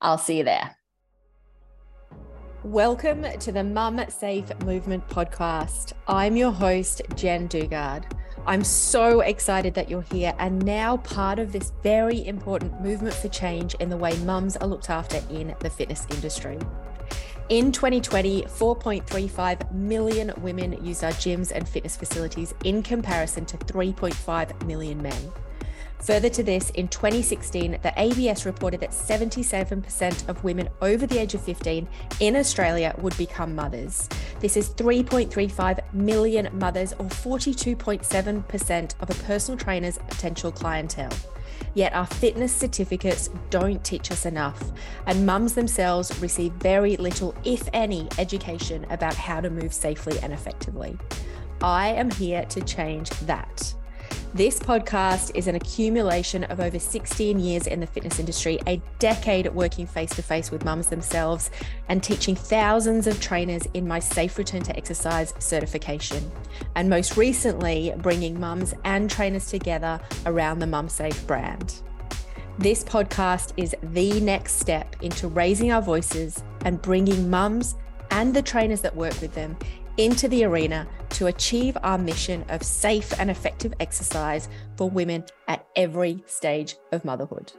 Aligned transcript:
I'll 0.00 0.16
see 0.16 0.38
you 0.38 0.44
there. 0.44 0.76
Welcome 2.64 3.26
to 3.40 3.52
the 3.52 3.62
Mum 3.62 4.02
Safe 4.08 4.46
Movement 4.64 5.06
podcast. 5.06 5.92
I'm 6.08 6.34
your 6.34 6.50
host, 6.50 7.02
Jen 7.14 7.46
Dugard. 7.46 8.10
I'm 8.46 8.64
so 8.64 9.20
excited 9.20 9.74
that 9.74 9.90
you're 9.90 10.00
here 10.00 10.32
and 10.38 10.64
now 10.64 10.96
part 10.96 11.38
of 11.38 11.52
this 11.52 11.72
very 11.82 12.26
important 12.26 12.80
movement 12.80 13.16
for 13.16 13.28
change 13.28 13.74
in 13.74 13.90
the 13.90 13.98
way 13.98 14.16
mums 14.20 14.56
are 14.56 14.66
looked 14.66 14.88
after 14.88 15.20
in 15.28 15.54
the 15.60 15.68
fitness 15.68 16.06
industry. 16.08 16.58
In 17.50 17.70
2020, 17.70 18.44
4.35 18.44 19.70
million 19.70 20.32
women 20.38 20.82
used 20.82 21.04
our 21.04 21.12
gyms 21.12 21.52
and 21.54 21.68
fitness 21.68 21.96
facilities 21.96 22.54
in 22.64 22.82
comparison 22.82 23.44
to 23.44 23.58
3.5 23.58 24.64
million 24.64 25.02
men. 25.02 25.32
Further 26.04 26.28
to 26.28 26.42
this, 26.42 26.68
in 26.70 26.88
2016, 26.88 27.78
the 27.82 27.92
ABS 27.96 28.44
reported 28.44 28.80
that 28.80 28.90
77% 28.90 30.28
of 30.28 30.44
women 30.44 30.68
over 30.82 31.06
the 31.06 31.18
age 31.18 31.32
of 31.32 31.40
15 31.40 31.88
in 32.20 32.36
Australia 32.36 32.94
would 32.98 33.16
become 33.16 33.54
mothers. 33.54 34.06
This 34.38 34.58
is 34.58 34.68
3.35 34.68 35.94
million 35.94 36.50
mothers, 36.52 36.92
or 36.92 37.06
42.7% 37.06 38.94
of 39.00 39.10
a 39.10 39.22
personal 39.24 39.58
trainer's 39.58 39.96
potential 39.96 40.52
clientele. 40.52 41.12
Yet 41.72 41.94
our 41.94 42.06
fitness 42.06 42.54
certificates 42.54 43.30
don't 43.48 43.82
teach 43.82 44.10
us 44.10 44.26
enough, 44.26 44.62
and 45.06 45.24
mums 45.24 45.54
themselves 45.54 46.20
receive 46.20 46.52
very 46.54 46.98
little, 46.98 47.34
if 47.44 47.66
any, 47.72 48.08
education 48.18 48.84
about 48.90 49.14
how 49.14 49.40
to 49.40 49.48
move 49.48 49.72
safely 49.72 50.18
and 50.18 50.34
effectively. 50.34 50.98
I 51.62 51.88
am 51.88 52.10
here 52.10 52.44
to 52.44 52.60
change 52.60 53.08
that. 53.20 53.74
This 54.34 54.58
podcast 54.58 55.30
is 55.34 55.46
an 55.46 55.54
accumulation 55.54 56.44
of 56.44 56.58
over 56.58 56.78
16 56.78 57.38
years 57.38 57.66
in 57.66 57.80
the 57.80 57.86
fitness 57.86 58.18
industry, 58.18 58.58
a 58.66 58.82
decade 58.98 59.46
working 59.54 59.86
face 59.86 60.10
to 60.16 60.22
face 60.22 60.50
with 60.50 60.64
mums 60.64 60.88
themselves, 60.88 61.50
and 61.88 62.02
teaching 62.02 62.34
thousands 62.34 63.06
of 63.06 63.20
trainers 63.20 63.66
in 63.74 63.86
my 63.86 63.98
Safe 63.98 64.36
Return 64.36 64.62
to 64.64 64.76
Exercise 64.76 65.34
certification. 65.38 66.30
And 66.74 66.90
most 66.90 67.16
recently, 67.16 67.94
bringing 67.98 68.40
mums 68.40 68.74
and 68.84 69.08
trainers 69.08 69.46
together 69.46 70.00
around 70.26 70.58
the 70.58 70.66
Mum 70.66 70.88
Safe 70.88 71.26
brand. 71.26 71.80
This 72.58 72.84
podcast 72.84 73.52
is 73.56 73.74
the 73.82 74.20
next 74.20 74.60
step 74.60 74.96
into 75.02 75.28
raising 75.28 75.72
our 75.72 75.82
voices 75.82 76.42
and 76.64 76.80
bringing 76.80 77.28
mums 77.28 77.76
and 78.10 78.34
the 78.34 78.42
trainers 78.42 78.80
that 78.82 78.94
work 78.94 79.20
with 79.20 79.34
them 79.34 79.56
into 79.96 80.28
the 80.28 80.44
arena 80.44 80.86
to 81.10 81.26
achieve 81.26 81.76
our 81.82 81.98
mission 81.98 82.44
of 82.48 82.62
safe 82.62 83.12
and 83.18 83.30
effective 83.30 83.72
exercise 83.80 84.48
for 84.76 84.90
women 84.90 85.24
at 85.48 85.66
every 85.76 86.22
stage 86.26 86.76
of 86.92 87.04
motherhood. 87.04 87.52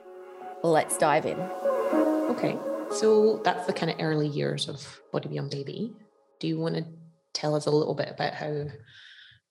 Let's 0.63 0.97
dive 0.97 1.25
in. 1.25 1.39
Okay, 1.39 2.57
so 2.91 3.41
that's 3.43 3.65
the 3.65 3.73
kind 3.73 3.91
of 3.91 3.97
early 3.99 4.27
years 4.27 4.67
of 4.67 5.01
Body 5.11 5.29
Beyond 5.29 5.51
Baby. 5.51 5.93
Do 6.39 6.47
you 6.47 6.59
want 6.59 6.75
to 6.75 6.85
tell 7.33 7.55
us 7.55 7.65
a 7.65 7.71
little 7.71 7.93
bit 7.93 8.09
about 8.09 8.33
how 8.33 8.65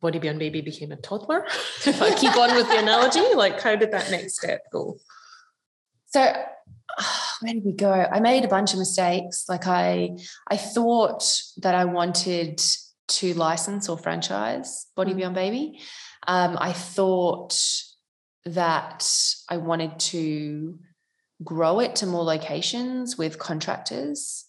Body 0.00 0.18
Beyond 0.18 0.38
Baby 0.38 0.60
became 0.60 0.92
a 0.92 0.96
toddler? 0.96 1.46
if 1.86 2.02
I 2.02 2.14
keep 2.14 2.36
on 2.36 2.54
with 2.54 2.68
the 2.68 2.78
analogy, 2.78 3.22
like 3.34 3.60
how 3.60 3.76
did 3.76 3.92
that 3.92 4.10
next 4.10 4.38
step 4.38 4.60
go? 4.72 4.96
So 6.14 6.20
where 7.40 7.54
did 7.54 7.64
we 7.64 7.72
go? 7.72 7.90
I 7.90 8.20
made 8.20 8.44
a 8.44 8.48
bunch 8.48 8.72
of 8.72 8.78
mistakes. 8.78 9.46
Like 9.48 9.66
I, 9.66 10.16
I 10.48 10.56
thought 10.56 11.24
that 11.56 11.74
I 11.74 11.86
wanted 11.86 12.62
to 13.06 13.34
license 13.34 13.88
or 13.88 13.98
franchise 13.98 14.86
Body 14.94 15.12
mm. 15.12 15.16
Beyond 15.16 15.34
Baby. 15.34 15.80
Um, 16.28 16.56
I 16.60 16.72
thought 16.72 17.60
that 18.44 19.04
I 19.48 19.56
wanted 19.56 19.98
to 19.98 20.78
grow 21.42 21.80
it 21.80 21.96
to 21.96 22.06
more 22.06 22.22
locations 22.22 23.18
with 23.18 23.40
contractors. 23.40 24.44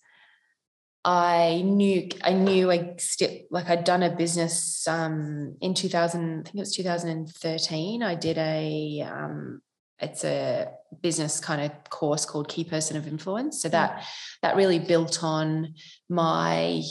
I 1.03 1.63
knew 1.65 2.09
I 2.23 2.33
knew 2.33 2.71
I 2.71 2.95
step 2.97 3.47
like 3.49 3.69
I'd 3.69 3.83
done 3.83 4.03
a 4.03 4.15
business 4.15 4.87
um, 4.87 5.55
in 5.61 5.73
2000 5.73 6.39
I 6.39 6.43
think 6.43 6.55
it 6.55 6.59
was 6.59 6.75
2013 6.75 8.01
I 8.01 8.15
did 8.15 8.39
a 8.39 9.07
um, 9.07 9.61
it's 9.99 10.23
a 10.23 10.71
business 11.01 11.39
kind 11.39 11.61
of 11.61 11.89
course 11.89 12.25
called 12.25 12.47
key 12.47 12.63
person 12.63 12.97
of 12.97 13.07
influence 13.07 13.61
so 13.61 13.69
that 13.69 14.03
that 14.41 14.55
really 14.55 14.79
built 14.79 15.23
on 15.23 15.73
my 16.09 16.81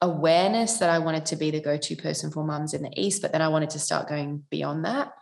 awareness 0.00 0.78
that 0.78 0.90
I 0.90 0.98
wanted 0.98 1.26
to 1.26 1.36
be 1.36 1.50
the 1.50 1.60
go-to 1.60 1.96
person 1.96 2.30
for 2.30 2.44
mums 2.44 2.74
in 2.74 2.82
the 2.82 2.90
East, 2.94 3.22
but 3.22 3.32
then 3.32 3.42
I 3.42 3.48
wanted 3.48 3.70
to 3.70 3.78
start 3.78 4.08
going 4.08 4.44
beyond 4.50 4.84
that. 4.84 5.12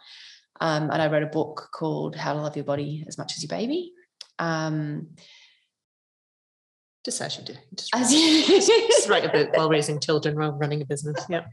Um, 0.61 0.91
and 0.91 1.01
I 1.01 1.09
wrote 1.09 1.23
a 1.23 1.27
book 1.27 1.69
called 1.73 2.17
How 2.17 2.33
to 2.35 2.41
Love 2.41 2.57
Your 2.57 2.65
Body 2.65 3.05
as 3.07 3.19
Much 3.19 3.33
as 3.37 3.43
Your 3.43 3.49
Baby. 3.49 3.93
Um, 4.39 5.09
just 7.05 7.21
as 7.21 7.37
you 7.37 7.45
do. 7.45 7.55
Just, 7.75 7.91
as 7.95 8.13
you, 8.13 8.45
just 8.47 9.09
write 9.09 9.25
a 9.25 9.29
book 9.29 9.57
while 9.57 9.69
raising 9.69 9.99
children 9.99 10.39
while 10.39 10.53
running 10.53 10.83
a 10.83 10.85
business. 10.85 11.25
Yeah. 11.29 11.47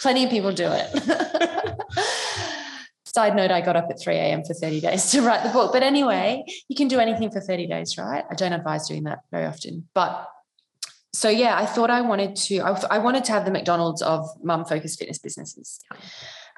Plenty 0.00 0.24
of 0.24 0.30
people 0.30 0.52
do 0.52 0.68
it. 0.70 1.52
Side 3.16 3.34
note, 3.34 3.50
I 3.50 3.62
got 3.62 3.76
up 3.76 3.86
at 3.88 3.98
3 3.98 4.14
a.m. 4.14 4.44
for 4.44 4.52
30 4.52 4.82
days 4.82 5.10
to 5.12 5.22
write 5.22 5.42
the 5.42 5.48
book. 5.48 5.72
But 5.72 5.82
anyway, 5.82 6.44
you 6.68 6.76
can 6.76 6.86
do 6.86 7.00
anything 7.00 7.30
for 7.30 7.40
30 7.40 7.66
days, 7.66 7.96
right? 7.96 8.22
I 8.30 8.34
don't 8.34 8.52
advise 8.52 8.88
doing 8.88 9.04
that 9.04 9.20
very 9.30 9.46
often. 9.46 9.88
But 9.94 10.28
so 11.14 11.30
yeah, 11.30 11.56
I 11.56 11.64
thought 11.64 11.88
I 11.88 12.02
wanted 12.02 12.36
to, 12.36 12.58
I, 12.58 12.78
I 12.90 12.98
wanted 12.98 13.24
to 13.24 13.32
have 13.32 13.46
the 13.46 13.50
McDonald's 13.50 14.02
of 14.02 14.28
mum 14.44 14.66
focused 14.66 14.98
fitness 14.98 15.18
businesses. 15.18 15.80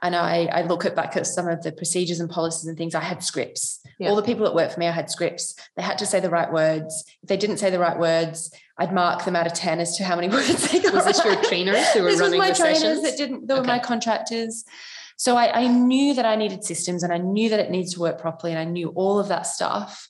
And 0.03 0.17
I, 0.17 0.47
I 0.47 0.63
look 0.63 0.85
at 0.85 0.97
back 0.97 1.17
at 1.17 1.29
some 1.29 1.47
of 1.47 1.63
the 1.63 1.71
procedures 1.71 2.19
and 2.19 2.29
policies 2.29 2.67
and 2.67 2.77
things. 2.77 2.97
I 2.97 3.05
had 3.05 3.23
scripts. 3.23 3.79
Yeah. 4.01 4.09
All 4.09 4.17
the 4.17 4.25
people 4.25 4.45
that 4.45 4.53
worked 4.53 4.73
for 4.73 4.81
me, 4.81 4.89
I 4.89 4.91
had 4.91 5.11
scripts. 5.11 5.55
They 5.77 5.83
had 5.85 5.99
to 5.99 6.07
say 6.07 6.19
the 6.19 6.29
right 6.29 6.53
words. 6.53 7.05
If 7.23 7.29
they 7.29 7.37
didn't 7.37 7.59
say 7.59 7.71
the 7.71 7.79
right 7.79 8.01
words, 8.01 8.53
I'd 8.79 8.93
mark 8.93 9.25
them 9.25 9.37
out 9.37 9.47
of 9.47 9.53
10 9.53 9.79
as 9.79 9.97
to 9.99 10.03
how 10.03 10.17
many 10.17 10.29
words 10.37 10.73
they 10.73 10.81
got. 10.81 10.93
Was 10.93 11.05
this 11.05 11.25
your 11.25 11.41
trainers 11.41 11.89
who 11.91 12.03
were 12.03 12.11
this 12.11 12.19
running 12.19 12.41
was 12.41 12.49
my 12.49 12.53
the 12.53 12.59
trainers 12.59 12.81
sessions? 12.81 13.03
that 13.05 13.17
didn't, 13.17 13.47
they 13.47 13.55
were 13.55 13.63
my 13.63 13.79
contractors. 13.79 14.65
So 15.19 15.37
I, 15.37 15.65
I 15.65 15.69
knew 15.69 16.15
that 16.15 16.25
I 16.25 16.37
needed 16.37 16.65
systems 16.65 17.03
and 17.03 17.13
I 17.13 17.19
knew 17.19 17.51
that 17.51 17.61
it 17.61 17.71
needs 17.71 17.95
to 17.95 18.01
work 18.01 18.19
properly 18.19 18.53
and 18.53 18.59
I 18.59 18.65
knew 18.65 18.89
all 18.91 19.19
of 19.19 19.29
that 19.29 19.47
stuff. 19.47 20.09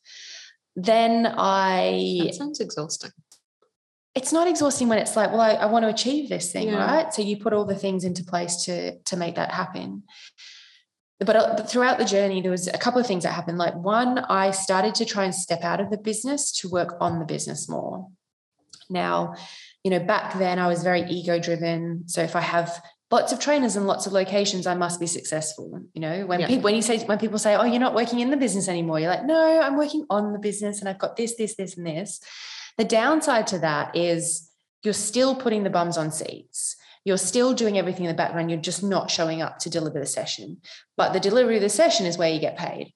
Then 0.77 1.27
I. 1.37 2.21
That 2.25 2.35
sounds 2.35 2.61
exhausting 2.61 3.11
it's 4.19 4.33
not 4.33 4.49
exhausting 4.49 4.89
when 4.89 4.99
it's 4.99 5.15
like, 5.15 5.31
well, 5.31 5.41
I, 5.41 5.53
I 5.53 5.67
want 5.67 5.85
to 5.85 5.89
achieve 5.89 6.29
this 6.29 6.51
thing, 6.51 6.69
yeah. 6.69 6.85
right? 6.85 7.15
So 7.15 7.23
you 7.23 7.37
put 7.37 7.53
all 7.53 7.65
the 7.65 7.77
things 7.77 8.03
into 8.03 8.25
place 8.25 8.65
to 8.65 8.99
to 8.99 9.17
make 9.17 9.37
that 9.37 9.53
happen. 9.53 10.03
But 11.21 11.37
uh, 11.37 11.57
throughout 11.63 11.99
the 11.99 12.05
journey, 12.05 12.41
there 12.41 12.51
was 12.51 12.67
a 12.69 12.79
couple 12.79 13.01
of 13.01 13.07
things 13.07 13.23
that 13.25 13.33
happened. 13.33 13.59
Like 13.59 13.77
one, 13.77 14.19
I 14.19 14.51
started 14.51 14.95
to 14.97 15.05
try 15.05 15.25
and 15.25 15.35
step 15.35 15.63
out 15.63 15.81
of 15.81 15.91
the 15.91 15.99
business 15.99 16.53
to 16.61 16.69
work 16.69 16.97
on 17.01 17.19
the 17.19 17.25
business 17.25 17.69
more. 17.69 18.09
Now, 18.91 19.35
you 19.85 19.91
know, 19.91 20.01
back 20.01 20.39
then 20.39 20.59
I 20.59 20.67
was 20.67 20.83
very 20.83 21.03
ego 21.03 21.39
driven. 21.39 22.09
So 22.09 22.23
if 22.23 22.35
I 22.35 22.41
have 22.41 22.81
lots 23.11 23.33
of 23.33 23.41
trainers 23.41 23.77
and 23.77 23.87
lots 23.87 24.07
of 24.07 24.13
locations, 24.13 24.67
I 24.67 24.75
must 24.75 25.01
be 25.01 25.07
successful. 25.07 25.83
You 25.95 26.01
know, 26.01 26.27
when 26.27 26.41
yeah. 26.41 26.47
people 26.47 26.65
when 26.65 26.75
you 26.75 26.83
say 26.83 27.05
when 27.07 27.19
people 27.19 27.39
say, 27.39 27.55
"Oh, 27.55 27.65
you're 27.65 27.81
not 27.81 27.95
working 27.95 28.21
in 28.21 28.31
the 28.31 28.37
business 28.37 28.69
anymore," 28.69 29.01
you're 29.01 29.11
like, 29.11 29.25
"No, 29.25 29.61
I'm 29.61 29.77
working 29.77 30.07
on 30.11 30.33
the 30.33 30.39
business, 30.39 30.81
and 30.81 30.89
I've 30.89 30.99
got 30.99 31.17
this, 31.17 31.37
this, 31.37 31.57
this, 31.57 31.77
and 31.77 31.87
this." 31.87 32.21
The 32.77 32.85
downside 32.85 33.47
to 33.49 33.59
that 33.61 33.97
is 33.97 34.51
you're 34.83 34.95
still 34.95 35.35
putting 35.35 35.65
the 35.65 35.71
bums 35.71 35.99
on 35.99 36.13
seats. 36.13 36.77
You're 37.05 37.17
still 37.17 37.55
doing 37.55 37.79
everything 37.79 38.05
in 38.05 38.11
the 38.11 38.17
background. 38.17 38.51
You're 38.51 38.61
just 38.61 38.83
not 38.83 39.11
showing 39.11 39.41
up 39.43 39.59
to 39.61 39.71
deliver 39.71 39.99
the 39.99 40.07
session. 40.07 40.59
But 40.97 41.13
the 41.13 41.21
delivery 41.21 41.57
of 41.57 41.63
the 41.63 41.69
session 41.69 42.07
is 42.07 42.19
where 42.19 42.31
you 42.31 42.39
get 42.39 42.59
paid. 42.59 42.93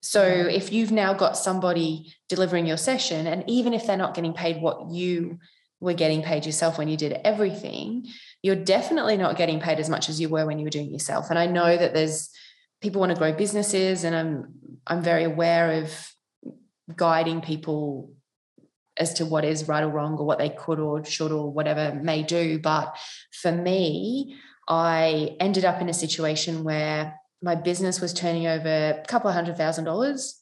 So 0.00 0.22
if 0.22 0.72
you've 0.72 0.92
now 0.92 1.14
got 1.14 1.36
somebody 1.36 2.14
delivering 2.28 2.66
your 2.66 2.76
session, 2.76 3.26
and 3.26 3.44
even 3.48 3.74
if 3.74 3.86
they're 3.86 3.96
not 3.96 4.14
getting 4.14 4.32
paid 4.32 4.62
what 4.62 4.90
you 4.90 5.38
were 5.80 5.94
getting 5.94 6.22
paid 6.22 6.46
yourself 6.46 6.78
when 6.78 6.88
you 6.88 6.96
did 6.96 7.20
everything, 7.24 8.06
you're 8.42 8.56
definitely 8.56 9.16
not 9.16 9.36
getting 9.36 9.60
paid 9.60 9.80
as 9.80 9.88
much 9.88 10.08
as 10.08 10.20
you 10.20 10.28
were 10.28 10.46
when 10.46 10.58
you 10.58 10.64
were 10.64 10.70
doing 10.70 10.90
yourself. 10.90 11.30
And 11.30 11.38
I 11.38 11.46
know 11.46 11.76
that 11.76 11.94
there's 11.94 12.30
people 12.80 13.00
want 13.00 13.12
to 13.12 13.18
grow 13.18 13.32
businesses, 13.32 14.04
and 14.04 14.14
I'm 14.14 14.54
I'm 14.86 15.02
very 15.02 15.24
aware 15.24 15.82
of 15.82 16.12
guiding 16.94 17.40
people 17.40 18.12
as 18.96 19.14
to 19.14 19.26
what 19.26 19.44
is 19.44 19.68
right 19.68 19.82
or 19.82 19.88
wrong 19.88 20.16
or 20.16 20.24
what 20.24 20.38
they 20.38 20.48
could 20.48 20.78
or 20.78 21.04
should 21.04 21.32
or 21.32 21.52
whatever 21.52 21.94
may 21.94 22.22
do. 22.22 22.58
But 22.58 22.96
for 23.30 23.52
me, 23.52 24.36
I 24.68 25.36
ended 25.38 25.64
up 25.64 25.80
in 25.80 25.88
a 25.88 25.94
situation 25.94 26.64
where 26.64 27.18
my 27.42 27.54
business 27.54 28.00
was 28.00 28.12
turning 28.12 28.46
over 28.46 28.68
a 28.68 29.04
couple 29.06 29.28
of 29.28 29.34
hundred 29.34 29.56
thousand 29.56 29.84
dollars, 29.84 30.40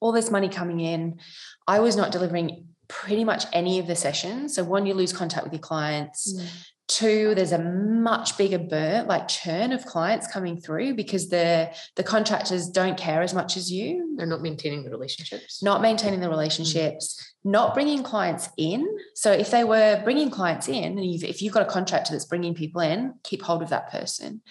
all 0.00 0.12
this 0.12 0.30
money 0.30 0.48
coming 0.48 0.80
in. 0.80 1.18
I 1.66 1.80
was 1.80 1.96
not 1.96 2.12
delivering 2.12 2.68
pretty 2.88 3.24
much 3.24 3.46
any 3.52 3.78
of 3.78 3.86
the 3.86 3.96
sessions. 3.96 4.54
So 4.54 4.64
one, 4.64 4.86
you 4.86 4.94
lose 4.94 5.12
contact 5.12 5.44
with 5.44 5.52
your 5.52 5.60
clients. 5.60 6.32
Mm. 6.32 6.46
Two, 6.88 7.34
there's 7.34 7.52
a 7.52 7.58
much 7.58 8.36
bigger 8.36 8.58
burn, 8.58 9.06
like 9.06 9.28
churn 9.28 9.72
of 9.72 9.86
clients 9.86 10.26
coming 10.26 10.60
through 10.60 10.94
because 10.94 11.28
the 11.28 11.70
the 11.96 12.02
contractors 12.02 12.68
don't 12.68 12.98
care 12.98 13.22
as 13.22 13.32
much 13.32 13.56
as 13.56 13.72
you. 13.72 14.14
They're 14.16 14.26
not 14.26 14.42
maintaining 14.42 14.84
the 14.84 14.90
relationships. 14.90 15.62
Not 15.62 15.80
maintaining 15.80 16.20
the 16.20 16.28
relationships, 16.28 17.34
not 17.44 17.72
bringing 17.72 18.02
clients 18.02 18.48
in. 18.58 18.86
So 19.14 19.32
if 19.32 19.50
they 19.50 19.64
were 19.64 20.02
bringing 20.04 20.30
clients 20.30 20.68
in, 20.68 20.98
and 20.98 21.04
you've, 21.04 21.24
if 21.24 21.40
you've 21.40 21.54
got 21.54 21.62
a 21.62 21.70
contractor 21.70 22.12
that's 22.12 22.26
bringing 22.26 22.54
people 22.54 22.82
in, 22.82 23.14
keep 23.22 23.42
hold 23.42 23.62
of 23.62 23.70
that 23.70 23.90
person. 23.90 24.42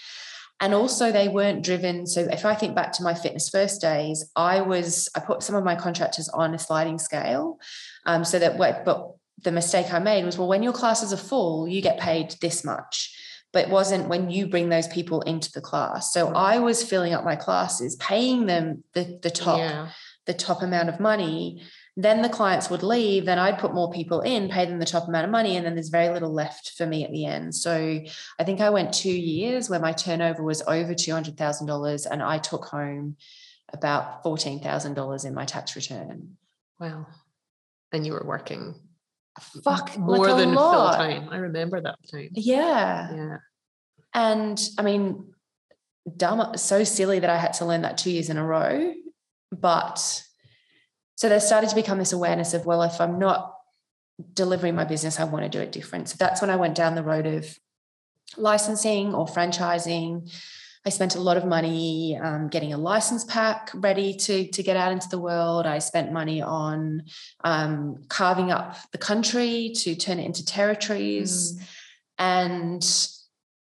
And 0.61 0.75
also, 0.75 1.11
they 1.11 1.27
weren't 1.27 1.63
driven. 1.63 2.05
So 2.05 2.21
if 2.21 2.45
I 2.45 2.53
think 2.53 2.75
back 2.75 2.93
to 2.93 3.03
my 3.03 3.15
fitness 3.15 3.49
first 3.49 3.81
days, 3.81 4.31
I 4.35 4.61
was 4.61 5.09
I 5.15 5.19
put 5.19 5.41
some 5.41 5.55
of 5.55 5.63
my 5.63 5.75
contractors 5.75 6.29
on 6.29 6.53
a 6.53 6.59
sliding 6.59 6.99
scale, 6.99 7.57
um, 8.05 8.23
so 8.23 8.37
that 8.37 8.57
what 8.57 8.85
but 8.85 9.15
the 9.43 9.51
mistake 9.51 9.93
I 9.93 9.99
made 9.99 10.25
was, 10.25 10.37
well, 10.37 10.47
when 10.47 10.63
your 10.63 10.73
classes 10.73 11.11
are 11.13 11.17
full, 11.17 11.67
you 11.67 11.81
get 11.81 11.99
paid 11.99 12.35
this 12.41 12.63
much. 12.63 13.17
But 13.53 13.65
it 13.65 13.69
wasn't 13.69 14.07
when 14.07 14.29
you 14.29 14.47
bring 14.47 14.69
those 14.69 14.87
people 14.87 15.21
into 15.21 15.51
the 15.51 15.61
class. 15.61 16.13
So 16.13 16.29
I 16.29 16.59
was 16.59 16.83
filling 16.83 17.13
up 17.13 17.25
my 17.25 17.35
classes, 17.35 17.97
paying 17.97 18.45
them 18.45 18.83
the, 18.93 19.19
the 19.21 19.29
top, 19.29 19.59
Yeah. 19.59 19.89
the 20.25 20.33
top 20.33 20.61
amount 20.61 20.87
of 20.87 21.01
money. 21.01 21.61
Then 21.97 22.21
the 22.21 22.29
clients 22.29 22.69
would 22.69 22.83
leave, 22.83 23.25
then 23.25 23.37
I'd 23.37 23.59
put 23.59 23.73
more 23.73 23.91
people 23.91 24.21
in, 24.21 24.47
pay 24.47 24.65
them 24.65 24.79
the 24.79 24.85
top 24.85 25.09
amount 25.09 25.25
of 25.25 25.31
money, 25.31 25.57
and 25.57 25.65
then 25.65 25.75
there's 25.75 25.89
very 25.89 26.07
little 26.07 26.31
left 26.33 26.71
for 26.77 26.85
me 26.85 27.03
at 27.03 27.11
the 27.11 27.25
end. 27.25 27.53
So 27.53 27.99
I 28.39 28.43
think 28.45 28.61
I 28.61 28.69
went 28.69 28.93
two 28.93 29.11
years 29.11 29.69
where 29.69 29.81
my 29.81 29.91
turnover 29.91 30.41
was 30.41 30.61
over 30.61 30.93
$200,000 30.93 32.07
and 32.09 32.23
I 32.23 32.37
took 32.37 32.63
home 32.65 33.17
about 33.73 34.23
$14,000 34.23 35.25
in 35.25 35.33
my 35.33 35.43
tax 35.43 35.75
return. 35.75 36.37
Wow. 36.79 37.07
And 37.91 38.05
you 38.05 38.13
were 38.13 38.23
working 38.25 38.75
Fuck, 39.63 39.97
more 39.97 40.17
like 40.17 40.33
a 40.33 40.35
than 40.45 40.55
full 40.55 40.89
time. 40.89 41.29
I 41.29 41.37
remember 41.37 41.79
that 41.81 41.97
time. 42.11 42.29
Yeah. 42.33 43.15
Yeah. 43.15 43.37
And 44.13 44.61
I 44.77 44.81
mean, 44.81 45.33
dumb, 46.17 46.57
so 46.57 46.83
silly 46.83 47.19
that 47.19 47.29
I 47.29 47.37
had 47.37 47.53
to 47.53 47.65
learn 47.65 47.83
that 47.83 47.97
two 47.97 48.11
years 48.11 48.29
in 48.29 48.37
a 48.37 48.45
row. 48.45 48.93
But 49.51 50.23
so 51.15 51.29
there 51.29 51.39
started 51.39 51.69
to 51.69 51.75
become 51.75 51.97
this 51.97 52.13
awareness 52.13 52.53
of, 52.53 52.65
well, 52.65 52.83
if 52.83 52.99
I'm 52.99 53.19
not 53.19 53.53
delivering 54.33 54.75
my 54.75 54.83
business, 54.83 55.19
I 55.19 55.23
want 55.23 55.43
to 55.43 55.49
do 55.49 55.61
it 55.61 55.71
different. 55.71 56.09
So 56.09 56.15
that's 56.19 56.41
when 56.41 56.49
I 56.49 56.55
went 56.55 56.75
down 56.75 56.95
the 56.95 57.03
road 57.03 57.25
of 57.25 57.57
licensing 58.37 59.13
or 59.13 59.27
franchising. 59.27 60.31
I 60.85 60.89
spent 60.89 61.15
a 61.15 61.21
lot 61.21 61.37
of 61.37 61.45
money 61.45 62.17
um, 62.21 62.47
getting 62.47 62.73
a 62.73 62.77
license 62.77 63.23
pack 63.23 63.69
ready 63.75 64.15
to, 64.15 64.47
to 64.47 64.63
get 64.63 64.77
out 64.77 64.91
into 64.91 65.07
the 65.09 65.19
world. 65.19 65.67
I 65.67 65.77
spent 65.77 66.11
money 66.11 66.41
on 66.41 67.03
um, 67.43 68.03
carving 68.09 68.51
up 68.51 68.77
the 68.91 68.97
country 68.97 69.73
to 69.77 69.95
turn 69.95 70.19
it 70.19 70.25
into 70.25 70.43
territories. 70.43 71.61
And 72.17 72.81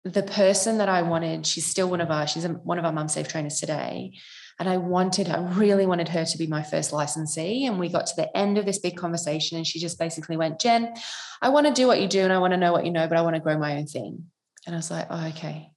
the 0.04 0.22
person 0.22 0.78
that 0.78 0.88
I 0.88 1.02
wanted, 1.02 1.46
she's 1.46 1.66
still 1.66 1.90
one 1.90 2.00
of 2.00 2.12
our, 2.12 2.28
she's 2.28 2.44
a, 2.44 2.50
one 2.50 2.78
of 2.78 2.84
our 2.84 2.92
mum 2.92 3.08
safe 3.08 3.26
trainers 3.26 3.58
today. 3.58 4.12
And 4.60 4.68
I 4.68 4.76
wanted, 4.76 5.28
I 5.30 5.40
really 5.54 5.86
wanted 5.86 6.08
her 6.10 6.24
to 6.24 6.38
be 6.38 6.46
my 6.46 6.62
first 6.62 6.92
licensee. 6.92 7.66
And 7.66 7.80
we 7.80 7.88
got 7.88 8.06
to 8.06 8.16
the 8.16 8.36
end 8.36 8.56
of 8.56 8.66
this 8.66 8.78
big 8.78 8.96
conversation, 8.96 9.56
and 9.56 9.66
she 9.66 9.80
just 9.80 9.98
basically 9.98 10.36
went, 10.36 10.60
Jen, 10.60 10.94
I 11.42 11.48
want 11.48 11.66
to 11.66 11.72
do 11.72 11.86
what 11.86 12.00
you 12.00 12.06
do 12.06 12.20
and 12.20 12.32
I 12.32 12.38
want 12.38 12.52
to 12.52 12.58
know 12.58 12.70
what 12.70 12.84
you 12.84 12.92
know, 12.92 13.08
but 13.08 13.16
I 13.16 13.22
want 13.22 13.34
to 13.36 13.40
grow 13.40 13.58
my 13.58 13.78
own 13.78 13.86
thing. 13.86 14.26
And 14.66 14.76
I 14.76 14.78
was 14.78 14.90
like, 14.90 15.06
oh, 15.10 15.28
okay. 15.28 15.69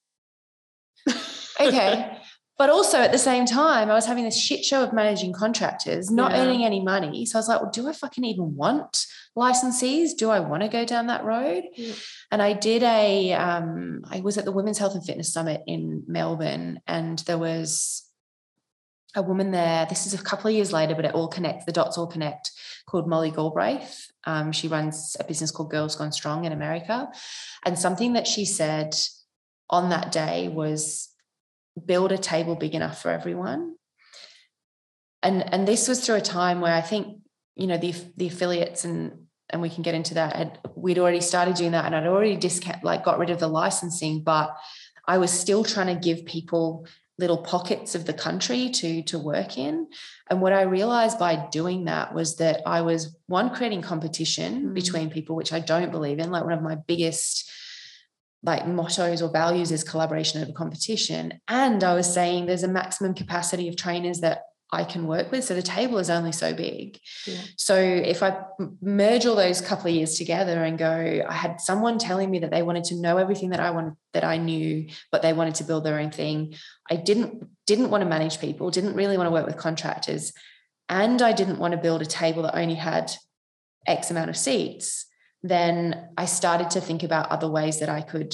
Okay. 1.60 2.18
But 2.56 2.70
also 2.70 3.00
at 3.00 3.12
the 3.12 3.18
same 3.18 3.48
time, 3.48 3.90
I 3.90 3.96
was 3.96 4.06
having 4.06 4.26
this 4.26 4.40
shit 4.40 4.64
show 4.64 4.84
of 4.84 4.94
managing 4.94 5.34
contractors, 5.34 6.12
not 6.12 6.32
Yeah. 6.32 6.42
earning 6.44 6.64
any 6.64 6.82
money. 6.82 7.26
So 7.26 7.38
I 7.38 7.40
was 7.40 7.48
like, 7.50 7.62
well, 7.62 7.72
do 7.72 7.90
I 7.90 7.94
fucking 7.94 8.24
even 8.24 8.56
want 8.56 9.08
licensees? 9.36 10.12
Do 10.16 10.30
I 10.30 10.40
want 10.40 10.62
to 10.62 10.70
go 10.70 10.86
down 10.86 11.08
that 11.08 11.26
road? 11.26 11.64
Yeah. 11.76 11.94
And 12.32 12.44
I 12.44 12.54
did 12.54 12.84
a, 12.84 13.34
um, 13.34 14.04
I 14.08 14.20
was 14.20 14.38
at 14.38 14.46
the 14.46 14.52
Women's 14.52 14.78
Health 14.78 14.94
and 14.94 15.04
Fitness 15.04 15.34
Summit 15.34 15.62
in 15.66 16.04
Melbourne, 16.08 16.80
and 16.86 17.18
there 17.20 17.40
was 17.40 18.08
a 19.16 19.24
woman 19.24 19.50
there. 19.50 19.88
This 19.88 20.06
is 20.06 20.14
a 20.14 20.24
couple 20.24 20.48
of 20.48 20.56
years 20.56 20.72
later, 20.72 20.94
but 20.94 21.06
it 21.06 21.16
all 21.16 21.28
connects, 21.28 21.66
the 21.66 21.72
dots 21.72 21.98
all 21.98 22.08
connect, 22.08 22.52
called 22.86 23.08
Molly 23.08 23.32
Galbraith. 23.32 24.12
Um, 24.26 24.52
she 24.52 24.68
runs 24.68 25.18
a 25.20 25.24
business 25.24 25.50
called 25.50 25.72
Girls 25.72 25.96
Gone 25.96 26.12
Strong 26.12 26.46
in 26.46 26.52
America. 26.52 27.10
And 27.66 27.78
something 27.80 28.14
that 28.14 28.28
she 28.28 28.46
said 28.46 28.96
on 29.72 29.90
that 29.90 30.12
day 30.12 30.50
was 30.50 31.10
build 31.86 32.12
a 32.12 32.18
table 32.18 32.56
big 32.56 32.76
enough 32.76 33.02
for 33.02 33.12
everyone. 33.12 33.76
And, 35.22 35.54
and 35.54 35.68
this 35.68 35.88
was 35.88 36.06
through 36.06 36.16
a 36.16 36.22
time 36.22 36.62
where 36.62 36.74
I 36.74 36.82
think, 36.82 37.20
you 37.56 37.68
know, 37.68 37.78
the, 37.78 37.94
the 38.18 38.28
affiliates 38.28 38.86
and 38.86 39.20
and 39.50 39.62
we 39.62 39.70
can 39.70 39.84
get 39.84 39.94
into 39.94 40.16
that. 40.16 40.36
Had, 40.36 40.60
we'd 40.76 40.98
already 40.98 41.22
started 41.22 41.56
doing 41.56 41.72
that 41.72 41.86
and 41.86 41.96
I'd 41.96 42.08
already 42.08 42.36
discount 42.36 42.84
like 42.84 43.04
got 43.04 43.20
rid 43.20 43.30
of 43.30 43.40
the 43.40 43.48
licensing, 43.48 44.24
but 44.24 44.56
I 45.08 45.20
was 45.20 45.32
still 45.32 45.64
trying 45.64 45.88
to 45.94 46.02
give 46.02 46.26
people 46.26 46.88
little 47.20 47.38
pockets 47.44 47.94
of 47.94 48.06
the 48.06 48.14
country 48.14 48.70
to 48.70 49.04
to 49.04 49.20
work 49.20 49.58
in. 49.58 49.88
And 50.30 50.42
what 50.42 50.54
I 50.54 50.64
realized 50.64 51.20
by 51.20 51.48
doing 51.52 51.86
that 51.86 52.16
was 52.16 52.38
that 52.38 52.62
I 52.66 52.82
was 52.82 53.16
one 53.28 53.54
creating 53.54 53.84
competition 53.84 54.70
Mm. 54.70 54.74
between 54.74 55.10
people, 55.12 55.36
which 55.36 55.54
I 55.54 55.60
don't 55.60 55.92
believe 55.92 56.18
in. 56.20 56.32
Like 56.32 56.44
one 56.44 56.54
of 56.54 56.64
my 56.64 56.76
biggest 56.76 57.52
like 58.44 58.68
mottos 58.68 59.22
or 59.22 59.30
values 59.30 59.72
is 59.72 59.84
collaboration 59.84 60.42
over 60.42 60.52
competition. 60.52 61.40
And 61.48 61.84
I 61.84 61.96
was 61.96 62.14
saying 62.14 62.46
there's 62.46 62.64
a 62.64 62.68
maximum 62.68 63.14
capacity 63.14 63.70
of 63.70 63.78
trainers 63.78 64.20
that 64.20 64.44
I 64.74 64.84
can 64.84 65.06
work 65.06 65.32
with. 65.32 65.44
So 65.44 65.54
the 65.54 65.62
table 65.62 66.00
is 66.00 66.10
only 66.10 66.32
so 66.32 66.54
big. 66.54 67.00
Yeah. 67.28 67.42
So 67.58 67.78
if 67.78 68.24
I 68.24 68.40
merge 68.82 69.26
all 69.26 69.36
those 69.36 69.62
couple 69.62 69.88
of 69.88 69.96
years 69.96 70.16
together 70.16 70.64
and 70.64 70.80
go, 70.80 71.22
I 71.28 71.34
had 71.34 71.62
someone 71.62 72.00
telling 72.00 72.32
me 72.32 72.40
that 72.40 72.50
they 72.50 72.64
wanted 72.64 72.86
to 72.86 73.00
know 73.00 73.18
everything 73.18 73.52
that 73.52 73.60
I 73.60 73.70
wanted 73.70 73.94
that 74.14 74.24
I 74.24 74.38
knew, 74.38 74.90
but 75.12 75.22
they 75.22 75.32
wanted 75.32 75.56
to 75.56 75.64
build 75.64 75.84
their 75.84 76.00
own 76.00 76.10
thing. 76.10 76.56
I 76.90 76.96
didn't 76.96 77.48
didn't 77.68 77.92
want 77.92 78.04
to 78.04 78.10
manage 78.10 78.42
people, 78.42 78.72
didn't 78.72 78.96
really 78.96 79.16
want 79.16 79.28
to 79.28 79.32
work 79.32 79.46
with 79.46 79.58
contractors, 79.58 80.34
and 80.90 81.22
I 81.22 81.32
didn't 81.34 81.60
want 81.60 81.74
to 81.74 81.78
build 81.78 82.02
a 82.02 82.06
table 82.06 82.42
that 82.44 82.58
only 82.58 82.76
had 82.76 83.12
X 83.86 84.10
amount 84.10 84.32
of 84.32 84.38
seats. 84.38 85.06
Then 85.44 86.10
I 86.18 86.26
started 86.26 86.70
to 86.72 86.82
think 86.82 87.04
about 87.04 87.30
other 87.32 87.50
ways 87.50 87.80
that 87.80 87.90
I 87.90 88.02
could 88.02 88.34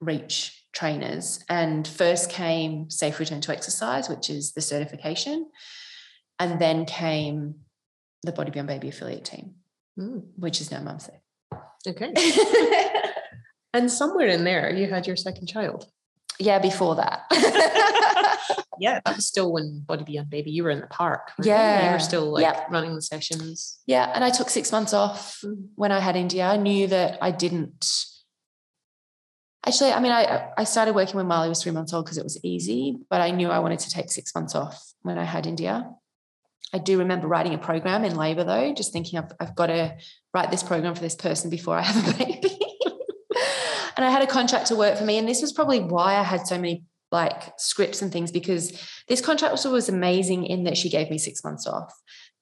reach 0.00 0.64
trainers. 0.72 1.42
And 1.48 1.86
first 1.88 2.30
came 2.30 2.90
Safe 2.90 3.18
Return 3.18 3.40
to 3.42 3.52
Exercise, 3.52 4.08
which 4.08 4.28
is 4.30 4.52
the 4.52 4.60
certification. 4.60 5.48
And 6.38 6.60
then 6.60 6.84
came 6.84 7.56
the 8.22 8.32
Body 8.32 8.50
Beyond 8.50 8.68
Baby 8.68 8.88
affiliate 8.88 9.24
team, 9.24 9.54
Mm, 9.98 10.22
which 10.36 10.60
is 10.60 10.70
now 10.70 10.80
Mum 10.82 10.98
Safe. 10.98 11.20
okay. 11.86 12.12
And 13.72 13.90
somewhere 13.90 14.26
in 14.26 14.42
there, 14.42 14.68
you 14.74 14.88
had 14.90 15.06
your 15.06 15.14
second 15.16 15.46
child. 15.46 15.86
Yeah, 16.40 16.58
before 16.58 16.96
that. 16.96 17.22
Yeah, 18.80 18.98
that 19.04 19.16
was 19.16 19.26
still 19.26 19.52
when 19.52 19.80
Body 19.86 20.04
Beyond 20.04 20.30
Baby. 20.30 20.52
You 20.52 20.64
were 20.64 20.70
in 20.70 20.80
the 20.80 20.86
park. 20.86 21.32
weren't 21.38 21.46
you? 21.46 21.86
you 21.86 21.92
were 21.92 21.98
still 21.98 22.32
like 22.32 22.44
Yep. 22.44 22.70
running 22.70 22.94
the 22.94 23.02
sessions. 23.02 23.78
yeah. 23.86 24.10
And 24.14 24.24
I 24.24 24.30
took 24.30 24.48
six 24.48 24.72
months 24.72 24.94
off 24.94 25.38
when 25.74 25.92
I 25.92 26.00
had 26.00 26.16
India. 26.16 26.46
I 26.46 26.56
knew 26.56 26.86
that 26.86 27.18
I 27.20 27.30
didn't. 27.30 27.84
Actually, 29.66 29.92
I 29.92 30.00
mean, 30.00 30.12
I 30.12 30.48
I 30.56 30.64
started 30.64 30.94
working 30.94 31.16
when 31.16 31.26
Marley 31.26 31.50
was 31.50 31.62
three 31.62 31.72
months 31.72 31.92
old 31.92 32.06
because 32.06 32.16
it 32.16 32.24
was 32.24 32.42
easy, 32.42 32.96
but 33.10 33.20
I 33.20 33.30
knew 33.32 33.48
I 33.50 33.58
wanted 33.58 33.80
to 33.80 33.90
take 33.90 34.10
six 34.10 34.34
months 34.34 34.54
off 34.54 34.82
when 35.02 35.18
I 35.18 35.24
had 35.24 35.46
India. 35.46 35.90
I 36.72 36.78
do 36.78 36.98
remember 37.00 37.26
writing 37.28 37.52
a 37.52 37.58
program 37.58 38.02
in 38.04 38.16
labor 38.16 38.44
though, 38.44 38.72
just 38.72 38.92
thinking 38.94 39.18
I've, 39.18 39.32
I've 39.40 39.54
got 39.54 39.66
to 39.66 39.96
write 40.32 40.50
this 40.50 40.62
program 40.62 40.94
for 40.94 41.00
this 41.02 41.16
person 41.16 41.50
before 41.50 41.76
I 41.76 41.82
have 41.82 42.14
a 42.14 42.24
baby. 42.24 42.39
And 44.00 44.08
I 44.08 44.10
had 44.10 44.22
a 44.22 44.26
contract 44.26 44.68
to 44.68 44.76
work 44.76 44.96
for 44.96 45.04
me. 45.04 45.18
And 45.18 45.28
this 45.28 45.42
was 45.42 45.52
probably 45.52 45.78
why 45.78 46.14
I 46.16 46.22
had 46.22 46.46
so 46.46 46.56
many 46.56 46.84
like 47.12 47.52
scripts 47.58 48.00
and 48.00 48.10
things 48.10 48.32
because 48.32 48.72
this 49.08 49.20
contractor 49.20 49.68
was 49.68 49.90
amazing 49.90 50.46
in 50.46 50.64
that 50.64 50.78
she 50.78 50.88
gave 50.88 51.10
me 51.10 51.18
six 51.18 51.44
months 51.44 51.66
off, 51.66 51.92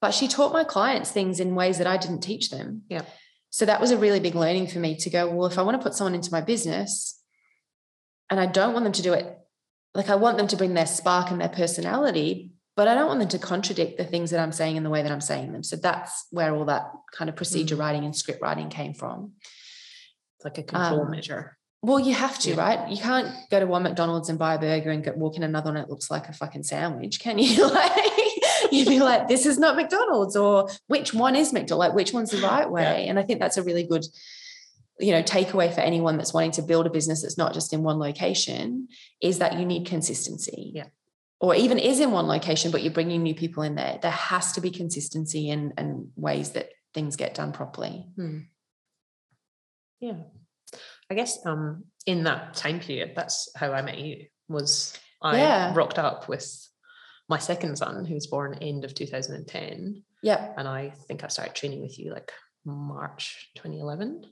but 0.00 0.14
she 0.14 0.28
taught 0.28 0.52
my 0.52 0.62
clients 0.62 1.10
things 1.10 1.40
in 1.40 1.56
ways 1.56 1.78
that 1.78 1.88
I 1.88 1.96
didn't 1.96 2.20
teach 2.20 2.50
them. 2.50 2.82
Yeah. 2.88 3.02
So 3.50 3.66
that 3.66 3.80
was 3.80 3.90
a 3.90 3.98
really 3.98 4.20
big 4.20 4.36
learning 4.36 4.68
for 4.68 4.78
me 4.78 4.94
to 4.98 5.10
go, 5.10 5.28
well, 5.28 5.48
if 5.48 5.58
I 5.58 5.62
want 5.62 5.76
to 5.80 5.82
put 5.82 5.94
someone 5.94 6.14
into 6.14 6.30
my 6.30 6.42
business 6.42 7.20
and 8.30 8.38
I 8.38 8.46
don't 8.46 8.72
want 8.72 8.84
them 8.84 8.92
to 8.92 9.02
do 9.02 9.14
it, 9.14 9.36
like 9.94 10.10
I 10.10 10.14
want 10.14 10.36
them 10.36 10.46
to 10.46 10.56
bring 10.56 10.74
their 10.74 10.86
spark 10.86 11.32
and 11.32 11.40
their 11.40 11.48
personality, 11.48 12.52
but 12.76 12.86
I 12.86 12.94
don't 12.94 13.08
want 13.08 13.18
them 13.18 13.30
to 13.30 13.38
contradict 13.40 13.98
the 13.98 14.04
things 14.04 14.30
that 14.30 14.38
I'm 14.38 14.52
saying 14.52 14.76
in 14.76 14.84
the 14.84 14.90
way 14.90 15.02
that 15.02 15.10
I'm 15.10 15.20
saying 15.20 15.50
them. 15.50 15.64
So 15.64 15.74
that's 15.74 16.26
where 16.30 16.54
all 16.54 16.66
that 16.66 16.92
kind 17.12 17.28
of 17.28 17.34
procedure 17.34 17.74
Mm. 17.74 17.80
writing 17.80 18.04
and 18.04 18.14
script 18.14 18.40
writing 18.40 18.68
came 18.68 18.94
from. 18.94 19.32
It's 20.38 20.44
like 20.44 20.58
a 20.58 20.62
control 20.62 21.02
Um, 21.02 21.10
measure. 21.10 21.56
Well, 21.82 22.00
you 22.00 22.14
have 22.14 22.38
to, 22.40 22.50
Yeah. 22.50 22.56
right? 22.60 22.90
You 22.90 22.96
can't 22.96 23.28
go 23.50 23.60
to 23.60 23.66
one 23.66 23.82
McDonald's 23.82 24.28
and 24.28 24.38
buy 24.38 24.54
a 24.54 24.58
burger 24.58 24.90
and 24.90 25.02
go, 25.02 25.12
walk 25.16 25.36
in 25.36 25.42
another 25.42 25.70
one 25.72 25.76
it 25.76 25.88
looks 25.90 26.10
like 26.10 26.28
a 26.28 26.32
fucking 26.32 26.64
sandwich, 26.64 27.20
can 27.20 27.38
you? 27.38 27.68
like, 27.70 28.02
you'd 28.72 28.88
be 28.88 28.98
like, 29.00 29.28
this 29.28 29.46
is 29.46 29.58
not 29.58 29.76
McDonald's, 29.76 30.36
or 30.36 30.68
which 30.88 31.12
one 31.14 31.36
is 31.36 31.52
McDonald's? 31.52 31.88
Like, 31.88 31.94
which 31.94 32.12
one's 32.12 32.30
the 32.30 32.40
right 32.40 32.68
way? 32.70 33.06
And 33.08 33.18
I 33.18 33.22
think 33.22 33.38
that's 33.40 33.56
a 33.56 33.62
really 33.62 33.84
good, 33.84 34.04
you 34.98 35.12
know, 35.12 35.22
takeaway 35.22 35.72
for 35.72 35.80
anyone 35.80 36.16
that's 36.16 36.34
wanting 36.34 36.50
to 36.52 36.62
build 36.62 36.86
a 36.86 36.90
business 36.90 37.22
that's 37.22 37.38
not 37.38 37.54
just 37.54 37.72
in 37.72 37.82
one 37.84 37.98
location 37.98 38.88
is 39.22 39.38
that 39.38 39.58
you 39.58 39.64
need 39.64 39.86
consistency. 39.86 40.72
Yeah. 40.74 40.86
Or 41.40 41.54
even 41.54 41.78
is 41.78 42.00
in 42.00 42.10
one 42.10 42.26
location, 42.26 42.72
but 42.72 42.82
you're 42.82 42.92
bringing 42.92 43.22
new 43.22 43.34
people 43.34 43.62
in 43.62 43.76
there. 43.76 44.00
There 44.02 44.10
has 44.10 44.52
to 44.52 44.60
be 44.60 44.70
consistency 44.72 45.50
and 45.50 45.72
and 45.78 46.08
ways 46.16 46.50
that 46.50 46.70
things 46.94 47.14
get 47.14 47.34
done 47.34 47.52
properly. 47.52 48.06
Hmm. 48.16 48.38
Yeah. 50.00 50.22
I 51.10 51.14
guess 51.14 51.44
um 51.46 51.84
in 52.06 52.24
that 52.24 52.54
time 52.54 52.80
period, 52.80 53.12
that's 53.16 53.48
how 53.56 53.72
I 53.72 53.82
met 53.82 53.98
you. 53.98 54.26
Was 54.48 54.96
I 55.22 55.38
Yeah. 55.38 55.74
rocked 55.74 55.98
up 55.98 56.28
with 56.28 56.46
my 57.28 57.38
second 57.38 57.76
son, 57.76 58.04
who 58.04 58.14
was 58.14 58.26
born 58.26 58.54
end 58.60 58.84
of 58.84 58.94
2010, 58.94 60.02
Yeah. 60.22 60.54
and 60.56 60.66
I 60.68 60.90
think 61.06 61.24
I 61.24 61.28
started 61.28 61.54
training 61.54 61.82
with 61.82 61.98
you 61.98 62.12
like 62.12 62.32
March 62.64 63.50
2011. 63.56 64.24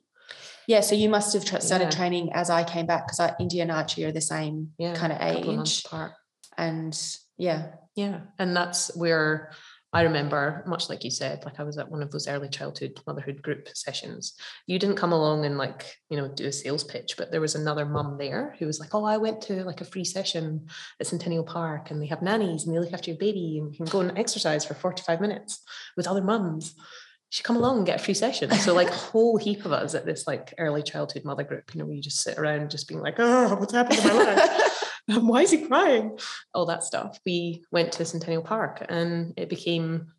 Yeah. 0.66 0.80
So 0.80 0.94
you 0.94 1.08
must 1.08 1.32
have 1.34 1.44
tra- 1.44 1.60
started 1.60 1.86
Yeah. 1.86 1.90
training 1.98 2.32
as 2.32 2.50
I 2.50 2.64
came 2.64 2.86
back 2.86 3.06
because 3.06 3.34
India 3.38 3.62
and 3.62 3.70
Archie 3.72 4.04
are 4.04 4.12
the 4.12 4.20
same 4.20 4.72
Yeah, 4.78 4.94
kind 4.94 5.12
of 5.12 5.20
age. 5.20 5.84
apart. 5.84 6.12
And 6.56 6.98
yeah. 7.36 7.72
Yeah, 7.94 8.20
and 8.38 8.54
that's 8.54 8.94
where 8.96 9.52
I 9.96 10.02
remember, 10.02 10.62
much 10.66 10.90
like 10.90 11.04
you 11.04 11.10
said, 11.10 11.42
like 11.46 11.58
I 11.58 11.62
was 11.62 11.78
at 11.78 11.90
one 11.90 12.02
of 12.02 12.10
those 12.10 12.28
early 12.28 12.50
childhood 12.50 13.00
motherhood 13.06 13.40
group 13.40 13.66
sessions. 13.72 14.34
You 14.66 14.78
didn't 14.78 14.96
come 14.96 15.12
along 15.12 15.46
and 15.46 15.56
like, 15.56 15.96
you 16.10 16.18
know, 16.18 16.28
do 16.28 16.44
a 16.44 16.52
sales 16.52 16.84
pitch, 16.84 17.14
but 17.16 17.30
there 17.30 17.40
was 17.40 17.54
another 17.54 17.86
mum 17.86 18.18
there 18.18 18.54
who 18.58 18.66
was 18.66 18.78
like, 18.78 18.94
Oh, 18.94 19.06
I 19.06 19.16
went 19.16 19.40
to 19.44 19.64
like 19.64 19.80
a 19.80 19.86
free 19.86 20.04
session 20.04 20.66
at 21.00 21.06
Centennial 21.06 21.44
Park 21.44 21.90
and 21.90 22.02
they 22.02 22.08
have 22.08 22.20
nannies 22.20 22.66
and 22.66 22.76
they 22.76 22.78
look 22.78 22.92
after 22.92 23.10
your 23.10 23.16
baby 23.18 23.56
and 23.58 23.72
you 23.72 23.76
can 23.78 23.86
go 23.86 24.00
and 24.00 24.18
exercise 24.18 24.66
for 24.66 24.74
45 24.74 25.18
minutes 25.18 25.64
with 25.96 26.06
other 26.06 26.22
mums. 26.22 26.74
You 26.76 26.82
should 27.30 27.46
come 27.46 27.56
along 27.56 27.78
and 27.78 27.86
get 27.86 27.98
a 27.98 28.04
free 28.04 28.12
session. 28.12 28.50
So 28.50 28.74
like 28.74 28.90
a 28.90 28.92
whole 28.92 29.38
heap 29.38 29.64
of 29.64 29.72
us 29.72 29.94
at 29.94 30.04
this 30.04 30.26
like 30.26 30.52
early 30.58 30.82
childhood 30.82 31.24
mother 31.24 31.42
group, 31.42 31.74
you 31.74 31.78
know, 31.78 31.86
where 31.86 31.94
you 31.94 32.02
just 32.02 32.20
sit 32.20 32.36
around 32.36 32.70
just 32.70 32.86
being 32.86 33.00
like, 33.00 33.14
oh, 33.16 33.54
what's 33.54 33.72
happened 33.72 34.00
to 34.00 34.08
my 34.08 34.12
life? 34.12 34.82
why 35.20 35.42
is 35.42 35.50
he 35.50 35.66
crying? 35.66 36.18
All 36.54 36.66
that 36.66 36.84
stuff. 36.84 37.20
We 37.24 37.64
went 37.70 37.92
to 37.92 38.04
Centennial 38.04 38.42
Park 38.42 38.84
and 38.88 39.34
it 39.36 39.48
became 39.48 40.12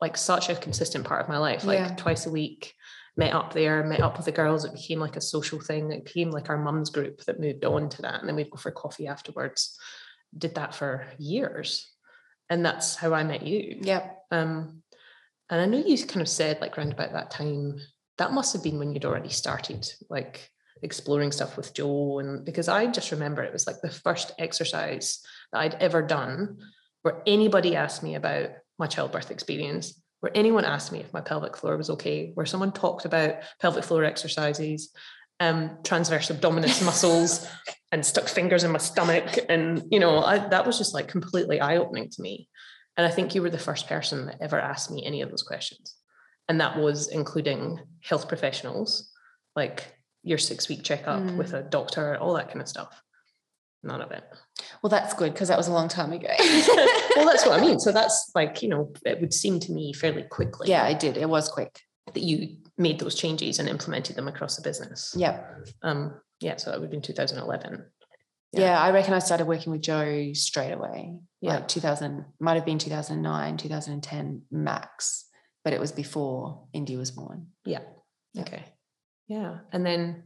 like 0.00 0.16
such 0.16 0.48
a 0.48 0.54
consistent 0.54 1.04
part 1.04 1.22
of 1.22 1.28
my 1.28 1.38
life. 1.38 1.64
Like 1.64 1.78
Yeah. 1.78 1.94
twice 1.96 2.26
a 2.26 2.30
week, 2.30 2.74
met 3.16 3.32
up 3.34 3.52
there, 3.54 3.82
met 3.84 4.00
up 4.00 4.16
with 4.16 4.26
the 4.26 4.32
girls. 4.32 4.64
It 4.64 4.74
became 4.74 5.00
like 5.00 5.16
a 5.16 5.20
social 5.22 5.60
thing. 5.60 5.90
It 5.90 6.04
became 6.04 6.30
like 6.30 6.50
our 6.50 6.58
mums 6.58 6.90
group 6.90 7.24
that 7.24 7.40
moved 7.40 7.64
on 7.64 7.88
to 7.90 8.02
that. 8.02 8.20
And 8.20 8.28
then 8.28 8.36
we'd 8.36 8.50
go 8.50 8.58
for 8.58 8.70
coffee 8.70 9.06
afterwards. 9.06 9.78
Did 10.36 10.54
that 10.56 10.74
for 10.74 11.06
years. 11.18 11.90
And 12.50 12.64
that's 12.64 12.94
how 12.96 13.14
I 13.14 13.24
met 13.24 13.42
you. 13.42 13.78
Yep. 13.80 14.18
Um, 14.30 14.82
and 15.48 15.60
I 15.60 15.64
know 15.66 15.78
you 15.78 15.96
kind 16.06 16.20
of 16.20 16.28
said 16.28 16.60
like 16.60 16.76
around 16.76 16.92
about 16.92 17.12
that 17.12 17.30
time, 17.30 17.80
that 18.18 18.32
must 18.32 18.52
have 18.52 18.62
been 18.62 18.78
when 18.78 18.92
you'd 18.92 19.04
already 19.04 19.28
started 19.30 19.90
like 20.10 20.50
exploring 20.82 21.32
stuff 21.32 21.56
with 21.56 21.74
Joe. 21.74 22.18
And 22.18 22.44
because 22.44 22.68
I 22.68 22.86
just 22.86 23.12
remember 23.12 23.42
it 23.42 23.52
was 23.52 23.66
like 23.66 23.80
the 23.82 23.90
first 23.90 24.32
exercise 24.38 25.20
that 25.52 25.60
I'd 25.60 25.74
ever 25.74 26.02
done 26.02 26.58
where 27.02 27.22
anybody 27.26 27.76
asked 27.76 28.02
me 28.02 28.14
about 28.14 28.50
my 28.78 28.86
childbirth 28.86 29.30
experience, 29.30 30.00
where 30.20 30.32
anyone 30.34 30.64
asked 30.64 30.92
me 30.92 31.00
if 31.00 31.12
my 31.12 31.20
pelvic 31.20 31.56
floor 31.56 31.76
was 31.76 31.90
okay, 31.90 32.32
where 32.34 32.46
someone 32.46 32.72
talked 32.72 33.04
about 33.04 33.36
pelvic 33.60 33.84
floor 33.84 34.04
exercises, 34.04 34.92
um, 35.40 35.78
transverse 35.84 36.30
abdominis 36.30 36.84
muscles, 36.84 37.46
and 37.92 38.04
stuck 38.04 38.28
fingers 38.28 38.64
in 38.64 38.72
my 38.72 38.78
stomach. 38.78 39.38
And, 39.48 39.84
you 39.90 40.00
know, 40.00 40.18
I, 40.18 40.38
that 40.48 40.66
was 40.66 40.78
just 40.78 40.94
like 40.94 41.08
completely 41.08 41.60
eye 41.60 41.76
opening 41.76 42.10
to 42.10 42.22
me. 42.22 42.48
And 42.96 43.06
I 43.06 43.10
think 43.10 43.34
you 43.34 43.42
were 43.42 43.50
the 43.50 43.58
first 43.58 43.86
person 43.86 44.26
that 44.26 44.38
ever 44.40 44.58
asked 44.58 44.90
me 44.90 45.04
any 45.04 45.22
of 45.22 45.30
those 45.30 45.42
questions. 45.42 45.94
And 46.48 46.60
that 46.60 46.78
was 46.78 47.08
including 47.08 47.80
health 48.02 48.28
professionals, 48.28 49.10
like 49.54 49.95
your 50.26 50.38
six 50.38 50.68
week 50.68 50.82
checkup 50.82 51.22
Mm. 51.22 51.36
with 51.36 51.52
a 51.54 51.62
doctor, 51.62 52.16
all 52.18 52.34
that 52.34 52.48
kind 52.48 52.60
of 52.60 52.68
stuff. 52.68 53.00
None 53.82 54.00
of 54.02 54.10
it. 54.10 54.24
Well, 54.82 54.90
that's 54.90 55.14
good 55.14 55.32
because 55.32 55.48
that 55.48 55.56
was 55.56 55.68
a 55.68 55.72
long 55.72 55.88
time 55.88 56.12
ago. 56.12 56.28
well, 57.16 57.24
that's 57.26 57.46
what 57.46 57.58
I 57.58 57.60
mean. 57.60 57.78
So 57.78 57.92
that's 57.92 58.32
like, 58.34 58.60
you 58.62 58.68
know, 58.68 58.92
it 59.04 59.20
would 59.20 59.32
seem 59.32 59.60
to 59.60 59.72
me 59.72 59.92
fairly 59.92 60.24
quickly 60.24 60.68
yeah, 60.68 60.82
I 60.84 60.92
did. 60.94 61.16
It 61.16 61.28
was 61.28 61.48
quick. 61.48 61.80
that 62.12 62.22
you 62.22 62.56
made 62.76 62.98
those 62.98 63.14
changes 63.14 63.58
and 63.58 63.68
implemented 63.68 64.16
them 64.16 64.26
across 64.28 64.56
the 64.56 64.62
business. 64.62 65.14
Yep. 65.16 65.66
Um, 65.82 66.20
yeah, 66.40 66.56
so 66.56 66.70
that 66.70 66.78
would 66.80 66.86
have 66.86 66.90
been 66.90 67.00
2011. 67.02 67.84
Yeah. 68.52 68.60
Yeah. 68.60 68.80
I 68.80 68.90
reckon 68.90 69.14
I 69.14 69.18
started 69.20 69.46
working 69.46 69.70
with 69.72 69.82
Joe 69.82 70.32
straight 70.32 70.72
away. 70.72 71.18
Yeah. 71.40 71.54
Like 71.56 71.68
2000, 71.68 72.24
might 72.40 72.54
have 72.54 72.64
been 72.64 72.78
2009, 72.78 73.56
2010 73.56 74.42
max, 74.50 75.26
but 75.64 75.72
it 75.72 75.80
was 75.80 75.92
before 75.92 76.66
Indy 76.72 76.96
was 76.96 77.10
born. 77.12 77.48
Yeah. 77.64 77.80
Yeah. 78.34 78.42
Okay. 78.42 78.64
Yeah. 79.28 79.58
And 79.72 79.84
then 79.84 80.24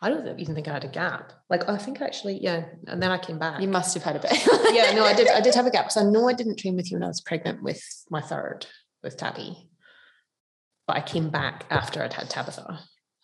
I 0.00 0.10
don't 0.10 0.38
even 0.38 0.54
think 0.54 0.68
I 0.68 0.72
had 0.72 0.84
a 0.84 0.88
gap. 0.88 1.32
Like 1.50 1.68
I 1.68 1.76
think 1.76 2.00
actually, 2.00 2.38
yeah. 2.40 2.66
And 2.86 3.02
then 3.02 3.10
I 3.10 3.18
came 3.18 3.38
back. 3.38 3.60
You 3.60 3.68
must 3.68 3.94
have 3.94 4.04
had 4.04 4.16
a 4.16 4.20
bit. 4.20 4.32
yeah, 4.72 4.92
no, 4.94 5.04
I 5.04 5.14
did. 5.14 5.28
I 5.28 5.40
did 5.40 5.54
have 5.54 5.66
a 5.66 5.70
gap. 5.70 5.86
because 5.86 5.96
I 5.96 6.04
know 6.04 6.28
I 6.28 6.34
didn't 6.34 6.58
train 6.58 6.76
with 6.76 6.90
you 6.90 6.96
when 6.96 7.04
I 7.04 7.08
was 7.08 7.20
pregnant 7.20 7.62
with 7.62 7.82
my 8.10 8.20
third, 8.20 8.66
with 9.02 9.16
Tabby. 9.16 9.68
But 10.86 10.96
I 10.96 11.00
came 11.00 11.30
back 11.30 11.64
after 11.70 12.02
I'd 12.02 12.12
had 12.12 12.30
Tabitha. 12.30 12.80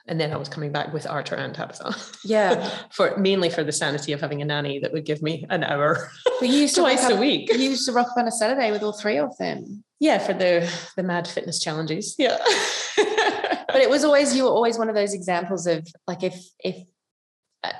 And 0.06 0.20
then 0.20 0.32
I 0.32 0.36
was 0.36 0.50
coming 0.50 0.70
back 0.70 0.92
with 0.92 1.06
Archer 1.06 1.36
and 1.36 1.54
Tabitha. 1.54 1.94
Yeah. 2.24 2.70
for 2.92 3.16
mainly 3.16 3.48
for 3.48 3.64
the 3.64 3.72
sanity 3.72 4.12
of 4.12 4.20
having 4.20 4.42
a 4.42 4.44
nanny 4.44 4.78
that 4.80 4.92
would 4.92 5.06
give 5.06 5.22
me 5.22 5.46
an 5.48 5.64
hour 5.64 6.10
But 6.40 6.48
you 6.50 6.56
used 6.56 6.74
to 6.74 6.80
twice 6.82 7.02
rock 7.02 7.12
a 7.12 7.14
up, 7.14 7.20
week. 7.20 7.50
You 7.50 7.70
used 7.70 7.86
to 7.86 7.92
rock 7.92 8.08
up 8.10 8.18
on 8.18 8.28
a 8.28 8.32
Saturday 8.32 8.70
with 8.70 8.82
all 8.82 8.92
three 8.92 9.16
of 9.16 9.34
them. 9.38 9.82
Yeah, 10.00 10.18
for 10.18 10.34
the 10.34 10.70
the 10.96 11.02
mad 11.02 11.26
fitness 11.26 11.60
challenges. 11.60 12.16
Yeah. 12.18 12.36
But 13.74 13.82
it 13.82 13.90
was 13.90 14.04
always 14.04 14.36
you 14.36 14.44
were 14.44 14.50
always 14.50 14.78
one 14.78 14.88
of 14.88 14.94
those 14.94 15.14
examples 15.14 15.66
of 15.66 15.84
like 16.06 16.22
if 16.22 16.36
if 16.60 16.76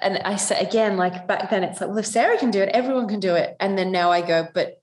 and 0.03 0.19
I 0.19 0.35
say 0.35 0.59
again, 0.59 0.97
like 0.97 1.29
back 1.29 1.51
then 1.51 1.63
it's 1.63 1.81
like, 1.81 1.89
well, 1.89 1.99
if 1.99 2.07
Sarah 2.07 2.37
can 2.37 2.51
do 2.51 2.61
it, 2.61 2.71
everyone 2.71 3.07
can 3.07 3.21
do 3.21 3.37
it. 3.37 3.55
And 3.61 3.79
then 3.79 3.93
now 3.93 4.11
I 4.11 4.21
go, 4.21 4.49
but 4.53 4.83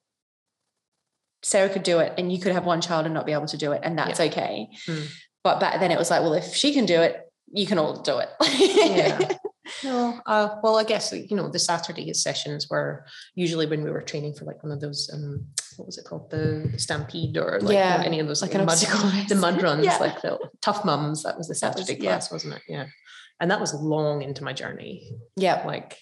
Sarah 1.43 1.67
could 1.67 1.83
do 1.83 1.99
it 1.99 2.13
and 2.17 2.31
you 2.31 2.39
could 2.39 2.53
have 2.53 2.65
one 2.65 2.79
child 2.79 3.05
and 3.05 3.13
not 3.13 3.25
be 3.25 3.33
able 3.33 3.47
to 3.47 3.57
do 3.57 3.73
it, 3.73 3.81
and 3.83 3.97
that's 3.97 4.21
okay. 4.21 4.69
Mm. 4.87 5.11
But 5.43 5.59
back 5.59 5.81
then 5.81 5.91
it 5.91 5.99
was 5.99 6.09
like, 6.09 6.21
well, 6.21 6.33
if 6.33 6.55
she 6.55 6.73
can 6.73 6.85
do 6.85 7.01
it, 7.01 7.19
you 7.51 7.67
can 7.67 7.77
all 7.77 8.01
do 8.01 8.19
it. 8.19 8.29
Yeah. 8.57 9.33
No, 9.83 10.19
uh, 10.25 10.57
well, 10.61 10.77
I 10.77 10.83
guess 10.83 11.13
you 11.13 11.35
know 11.35 11.49
the 11.49 11.59
Saturday 11.59 12.11
sessions 12.13 12.67
were 12.69 13.05
usually 13.35 13.65
when 13.65 13.83
we 13.83 13.91
were 13.91 14.01
training 14.01 14.33
for 14.33 14.43
like 14.43 14.61
one 14.63 14.71
of 14.71 14.81
those 14.81 15.09
um, 15.13 15.45
what 15.77 15.85
was 15.85 15.97
it 15.97 16.05
called, 16.05 16.29
the 16.31 16.71
Stampede 16.77 17.37
or 17.37 17.59
like 17.61 17.73
Yeah, 17.73 18.01
any 18.05 18.19
of 18.19 18.27
those 18.27 18.41
like 18.41 18.51
like 18.53 18.59
an 18.61 18.65
mud, 18.65 18.73
obstacle 18.73 19.11
the 19.29 19.35
mud 19.35 19.61
runs, 19.61 19.85
Yeah. 19.85 19.97
like 19.97 20.21
the 20.21 20.37
tough 20.61 20.83
mums. 20.85 21.23
That 21.23 21.37
was 21.37 21.47
the 21.47 21.53
That 21.61 21.75
was- 21.75 21.85
Saturday 21.85 22.03
yeah. 22.03 22.11
class, 22.11 22.31
wasn't 22.31 22.55
it? 22.55 22.61
Yeah, 22.67 22.85
and 23.39 23.49
that 23.51 23.59
was 23.59 23.73
long 23.73 24.21
into 24.21 24.43
my 24.43 24.53
journey. 24.53 25.11
yeah. 25.35 25.63
Like, 25.65 25.97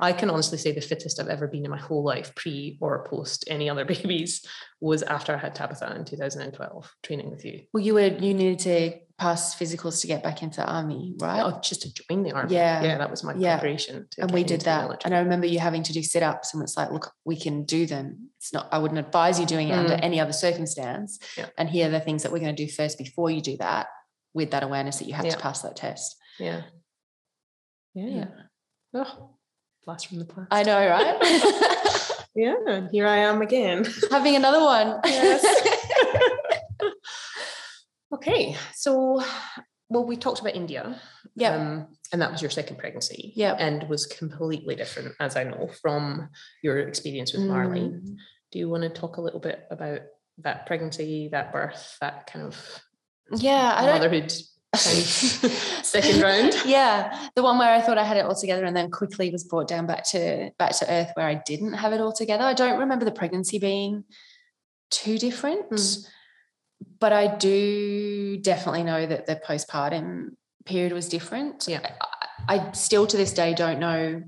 I 0.00 0.12
can 0.12 0.30
honestly 0.30 0.58
say 0.58 0.72
the 0.72 0.80
fittest 0.80 1.20
I've 1.20 1.28
ever 1.28 1.46
been 1.46 1.64
in 1.64 1.70
my 1.70 1.78
whole 1.78 2.02
life, 2.02 2.34
pre 2.34 2.78
or 2.80 3.04
post 3.04 3.44
any 3.48 3.68
other 3.70 3.84
babies, 3.94 4.44
was 4.80 5.02
after 5.02 5.34
I 5.34 5.38
had 5.38 5.54
Tabitha 5.54 5.94
in 5.96 6.04
2012, 6.04 6.96
training 7.02 7.30
with 7.30 7.44
you. 7.44 7.62
Well, 7.72 7.82
you 7.82 7.94
were 7.94 8.06
you 8.06 8.34
needed 8.34 8.58
to 8.60 8.92
pass 9.18 9.54
physicals 9.54 10.00
to 10.00 10.06
get 10.06 10.22
back 10.22 10.42
into 10.42 10.64
army, 10.64 11.14
right? 11.20 11.42
Oh, 11.42 11.60
just 11.60 11.82
to 11.82 11.92
join 11.92 12.22
the 12.22 12.32
army. 12.32 12.54
Yeah. 12.54 12.82
yeah, 12.82 12.96
that 12.98 13.10
was 13.10 13.22
my 13.22 13.34
Yeah. 13.34 13.58
preparation. 13.58 14.08
And 14.18 14.30
we 14.30 14.44
did 14.44 14.62
that. 14.62 15.04
And 15.04 15.14
I 15.14 15.18
remember 15.18 15.46
you 15.46 15.58
having 15.58 15.82
to 15.82 15.92
do 15.92 16.02
sit 16.02 16.22
ups, 16.22 16.54
and 16.54 16.62
it's 16.62 16.74
like, 16.76 16.90
look, 16.90 17.12
we 17.26 17.36
can 17.36 17.64
do 17.64 17.84
them. 17.84 18.30
It's 18.38 18.52
not, 18.54 18.68
I 18.72 18.78
wouldn't 18.78 18.98
advise 18.98 19.38
you 19.38 19.44
doing 19.44 19.68
it 19.68 19.72
under 19.72 19.92
Mm. 19.94 20.00
any 20.02 20.20
other 20.20 20.32
circumstance. 20.32 21.18
Yeah. 21.36 21.48
And 21.58 21.68
here 21.68 21.88
are 21.88 21.90
the 21.90 22.00
things 22.00 22.22
that 22.22 22.32
we're 22.32 22.38
going 22.38 22.56
to 22.56 22.66
do 22.66 22.72
first 22.72 22.96
before 22.96 23.30
you 23.30 23.42
do 23.42 23.58
that, 23.58 23.88
with 24.32 24.52
that 24.52 24.62
awareness 24.62 24.98
that 25.00 25.06
you 25.08 25.12
have 25.12 25.26
Yeah. 25.26 25.32
to 25.32 25.38
pass 25.38 25.60
that 25.62 25.76
test. 25.76 26.16
Yeah. 26.38 26.62
Yeah. 27.92 28.06
Yeah. 28.06 28.24
Oh, 28.94 29.36
blast 29.84 30.08
from 30.08 30.18
the 30.18 30.24
past. 30.24 30.48
I 30.50 30.62
know, 30.62 30.78
right? 30.88 32.22
yeah, 32.34 32.54
and 32.66 32.88
here 32.90 33.06
I 33.06 33.18
am 33.18 33.42
again. 33.42 33.86
Having 34.10 34.36
another 34.36 34.60
one. 34.60 35.00
Yes. 35.04 35.44
okay, 38.14 38.56
so 38.74 39.22
well, 39.90 40.04
we 40.04 40.16
talked 40.16 40.40
about 40.40 40.54
India. 40.54 41.00
yeah. 41.34 41.54
Um, 41.56 41.88
and 42.12 42.22
that 42.22 42.30
was 42.30 42.40
your 42.40 42.50
second 42.50 42.78
pregnancy. 42.78 43.32
Yep. 43.36 43.56
And 43.58 43.88
was 43.88 44.06
completely 44.06 44.76
different, 44.76 45.14
as 45.20 45.36
I 45.36 45.44
know, 45.44 45.68
from 45.82 46.28
your 46.62 46.78
experience 46.78 47.32
with 47.32 47.42
Marley. 47.42 47.80
Mm. 47.80 48.16
Do 48.52 48.58
you 48.58 48.68
want 48.68 48.82
to 48.84 48.88
talk 48.88 49.16
a 49.16 49.20
little 49.20 49.40
bit 49.40 49.64
about 49.70 50.00
that 50.38 50.66
pregnancy, 50.66 51.28
that 51.32 51.52
birth, 51.52 51.96
that 52.00 52.26
kind 52.28 52.46
of 52.46 52.82
Yeah. 53.36 53.74
I 53.76 53.86
don't. 53.86 53.94
motherhood 54.00 54.32
second 55.82 56.20
round? 56.22 56.54
Yeah, 56.64 57.28
the 57.34 57.42
one 57.42 57.58
where 57.58 57.72
I 57.72 57.80
thought 57.80 57.98
I 57.98 58.04
had 58.04 58.16
it 58.16 58.24
all 58.24 58.34
together 58.34 58.64
and 58.64 58.76
then 58.76 58.90
quickly 58.90 59.30
was 59.30 59.44
brought 59.44 59.66
down 59.68 59.86
back 59.86 60.04
to 60.10 60.50
back 60.58 60.76
to 60.78 60.90
earth 60.90 61.10
where 61.14 61.26
I 61.26 61.34
didn't 61.34 61.72
have 61.74 61.92
it 61.92 62.00
all 62.00 62.12
together. 62.12 62.44
I 62.44 62.54
don't 62.54 62.78
remember 62.78 63.04
the 63.04 63.10
pregnancy 63.12 63.58
being 63.58 64.04
too 64.90 65.18
different, 65.18 65.70
Mm. 65.70 66.06
but 67.00 67.12
I 67.12 67.36
do 67.36 68.36
definitely 68.38 68.84
know 68.84 69.06
that 69.06 69.26
the 69.26 69.36
postpartum 69.36 70.36
period 70.64 70.92
was 70.92 71.08
different. 71.08 71.66
Yeah. 71.68 71.80
I, 72.48 72.56
I 72.56 72.72
still 72.72 73.06
to 73.06 73.16
this 73.16 73.32
day 73.32 73.54
don't 73.54 73.80
know. 73.80 74.22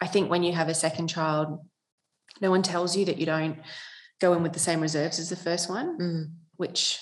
I 0.00 0.06
think 0.06 0.30
when 0.30 0.42
you 0.42 0.52
have 0.52 0.68
a 0.68 0.74
second 0.74 1.08
child, 1.08 1.60
no 2.40 2.50
one 2.50 2.62
tells 2.62 2.96
you 2.96 3.04
that 3.06 3.18
you 3.18 3.26
don't 3.26 3.58
go 4.20 4.34
in 4.34 4.42
with 4.42 4.52
the 4.52 4.58
same 4.58 4.80
reserves 4.80 5.18
as 5.18 5.30
the 5.30 5.36
first 5.36 5.68
one 5.68 5.98
Mm. 5.98 6.32
which 6.56 7.00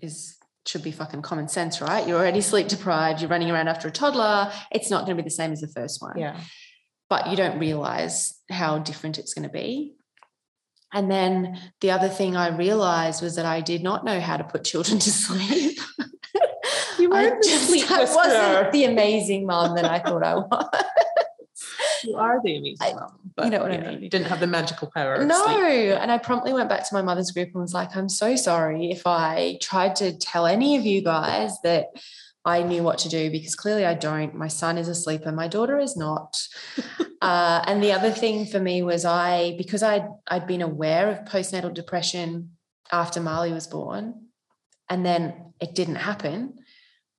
is 0.00 0.35
should 0.66 0.82
be 0.82 0.90
fucking 0.90 1.22
common 1.22 1.48
sense, 1.48 1.80
right? 1.80 2.06
You're 2.06 2.18
already 2.18 2.40
sleep 2.40 2.68
deprived, 2.68 3.20
you're 3.20 3.30
running 3.30 3.50
around 3.50 3.68
after 3.68 3.88
a 3.88 3.90
toddler. 3.90 4.52
It's 4.70 4.90
not 4.90 5.06
going 5.06 5.16
to 5.16 5.22
be 5.22 5.26
the 5.26 5.34
same 5.34 5.52
as 5.52 5.60
the 5.60 5.68
first 5.68 6.02
one. 6.02 6.18
Yeah. 6.18 6.38
But 7.08 7.28
you 7.28 7.36
don't 7.36 7.58
realize 7.58 8.34
how 8.50 8.78
different 8.78 9.18
it's 9.18 9.32
going 9.32 9.44
to 9.48 9.52
be. 9.52 9.94
And 10.92 11.10
then 11.10 11.58
the 11.80 11.90
other 11.90 12.08
thing 12.08 12.36
I 12.36 12.56
realized 12.56 13.22
was 13.22 13.36
that 13.36 13.44
I 13.44 13.60
did 13.60 13.82
not 13.82 14.04
know 14.04 14.20
how 14.20 14.36
to 14.36 14.44
put 14.44 14.64
children 14.64 14.98
to 14.98 15.10
sleep. 15.10 15.78
You 16.98 17.10
weren't 17.10 17.42
the 17.42 17.48
just- 17.48 17.68
sleep 17.68 17.90
I 17.90 18.04
wasn't 18.04 18.72
the 18.72 18.84
amazing 18.84 19.46
mom 19.46 19.76
that 19.76 19.84
I 19.84 19.98
thought 19.98 20.24
I 20.24 20.36
was. 20.36 20.84
You 22.06 22.16
are 22.16 22.40
the 22.42 22.56
amazing 22.56 22.96
mom. 22.96 23.18
you 23.44 23.50
know 23.50 23.62
what 23.62 23.72
I 23.72 23.78
mean. 23.78 24.02
You 24.02 24.08
didn't 24.08 24.26
have 24.28 24.40
the 24.40 24.46
magical 24.46 24.90
power. 24.94 25.24
No. 25.24 25.44
sleep. 25.44 25.98
And 26.00 26.10
I 26.10 26.18
promptly 26.18 26.52
went 26.52 26.68
back 26.68 26.88
to 26.88 26.94
my 26.94 27.02
mother's 27.02 27.30
group 27.30 27.48
and 27.54 27.62
was 27.62 27.74
like, 27.74 27.96
I'm 27.96 28.08
so 28.08 28.36
sorry 28.36 28.90
if 28.90 29.06
I 29.06 29.58
tried 29.60 29.96
to 29.96 30.16
tell 30.16 30.46
any 30.46 30.76
of 30.76 30.84
you 30.84 31.02
guys 31.02 31.60
that 31.62 31.86
I 32.44 32.62
knew 32.62 32.82
what 32.84 32.98
to 32.98 33.08
do 33.08 33.30
because 33.30 33.56
clearly 33.56 33.84
I 33.84 33.94
don't. 33.94 34.34
My 34.34 34.48
son 34.48 34.78
is 34.78 34.86
a 34.88 34.94
sleeper, 34.94 35.32
my 35.32 35.48
daughter 35.48 35.80
is 35.80 35.96
not. 35.96 36.40
uh, 37.20 37.64
and 37.66 37.82
the 37.82 37.92
other 37.92 38.10
thing 38.10 38.46
for 38.46 38.60
me 38.60 38.82
was 38.82 39.04
I, 39.04 39.56
because 39.58 39.82
I'd, 39.82 40.06
I'd 40.28 40.46
been 40.46 40.62
aware 40.62 41.10
of 41.10 41.24
postnatal 41.24 41.74
depression 41.74 42.52
after 42.92 43.20
Marley 43.20 43.52
was 43.52 43.66
born, 43.66 44.26
and 44.88 45.04
then 45.04 45.52
it 45.60 45.74
didn't 45.74 45.96
happen. 45.96 46.58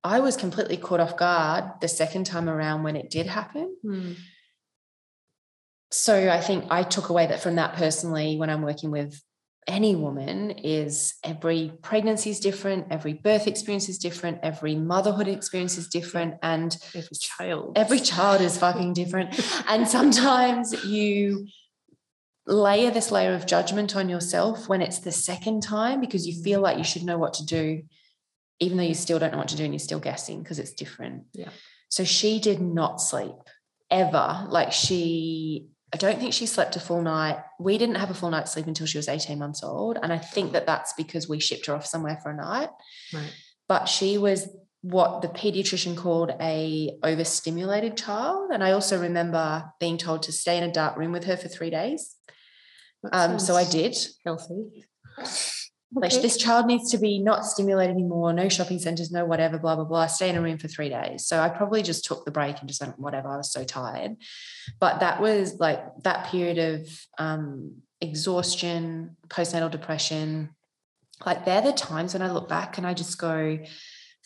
I 0.02 0.20
was 0.20 0.36
completely 0.36 0.78
caught 0.78 1.00
off 1.00 1.18
guard 1.18 1.64
the 1.82 1.88
second 1.88 2.24
time 2.24 2.48
around 2.48 2.82
when 2.84 2.96
it 2.96 3.10
did 3.10 3.26
happen 3.26 3.76
Hmm. 3.82 4.12
So 5.90 6.30
I 6.30 6.40
think 6.40 6.64
I 6.70 6.82
took 6.82 7.08
away 7.08 7.26
that 7.26 7.40
from 7.42 7.56
that 7.56 7.74
personally 7.74 8.36
when 8.36 8.50
I'm 8.50 8.62
working 8.62 8.90
with 8.90 9.20
any 9.66 9.94
woman 9.94 10.50
is 10.50 11.14
every 11.22 11.72
pregnancy 11.82 12.30
is 12.30 12.40
different, 12.40 12.86
every 12.90 13.12
birth 13.12 13.46
experience 13.46 13.88
is 13.88 13.98
different, 13.98 14.38
every 14.42 14.74
motherhood 14.74 15.28
experience 15.28 15.76
is 15.76 15.88
different, 15.88 16.36
and 16.42 16.74
Every 16.94 17.16
child. 17.20 17.72
every 17.76 18.00
child 18.00 18.40
is 18.40 18.56
fucking 18.56 18.94
different. 18.94 19.38
And 19.68 19.86
sometimes 19.86 20.84
you 20.86 21.46
layer 22.46 22.90
this 22.90 23.10
layer 23.10 23.34
of 23.34 23.44
judgment 23.46 23.94
on 23.94 24.08
yourself 24.08 24.68
when 24.70 24.80
it's 24.80 25.00
the 25.00 25.12
second 25.12 25.62
time 25.62 26.00
because 26.00 26.26
you 26.26 26.42
feel 26.42 26.62
like 26.62 26.78
you 26.78 26.84
should 26.84 27.04
know 27.04 27.18
what 27.18 27.34
to 27.34 27.44
do, 27.44 27.82
even 28.60 28.78
though 28.78 28.84
you 28.84 28.94
still 28.94 29.18
don't 29.18 29.32
know 29.32 29.38
what 29.38 29.48
to 29.48 29.56
do 29.56 29.64
and 29.64 29.74
you're 29.74 29.78
still 29.78 30.00
guessing 30.00 30.42
because 30.42 30.58
it's 30.58 30.72
different. 30.72 31.24
Yeah. 31.34 31.50
So 31.90 32.04
she 32.04 32.40
did 32.40 32.60
not 32.62 33.02
sleep 33.02 33.36
ever. 33.90 34.46
Like 34.48 34.72
she, 34.72 35.68
I 35.92 35.96
don't 35.96 36.18
think 36.18 36.34
she 36.34 36.44
slept 36.46 36.76
a 36.76 36.80
full 36.80 37.00
night. 37.02 37.38
We 37.58 37.78
didn't 37.78 37.94
have 37.96 38.10
a 38.10 38.14
full 38.14 38.30
night's 38.30 38.52
sleep 38.52 38.66
until 38.66 38.86
she 38.86 38.98
was 38.98 39.08
18 39.08 39.38
months 39.38 39.62
old. 39.62 39.98
And 40.02 40.12
I 40.12 40.18
think 40.18 40.52
that 40.52 40.66
that's 40.66 40.92
because 40.94 41.28
we 41.28 41.40
shipped 41.40 41.66
her 41.66 41.74
off 41.74 41.86
somewhere 41.86 42.18
for 42.22 42.30
a 42.30 42.36
night 42.36 42.68
Right. 43.14 43.32
but 43.68 43.86
she 43.86 44.18
was 44.18 44.48
what 44.82 45.22
the 45.22 45.28
pediatrician 45.28 45.96
called 45.96 46.30
a 46.40 46.96
overstimulated 47.02 47.96
child 47.96 48.50
and 48.52 48.62
i 48.62 48.70
also 48.70 48.96
remember 49.00 49.64
being 49.80 49.98
told 49.98 50.22
to 50.22 50.30
stay 50.30 50.56
in 50.56 50.62
a 50.62 50.70
dark 50.72 50.96
room 50.96 51.10
with 51.10 51.24
her 51.24 51.36
for 51.36 51.48
three 51.48 51.68
days 51.68 52.14
um, 53.12 53.40
so 53.40 53.56
i 53.56 53.64
did 53.64 53.96
Healthy. 54.24 54.84
Like 55.94 56.12
this 56.12 56.36
child 56.36 56.66
needs 56.66 56.90
to 56.90 56.98
be 56.98 57.18
not 57.18 57.46
stimulated 57.46 57.94
anymore 57.94 58.32
no 58.32 58.48
shopping 58.48 58.78
centers 58.78 59.10
no 59.10 59.24
whatever 59.24 59.58
blah 59.58 59.74
blah 59.74 59.84
blah 59.84 60.06
stay 60.06 60.28
in 60.28 60.36
a 60.36 60.42
room 60.42 60.58
for 60.58 60.68
three 60.68 60.88
days. 60.88 61.26
So 61.26 61.40
i 61.40 61.48
probably 61.48 61.82
just 61.82 62.04
took 62.04 62.24
the 62.24 62.30
break 62.30 62.58
and 62.58 62.68
just 62.68 62.80
went 62.80 62.98
whatever 62.98 63.28
i 63.28 63.36
was 63.36 63.50
so 63.52 63.64
tired. 63.64 64.16
But 64.80 65.00
that 65.00 65.20
was 65.20 65.58
like 65.58 65.80
that 66.02 66.26
period 66.26 66.58
of 66.58 66.88
um, 67.18 67.76
exhaustion 68.00 69.16
postnatal 69.28 69.70
depression 69.70 70.50
like 71.26 71.44
they're 71.44 71.62
the 71.62 71.72
times 71.72 72.12
when 72.12 72.22
i 72.22 72.30
look 72.30 72.48
back 72.48 72.78
and 72.78 72.86
i 72.86 72.94
just 72.94 73.18
go 73.18 73.58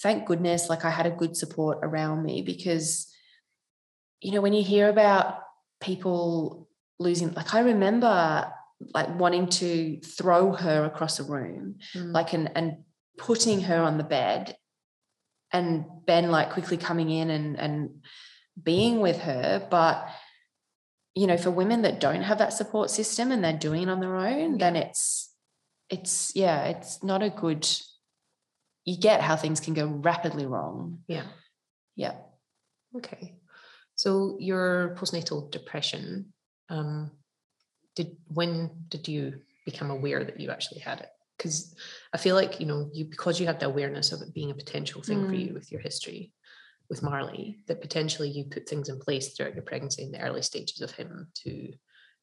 thank 0.02 0.26
goodness 0.26 0.68
like 0.68 0.84
i 0.84 0.90
had 0.90 1.06
a 1.06 1.10
good 1.10 1.36
support 1.36 1.78
around 1.82 2.24
me. 2.24 2.42
Because 2.42 3.06
you 4.20 4.32
know 4.32 4.40
when 4.40 4.52
you 4.52 4.64
hear 4.64 4.88
about 4.88 5.38
people 5.80 6.68
losing 6.98 7.32
like 7.34 7.54
i 7.54 7.60
remember 7.60 8.52
like 8.94 9.18
wanting 9.18 9.46
to 9.48 10.00
throw 10.00 10.52
her 10.52 10.84
across 10.84 11.18
a 11.20 11.24
room 11.24 11.76
Hmm. 11.92 12.12
like 12.12 12.32
and 12.32 12.50
and 12.56 12.84
putting 13.18 13.60
her 13.62 13.80
on 13.82 13.98
the 13.98 14.04
bed 14.04 14.56
and 15.52 15.84
ben 16.06 16.30
like 16.30 16.50
quickly 16.52 16.76
coming 16.76 17.10
in 17.10 17.30
and 17.30 17.58
and 17.58 18.02
being 18.62 19.00
with 19.00 19.18
her 19.20 19.66
but 19.70 20.08
you 21.14 21.26
know 21.26 21.36
for 21.36 21.50
women 21.50 21.82
that 21.82 22.00
don't 22.00 22.22
have 22.22 22.38
that 22.38 22.52
support 22.52 22.90
system 22.90 23.30
and 23.32 23.42
they're 23.44 23.52
doing 23.58 23.82
it 23.82 23.88
on 23.88 24.00
their 24.00 24.16
own 24.16 24.58
then 24.58 24.76
it's 24.76 25.30
it's 25.90 26.32
yeah 26.34 26.64
it's 26.64 27.02
not 27.02 27.22
a 27.22 27.28
good 27.30 27.68
you 28.84 28.96
get 28.98 29.20
how 29.20 29.36
things 29.36 29.60
can 29.60 29.74
go 29.74 29.86
rapidly 29.86 30.46
wrong 30.46 30.98
Yeah. 31.06 31.26
yeah 31.96 32.14
Okay. 32.94 33.36
So 33.94 34.36
your 34.38 34.94
postnatal 34.98 35.50
depression, 35.50 36.34
um, 36.68 37.10
did 37.94 38.16
when 38.28 38.70
did 38.88 39.08
you 39.08 39.40
become 39.64 39.90
aware 39.90 40.24
that 40.24 40.40
you 40.40 40.50
actually 40.50 40.80
had 40.80 41.00
it? 41.00 41.10
Because 41.36 41.74
I 42.12 42.18
feel 42.18 42.34
like 42.36 42.60
you 42.60 42.66
know 42.66 42.88
you 42.92 43.04
because 43.04 43.40
you 43.40 43.46
had 43.46 43.60
the 43.60 43.66
awareness 43.66 44.12
of 44.12 44.22
it 44.22 44.32
being 44.34 44.50
a 44.50 44.54
potential 44.54 45.02
thing 45.02 45.26
for 45.26 45.32
Mm. 45.32 45.46
you 45.48 45.54
with 45.54 45.70
your 45.72 45.80
history 45.80 46.32
with 46.90 47.02
Marley, 47.02 47.58
that 47.68 47.80
potentially 47.80 48.28
you 48.28 48.44
put 48.44 48.68
things 48.68 48.88
in 48.88 48.98
place 48.98 49.32
throughout 49.34 49.54
your 49.54 49.62
pregnancy 49.62 50.02
in 50.02 50.12
the 50.12 50.20
early 50.20 50.42
stages 50.42 50.80
of 50.82 50.90
him 50.90 51.28
to 51.44 51.72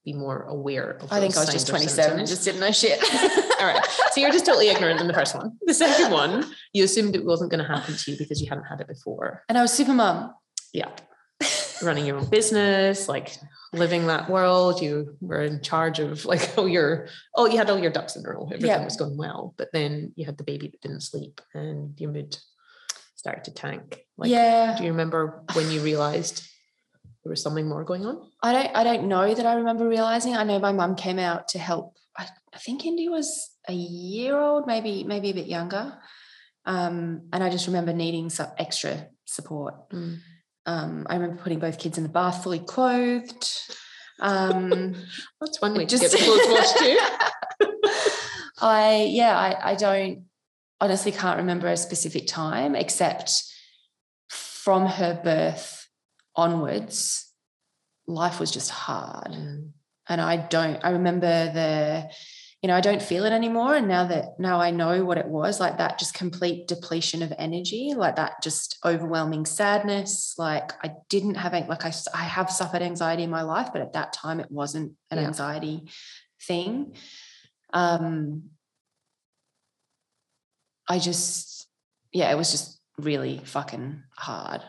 be 0.05 0.13
more 0.13 0.43
aware 0.43 0.91
of. 0.91 1.11
i 1.11 1.19
think 1.19 1.35
i 1.35 1.41
was 1.41 1.49
just 1.51 1.67
27 1.67 2.19
and 2.19 2.27
just 2.27 2.45
didn't 2.45 2.61
know 2.61 2.71
shit 2.71 2.99
All 3.59 3.65
right. 3.67 3.85
So 4.13 4.21
you're 4.21 4.31
just 4.31 4.45
totally 4.45 4.69
ignorant 4.69 5.01
in 5.01 5.07
the 5.07 5.13
first 5.13 5.35
one. 5.35 5.57
The 5.65 5.73
second 5.73 6.11
one, 6.13 6.45
you 6.71 6.85
assumed 6.85 7.13
it 7.17 7.25
wasn't 7.25 7.51
going 7.51 7.59
to 7.61 7.67
happen 7.67 7.93
to 7.97 8.11
you 8.11 8.17
because 8.17 8.41
you 8.41 8.47
hadn't 8.47 8.63
had 8.63 8.79
it 8.79 8.87
before. 8.87 9.43
and 9.49 9.57
i 9.57 9.61
was 9.61 9.73
super 9.73 9.93
mum 9.93 10.33
Yeah. 10.73 10.89
Running 11.81 12.05
your 12.05 12.17
own 12.17 12.29
business, 12.29 13.07
like 13.07 13.37
living 13.73 14.07
that 14.07 14.29
world. 14.29 14.81
You 14.81 15.15
were 15.21 15.41
in 15.41 15.61
charge 15.61 15.99
of 15.99 16.25
like 16.25 16.51
oh 16.57 16.65
your 16.65 17.07
oh 17.35 17.45
you 17.45 17.57
had 17.57 17.69
all 17.69 17.79
your 17.79 17.91
ducks 17.91 18.15
in 18.15 18.25
a 18.25 18.29
row. 18.29 18.45
Everything 18.47 18.67
Yeah. 18.69 18.83
was 18.83 18.97
going 18.97 19.17
well. 19.17 19.53
But 19.57 19.69
then 19.73 20.13
you 20.15 20.25
had 20.25 20.37
the 20.37 20.43
baby 20.43 20.67
that 20.69 20.81
didn't 20.81 21.01
sleep 21.01 21.41
and 21.53 21.99
your 21.99 22.11
mood 22.11 22.37
started 23.15 23.43
to 23.45 23.53
tank. 23.53 23.99
Like 24.17 24.31
yeah 24.31 24.75
do 24.77 24.83
you 24.83 24.91
remember 24.91 25.43
when 25.53 25.69
you 25.71 25.81
realized 25.81 26.45
there 27.23 27.29
was 27.31 27.41
something 27.43 27.67
more 27.67 27.83
going 27.83 28.05
on? 28.05 28.21
I 28.41 28.51
don't 28.53 28.75
I 28.75 28.83
don't 28.83 29.07
know 29.07 29.33
that 29.33 29.45
I 29.45 29.53
remember 29.55 29.87
realizing. 29.87 30.35
I 30.35 30.43
know 30.43 30.59
my 30.59 30.71
mum 30.71 30.95
came 30.95 31.19
out 31.19 31.49
to 31.49 31.59
help. 31.59 31.95
I, 32.17 32.27
I 32.53 32.57
think 32.57 32.85
Indy 32.85 33.07
was 33.09 33.51
a 33.67 33.73
year 33.73 34.37
old, 34.39 34.67
maybe 34.67 35.03
maybe 35.03 35.29
a 35.29 35.33
bit 35.33 35.47
younger. 35.47 35.97
Um, 36.65 37.29
and 37.33 37.43
I 37.43 37.49
just 37.49 37.67
remember 37.67 37.93
needing 37.93 38.29
some 38.29 38.47
extra 38.57 39.07
support. 39.25 39.75
Um, 40.69 41.07
I 41.09 41.15
remember 41.15 41.41
putting 41.41 41.57
both 41.59 41.79
kids 41.79 41.97
in 41.97 42.03
the 42.03 42.09
bath 42.09 42.43
fully 42.43 42.59
clothed. 42.59 43.49
Um, 44.19 44.93
That's 45.41 45.59
one 45.61 45.73
way 45.73 45.85
just- 45.87 46.11
to 46.11 46.17
get 46.17 46.25
clothes 46.25 46.47
washed 46.47 46.77
too. 46.77 46.99
I 48.61 49.07
yeah, 49.09 49.35
I, 49.37 49.71
I 49.71 49.75
don't 49.75 50.25
honestly 50.79 51.11
can't 51.11 51.37
remember 51.37 51.67
a 51.67 51.77
specific 51.77 52.27
time 52.27 52.75
except 52.75 53.31
from 54.29 54.85
her 54.85 55.19
birth 55.23 55.87
onwards, 56.35 57.31
life 58.05 58.39
was 58.39 58.51
just 58.51 58.69
hard. 58.69 59.31
Mm. 59.31 59.71
and 60.07 60.21
I 60.21 60.37
don't 60.37 60.79
I 60.83 60.91
remember 60.91 61.51
the 61.51 62.11
you 62.61 62.67
know 62.67 62.75
I 62.75 62.81
don't 62.81 63.01
feel 63.01 63.23
it 63.25 63.31
anymore 63.31 63.75
and 63.75 63.87
now 63.87 64.05
that 64.07 64.37
now 64.39 64.59
I 64.59 64.71
know 64.71 65.05
what 65.05 65.17
it 65.17 65.27
was 65.27 65.59
like 65.59 65.77
that 65.77 65.97
just 65.97 66.13
complete 66.13 66.67
depletion 66.67 67.23
of 67.23 67.31
energy 67.37 67.93
like 67.95 68.17
that 68.17 68.41
just 68.43 68.77
overwhelming 68.85 69.45
sadness 69.45 70.35
like 70.37 70.71
I 70.83 70.91
didn't 71.09 71.35
have 71.35 71.53
like 71.53 71.85
I 71.85 72.23
have 72.23 72.49
suffered 72.51 72.81
anxiety 72.81 73.23
in 73.23 73.29
my 73.29 73.43
life 73.43 73.69
but 73.71 73.81
at 73.81 73.93
that 73.93 74.11
time 74.13 74.39
it 74.39 74.51
wasn't 74.51 74.93
an 75.11 75.19
Yeah. 75.19 75.27
anxiety 75.27 75.89
thing 76.47 76.95
um 77.73 78.43
I 80.87 80.99
just 80.99 81.67
yeah 82.11 82.31
it 82.31 82.37
was 82.37 82.51
just 82.51 82.79
really 82.97 83.39
fucking 83.45 84.03
hard 84.17 84.61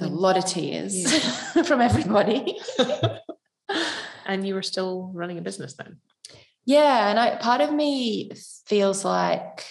a 0.00 0.06
lot 0.08 0.36
of 0.38 0.46
tears 0.46 0.94
Yeah. 0.96 1.62
from 1.64 1.80
everybody 1.82 2.58
and 4.26 4.46
you 4.46 4.54
were 4.54 4.62
still 4.62 5.10
running 5.14 5.36
a 5.38 5.42
business 5.42 5.74
then. 5.74 5.98
Yeah, 6.66 7.08
and 7.08 7.18
I 7.18 7.36
part 7.36 7.60
of 7.60 7.72
me 7.72 8.30
feels 8.66 9.04
like 9.04 9.66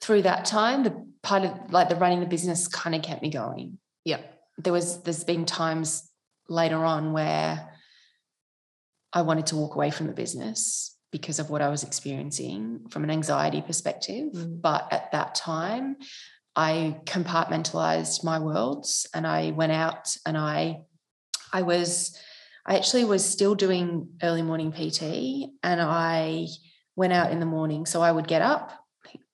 through 0.00 0.22
that 0.22 0.44
time, 0.44 0.84
the 0.84 1.06
part 1.22 1.44
of 1.44 1.52
like 1.70 1.88
the 1.88 1.96
running 1.96 2.20
the 2.20 2.26
business 2.26 2.68
kind 2.68 2.94
of 2.94 3.02
kept 3.02 3.22
me 3.22 3.30
going. 3.30 3.78
Yeah. 4.04 4.20
There 4.56 4.72
was 4.72 5.02
there's 5.02 5.24
been 5.24 5.44
times 5.44 6.10
later 6.48 6.84
on 6.84 7.12
where 7.12 7.68
I 9.12 9.22
wanted 9.22 9.46
to 9.46 9.56
walk 9.56 9.74
away 9.74 9.90
from 9.90 10.06
the 10.06 10.12
business 10.12 10.96
because 11.10 11.38
of 11.38 11.50
what 11.50 11.62
I 11.62 11.68
was 11.68 11.82
experiencing 11.82 12.86
from 12.90 13.04
an 13.04 13.10
anxiety 13.10 13.62
perspective. 13.62 14.32
Mm. 14.32 14.60
But 14.60 14.92
at 14.92 15.12
that 15.12 15.34
time, 15.34 15.96
I 16.54 17.00
compartmentalized 17.04 18.24
my 18.24 18.38
worlds 18.38 19.06
and 19.14 19.26
I 19.26 19.52
went 19.52 19.72
out 19.72 20.16
and 20.26 20.36
I 20.36 20.80
I 21.52 21.62
was 21.62 22.18
I 22.68 22.76
actually 22.76 23.04
was 23.04 23.24
still 23.24 23.54
doing 23.54 24.10
early 24.22 24.42
morning 24.42 24.72
PT 24.72 25.50
and 25.62 25.80
I 25.80 26.48
went 26.96 27.14
out 27.14 27.32
in 27.32 27.40
the 27.40 27.46
morning. 27.46 27.86
So 27.86 28.02
I 28.02 28.12
would 28.12 28.28
get 28.28 28.42
up 28.42 28.72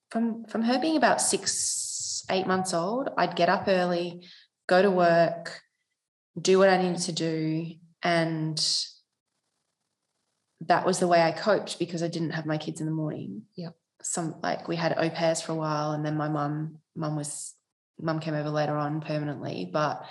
from 0.09 0.45
from 0.45 0.61
her 0.61 0.79
being 0.79 0.95
about 0.95 1.19
six, 1.19 2.23
eight 2.31 2.47
months 2.47 2.73
old, 2.73 3.09
I'd 3.17 3.35
get 3.35 3.49
up 3.49 3.65
early, 3.67 4.23
go 4.67 4.81
to 4.81 4.89
work, 4.89 5.59
do 6.41 6.57
what 6.57 6.69
I 6.69 6.81
needed 6.81 7.01
to 7.01 7.11
do. 7.11 7.73
And 8.01 8.57
that 10.61 10.85
was 10.85 10.99
the 10.99 11.07
way 11.07 11.21
I 11.21 11.31
coped 11.31 11.77
because 11.77 12.01
I 12.01 12.07
didn't 12.07 12.31
have 12.31 12.45
my 12.45 12.57
kids 12.57 12.79
in 12.79 12.85
the 12.85 12.93
morning. 12.93 13.43
Yeah. 13.57 13.71
some 14.01 14.35
like 14.41 14.69
we 14.69 14.77
had 14.77 14.97
au 14.97 15.09
pairs 15.09 15.41
for 15.41 15.51
a 15.51 15.55
while 15.55 15.91
and 15.91 16.05
then 16.05 16.15
my 16.15 16.29
mum 16.29 16.77
mum 16.95 17.17
was 17.17 17.53
mum 17.99 18.19
came 18.19 18.33
over 18.33 18.49
later 18.49 18.77
on 18.77 19.01
permanently 19.01 19.69
but 19.71 20.05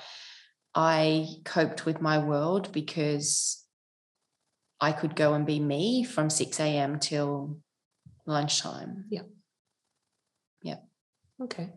i 0.75 1.27
coped 1.45 1.85
with 1.87 2.01
my 2.01 2.19
world 2.19 2.73
because 2.73 3.65
i 4.81 4.93
could 4.93 5.15
go 5.17 5.35
and 5.35 5.47
be 5.47 5.61
me 5.61 6.05
from 6.05 6.29
6 6.31 6.61
a.m 6.61 6.99
till 6.99 7.59
lunchtime 8.27 9.05
Yeah. 9.11 9.23
Yeah. 10.63 10.77
Okay. 11.41 11.71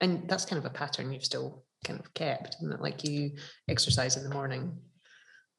And 0.00 0.28
that's 0.28 0.44
kind 0.44 0.58
of 0.58 0.70
a 0.70 0.74
pattern 0.74 1.10
you've 1.12 1.24
still 1.24 1.64
kind 1.84 1.98
of 1.98 2.12
kept, 2.12 2.56
isn't 2.60 2.72
it? 2.72 2.80
Like 2.80 3.02
you 3.02 3.32
exercise 3.68 4.16
in 4.16 4.24
the 4.24 4.34
morning. 4.34 4.76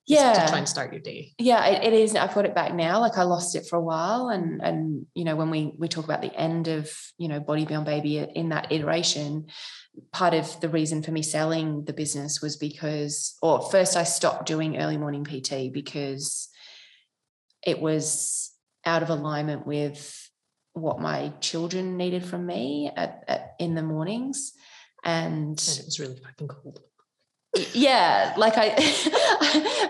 Just 0.08 0.22
To 0.36 0.42
yeah. 0.42 0.48
try 0.48 0.58
and 0.60 0.70
start 0.70 0.92
your 0.94 1.02
day. 1.02 1.32
yeah 1.40 1.66
it, 1.66 1.84
it 1.84 1.94
is. 1.94 2.16
I've 2.16 2.34
got 2.34 2.46
it 2.46 2.56
back 2.56 2.74
now. 2.74 3.00
Like 3.00 3.18
i 3.18 3.24
lost 3.24 3.56
it 3.56 3.66
for 3.68 3.78
a 3.78 3.82
while 3.82 4.30
and 4.30 4.62
and 4.62 5.06
you 5.14 5.24
know 5.24 5.36
when 5.36 5.50
we 5.50 5.74
we 5.78 5.88
talk 5.88 6.06
about 6.06 6.22
the 6.22 6.34
end 6.36 6.68
of 6.68 6.92
you 7.18 7.28
know 7.28 7.40
body 7.40 7.66
beyond 7.66 7.86
baby 7.86 8.18
in 8.20 8.50
that 8.50 8.72
iteration 8.72 9.48
part 10.12 10.34
of 10.34 10.60
the 10.60 10.68
reason 10.70 11.02
for 11.02 11.12
me 11.12 11.22
selling 11.22 11.86
the 11.86 11.94
business 11.94 12.42
was 12.42 12.58
because 12.58 13.38
or 13.42 13.62
first 13.72 13.96
i 13.96 14.04
stopped 14.04 14.46
doing 14.46 14.78
early 14.78 14.98
morning 14.98 15.24
pt 15.24 15.72
because 15.72 16.50
it 17.66 17.80
was 17.80 18.52
out 18.86 19.02
of 19.04 19.10
alignment 19.10 19.66
with 19.66 20.30
what 20.74 21.00
my 21.00 21.32
children 21.40 21.96
needed 21.98 22.24
from 22.24 22.46
me 22.46 22.92
at, 22.96 23.24
at 23.28 23.56
in 23.60 23.76
the 23.76 23.82
mornings. 23.82 24.52
And 25.04 25.34
And 25.44 25.60
it 25.60 25.86
was 25.86 26.00
really 26.00 26.18
fucking 26.18 26.48
cold. 26.50 26.82
Yeah 27.74 28.34
like 28.38 28.54
i 28.58 28.74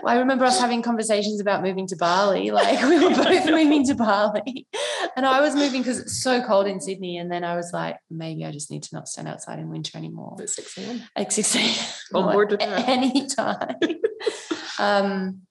i 0.06 0.16
remember 0.18 0.44
us 0.44 0.60
having 0.60 0.82
conversations 0.82 1.40
about 1.40 1.62
moving 1.62 1.86
to 1.86 1.96
bali. 1.96 2.50
Like 2.50 2.80
we 2.82 2.98
were 2.98 3.14
both 3.14 3.46
moving 3.50 3.84
to 3.86 3.94
bali. 3.94 4.66
And 5.16 5.26
i 5.26 5.40
was 5.40 5.54
moving 5.54 5.82
because 5.82 5.98
it's 5.98 6.22
so 6.22 6.42
cold 6.42 6.66
in 6.66 6.80
sydney 6.80 7.18
and 7.18 7.30
then 7.30 7.44
i 7.44 7.56
was 7.56 7.72
like 7.72 7.96
maybe 8.10 8.44
i 8.44 8.52
just 8.52 8.70
need 8.70 8.82
to 8.84 8.94
not 8.94 9.08
stand 9.08 9.28
outside 9.28 9.58
in 9.58 9.68
winter 9.68 9.98
anymore. 9.98 10.36
At 10.40 10.50
6 10.50 10.78
a.m. 10.78 11.02
at 11.16 11.32
6 11.32 11.56
a.m. 11.56 11.74
On 12.14 12.24
or 12.24 12.32
board 12.32 12.50
with 12.52 12.62
any 12.62 13.26
time 13.26 13.76
um 14.78 15.42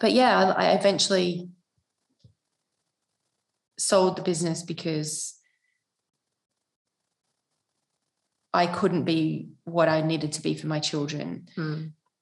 but 0.00 0.12
yeah 0.12 0.54
I, 0.56 0.66
I 0.66 0.72
eventually 0.72 1.48
sold 3.78 4.16
the 4.16 4.22
business 4.22 4.62
because 4.62 5.35
I 8.62 8.66
couldn't 8.78 9.04
be 9.04 9.50
what 9.64 9.88
I 9.88 10.00
needed 10.00 10.32
to 10.32 10.42
be 10.42 10.54
for 10.54 10.66
my 10.66 10.80
children 10.90 11.48
Hmm. 11.54 11.78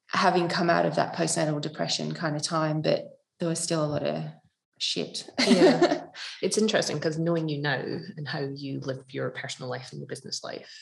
having 0.07 0.47
come 0.57 0.69
out 0.69 0.85
of 0.85 0.95
that 0.95 1.15
postnatal 1.15 1.59
depression 1.61 2.13
kind 2.13 2.35
of 2.35 2.41
time, 2.41 2.81
but 2.81 2.99
there 3.39 3.49
was 3.49 3.59
still 3.59 3.83
a 3.83 3.91
lot 3.95 4.03
of 4.03 4.23
shit. 4.79 5.15
Yeah. 5.47 6.01
It's 6.41 6.57
interesting 6.57 6.97
because 6.97 7.17
knowing 7.19 7.49
you 7.49 7.59
now 7.61 7.81
and 8.17 8.25
how 8.33 8.39
you 8.63 8.79
live 8.89 9.03
your 9.09 9.29
personal 9.41 9.69
life 9.75 9.87
and 9.91 9.99
your 9.99 10.07
business 10.07 10.43
life, 10.43 10.73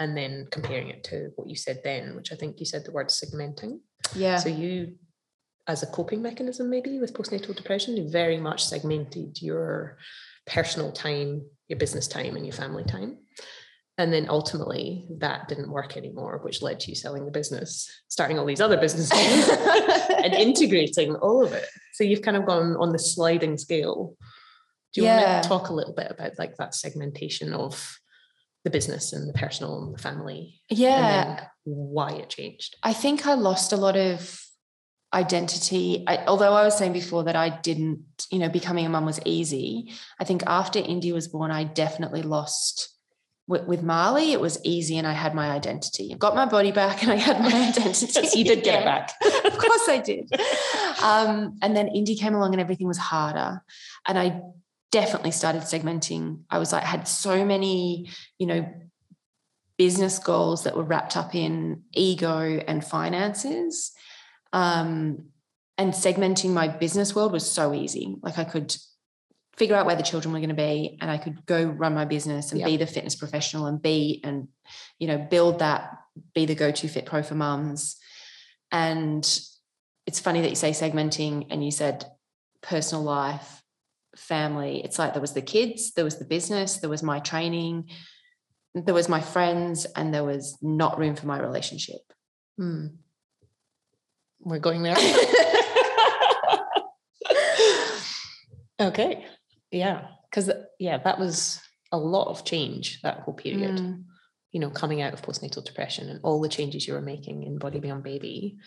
and 0.00 0.16
then 0.16 0.46
comparing 0.56 0.88
it 0.94 1.02
to 1.10 1.16
what 1.36 1.48
you 1.48 1.56
said 1.56 1.78
then, 1.82 2.14
which 2.16 2.30
I 2.32 2.36
think 2.36 2.60
you 2.60 2.66
said 2.66 2.84
the 2.84 2.92
word 2.92 3.08
segmenting. 3.08 3.72
yeah. 4.14 4.38
So 4.44 4.48
you, 4.48 4.94
as 5.66 5.82
a 5.82 5.86
coping 5.98 6.22
mechanism, 6.22 6.70
maybe 6.70 6.98
with 7.00 7.14
postnatal 7.14 7.54
depression, 7.56 7.96
you 7.96 8.08
very 8.08 8.38
much 8.48 8.60
segmented 8.64 9.42
your 9.42 9.98
personal 10.46 10.90
time, 10.92 11.30
your 11.68 11.78
business 11.84 12.06
time, 12.16 12.36
and 12.36 12.44
your 12.46 12.58
family 12.62 12.84
time. 12.96 13.10
And 13.98 14.12
then 14.12 14.26
ultimately 14.30 15.06
that 15.18 15.48
didn't 15.48 15.70
work 15.70 15.96
anymore, 15.96 16.40
which 16.42 16.62
led 16.62 16.80
to 16.80 16.90
you 16.90 16.94
selling 16.94 17.26
the 17.26 17.30
business, 17.30 17.90
starting 18.08 18.38
all 18.38 18.46
these 18.46 18.60
other 18.60 18.78
businesses 18.78 19.48
and 20.24 20.32
integrating 20.32 21.14
all 21.16 21.44
of 21.44 21.52
it. 21.52 21.66
So 21.94 22.04
you've 22.04 22.22
kind 22.22 22.36
of 22.36 22.46
gone 22.46 22.76
on 22.76 22.92
the 22.92 22.98
sliding 22.98 23.58
scale. 23.58 24.16
Do 24.94 25.02
you 25.02 25.06
Yeah. 25.06 25.32
want 25.34 25.42
to 25.42 25.48
talk 25.48 25.68
a 25.68 25.74
little 25.74 25.92
bit 25.94 26.10
about 26.10 26.38
like 26.38 26.56
that 26.56 26.74
segmentation 26.74 27.52
of 27.52 27.98
the 28.64 28.70
business 28.70 29.12
and 29.12 29.28
the 29.28 29.34
personal 29.38 29.82
and 29.82 29.94
the 29.94 29.98
family? 30.02 30.62
yeah. 30.70 30.96
And 30.96 31.38
then 31.38 31.46
why 31.64 32.12
it 32.12 32.30
changed. 32.30 32.76
I 32.82 32.94
think 32.94 33.26
I 33.26 33.34
lost 33.34 33.72
a 33.72 33.76
lot 33.76 33.96
of 33.98 34.40
identity. 35.12 36.04
I, 36.06 36.24
although 36.26 36.54
I 36.54 36.64
was 36.64 36.78
saying 36.78 36.92
before 36.92 37.24
that 37.24 37.36
I 37.36 37.50
didn't, 37.50 38.04
you 38.30 38.38
know, 38.38 38.48
becoming 38.48 38.86
a 38.86 38.88
mum 38.88 39.04
was 39.04 39.20
easy. 39.26 39.92
I 40.18 40.24
think 40.24 40.42
after 40.46 40.78
Indy 40.78 41.12
was 41.12 41.28
born, 41.28 41.50
I 41.50 41.64
definitely 41.64 42.22
lost. 42.22 42.88
With, 43.50 43.64
with 43.64 43.82
Marley, 43.82 44.32
it 44.32 44.40
was 44.40 44.60
easy, 44.64 44.96
and 44.96 45.08
I 45.08 45.12
had 45.12 45.34
my 45.34 45.50
identity. 45.50 46.12
I 46.14 46.16
got 46.16 46.36
my 46.36 46.46
body 46.46 46.70
back, 46.70 47.02
and 47.02 47.10
I 47.10 47.16
had 47.16 47.40
my 47.40 47.68
identity. 47.68 48.38
You 48.38 48.44
did 48.44 48.62
get 48.62 48.82
it 48.82 48.84
back. 48.84 49.12
of 49.44 49.58
course, 49.58 49.88
I 49.88 49.98
did. 49.98 50.32
Um, 51.02 51.58
and 51.60 51.76
then 51.76 51.88
Indy 51.88 52.14
came 52.14 52.34
along, 52.34 52.54
and 52.54 52.60
everything 52.60 52.86
was 52.86 52.98
harder. 52.98 53.60
And 54.06 54.16
I 54.16 54.40
definitely 54.92 55.32
started 55.32 55.62
segmenting. 55.62 56.42
I 56.48 56.58
was 56.60 56.72
like, 56.72 56.84
had 56.84 57.08
so 57.08 57.44
many, 57.44 58.10
you 58.38 58.46
know, 58.46 58.72
business 59.76 60.20
goals 60.20 60.62
that 60.62 60.76
were 60.76 60.84
wrapped 60.84 61.16
up 61.16 61.34
in 61.34 61.82
ego 61.92 62.62
and 62.68 62.84
finances. 62.84 63.90
Um, 64.52 65.30
and 65.76 65.92
segmenting 65.92 66.50
my 66.50 66.68
business 66.68 67.16
world 67.16 67.32
was 67.32 67.50
so 67.50 67.74
easy. 67.74 68.14
Like 68.22 68.38
I 68.38 68.44
could 68.44 68.76
figure 69.60 69.76
out 69.76 69.84
where 69.84 69.94
the 69.94 70.02
children 70.02 70.32
were 70.32 70.38
going 70.38 70.48
to 70.48 70.54
be 70.54 70.96
and 71.02 71.10
I 71.10 71.18
could 71.18 71.44
go 71.44 71.66
run 71.66 71.94
my 71.94 72.06
business 72.06 72.50
and 72.50 72.60
Yep. 72.60 72.66
be 72.66 72.76
the 72.78 72.86
fitness 72.86 73.14
professional 73.14 73.66
and 73.66 73.80
be 73.80 74.22
and 74.24 74.48
you 74.98 75.06
know 75.06 75.18
build 75.18 75.58
that 75.58 75.98
be 76.34 76.46
the 76.46 76.54
go-to 76.54 76.88
fit 76.88 77.04
pro 77.04 77.22
for 77.22 77.34
mums. 77.34 77.96
And 78.72 79.22
it's 80.06 80.18
funny 80.18 80.40
that 80.40 80.48
you 80.48 80.56
say 80.56 80.70
segmenting 80.70 81.48
and 81.50 81.62
you 81.62 81.70
said 81.70 82.06
personal 82.62 83.04
life, 83.04 83.62
family. 84.16 84.82
It's 84.82 84.98
like 84.98 85.12
there 85.12 85.20
was 85.20 85.34
the 85.34 85.42
kids, 85.42 85.92
there 85.92 86.06
was 86.06 86.16
the 86.16 86.24
business, 86.24 86.78
there 86.78 86.90
was 86.90 87.02
my 87.02 87.20
training, 87.20 87.90
there 88.74 88.94
was 88.94 89.10
my 89.10 89.20
friends, 89.20 89.84
and 89.96 90.14
there 90.14 90.24
was 90.24 90.56
not 90.62 90.98
room 90.98 91.16
for 91.16 91.26
my 91.26 91.38
relationship. 91.38 92.00
Hmm. 92.56 92.86
We're 94.40 94.58
going 94.58 94.82
there. 94.82 94.96
okay. 98.80 99.26
Yeah. 99.70 100.08
Because, 100.30 100.50
yeah, 100.78 100.98
that 100.98 101.18
was 101.18 101.60
a 101.92 101.98
lot 101.98 102.28
of 102.28 102.44
change 102.44 103.00
that 103.02 103.20
whole 103.20 103.34
period, 103.34 103.76
Mm. 103.76 104.04
you 104.52 104.60
know, 104.60 104.70
coming 104.70 105.02
out 105.02 105.12
of 105.12 105.22
postnatal 105.22 105.64
depression 105.64 106.08
and 106.08 106.20
all 106.22 106.40
the 106.40 106.48
changes 106.48 106.86
you 106.86 106.94
were 106.94 107.00
making 107.00 107.42
in 107.42 107.58
Body 107.58 107.80
Beyond 107.80 108.02
Baby. 108.04 108.58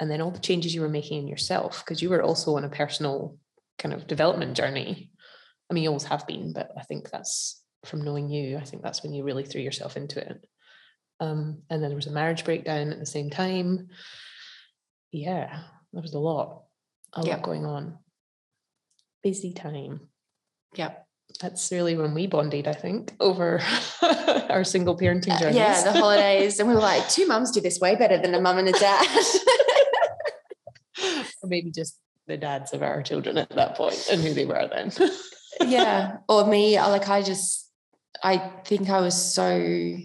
And 0.00 0.10
then 0.10 0.20
all 0.22 0.30
the 0.30 0.38
changes 0.38 0.74
you 0.74 0.80
were 0.80 0.88
making 0.88 1.18
in 1.22 1.28
yourself, 1.28 1.84
because 1.84 2.00
you 2.02 2.08
were 2.08 2.22
also 2.22 2.56
on 2.56 2.64
a 2.64 2.68
personal 2.70 3.38
kind 3.78 3.94
of 3.94 4.06
development 4.06 4.56
journey. 4.56 5.10
I 5.70 5.74
mean, 5.74 5.84
you 5.84 5.90
always 5.90 6.04
have 6.04 6.26
been, 6.26 6.52
but 6.52 6.70
I 6.78 6.82
think 6.82 7.10
that's 7.10 7.62
from 7.84 8.02
knowing 8.02 8.28
you, 8.30 8.56
I 8.56 8.64
think 8.64 8.82
that's 8.82 9.02
when 9.02 9.12
you 9.12 9.22
really 9.22 9.44
threw 9.44 9.60
yourself 9.60 9.96
into 9.96 10.18
it. 10.26 10.46
Um, 11.20 11.62
and 11.68 11.82
then 11.82 11.90
there 11.90 11.96
was 11.96 12.06
a 12.06 12.12
marriage 12.12 12.44
breakdown 12.44 12.90
at 12.90 12.98
the 12.98 13.06
same 13.06 13.28
time. 13.30 13.88
Yeah, 15.12 15.62
there 15.92 16.02
was 16.02 16.14
a 16.14 16.18
lot, 16.18 16.64
a 17.12 17.22
Yeah. 17.22 17.34
lot 17.36 17.42
going 17.42 17.64
on. 17.66 17.98
Busy 19.22 19.52
time. 19.52 20.08
Yeah. 20.74 20.92
That's 21.40 21.72
really 21.72 21.96
when 21.96 22.14
we 22.14 22.26
bonded, 22.26 22.68
I 22.68 22.74
think, 22.74 23.14
over 23.18 23.60
our 24.50 24.64
single 24.64 24.96
parenting 24.96 25.38
journeys. 25.38 25.56
yeah, 25.56 25.82
the 25.82 25.92
holidays. 25.92 26.58
And 26.58 26.68
we 26.68 26.74
were 26.74 26.80
like, 26.80 27.08
two 27.08 27.26
mums 27.26 27.50
do 27.50 27.60
this 27.60 27.80
way 27.80 27.96
better 27.96 28.18
than 28.18 28.34
a 28.34 28.40
mum 28.40 28.58
and 28.58 28.68
a 28.68 28.72
dad. 28.72 29.06
or 31.42 31.48
maybe 31.48 31.70
just 31.70 31.98
the 32.26 32.36
dads 32.36 32.72
of 32.72 32.82
our 32.82 33.02
children 33.02 33.38
at 33.38 33.50
that 33.50 33.76
point 33.76 34.08
and 34.10 34.20
who 34.20 34.34
they 34.34 34.44
were 34.44 34.68
then. 34.68 34.92
yeah. 35.68 36.18
Or 36.28 36.46
me, 36.46 36.78
like 36.78 37.08
I 37.08 37.22
just, 37.22 37.70
I 38.22 38.38
think 38.64 38.90
I 38.90 39.00
was 39.00 39.34
so 39.34 39.96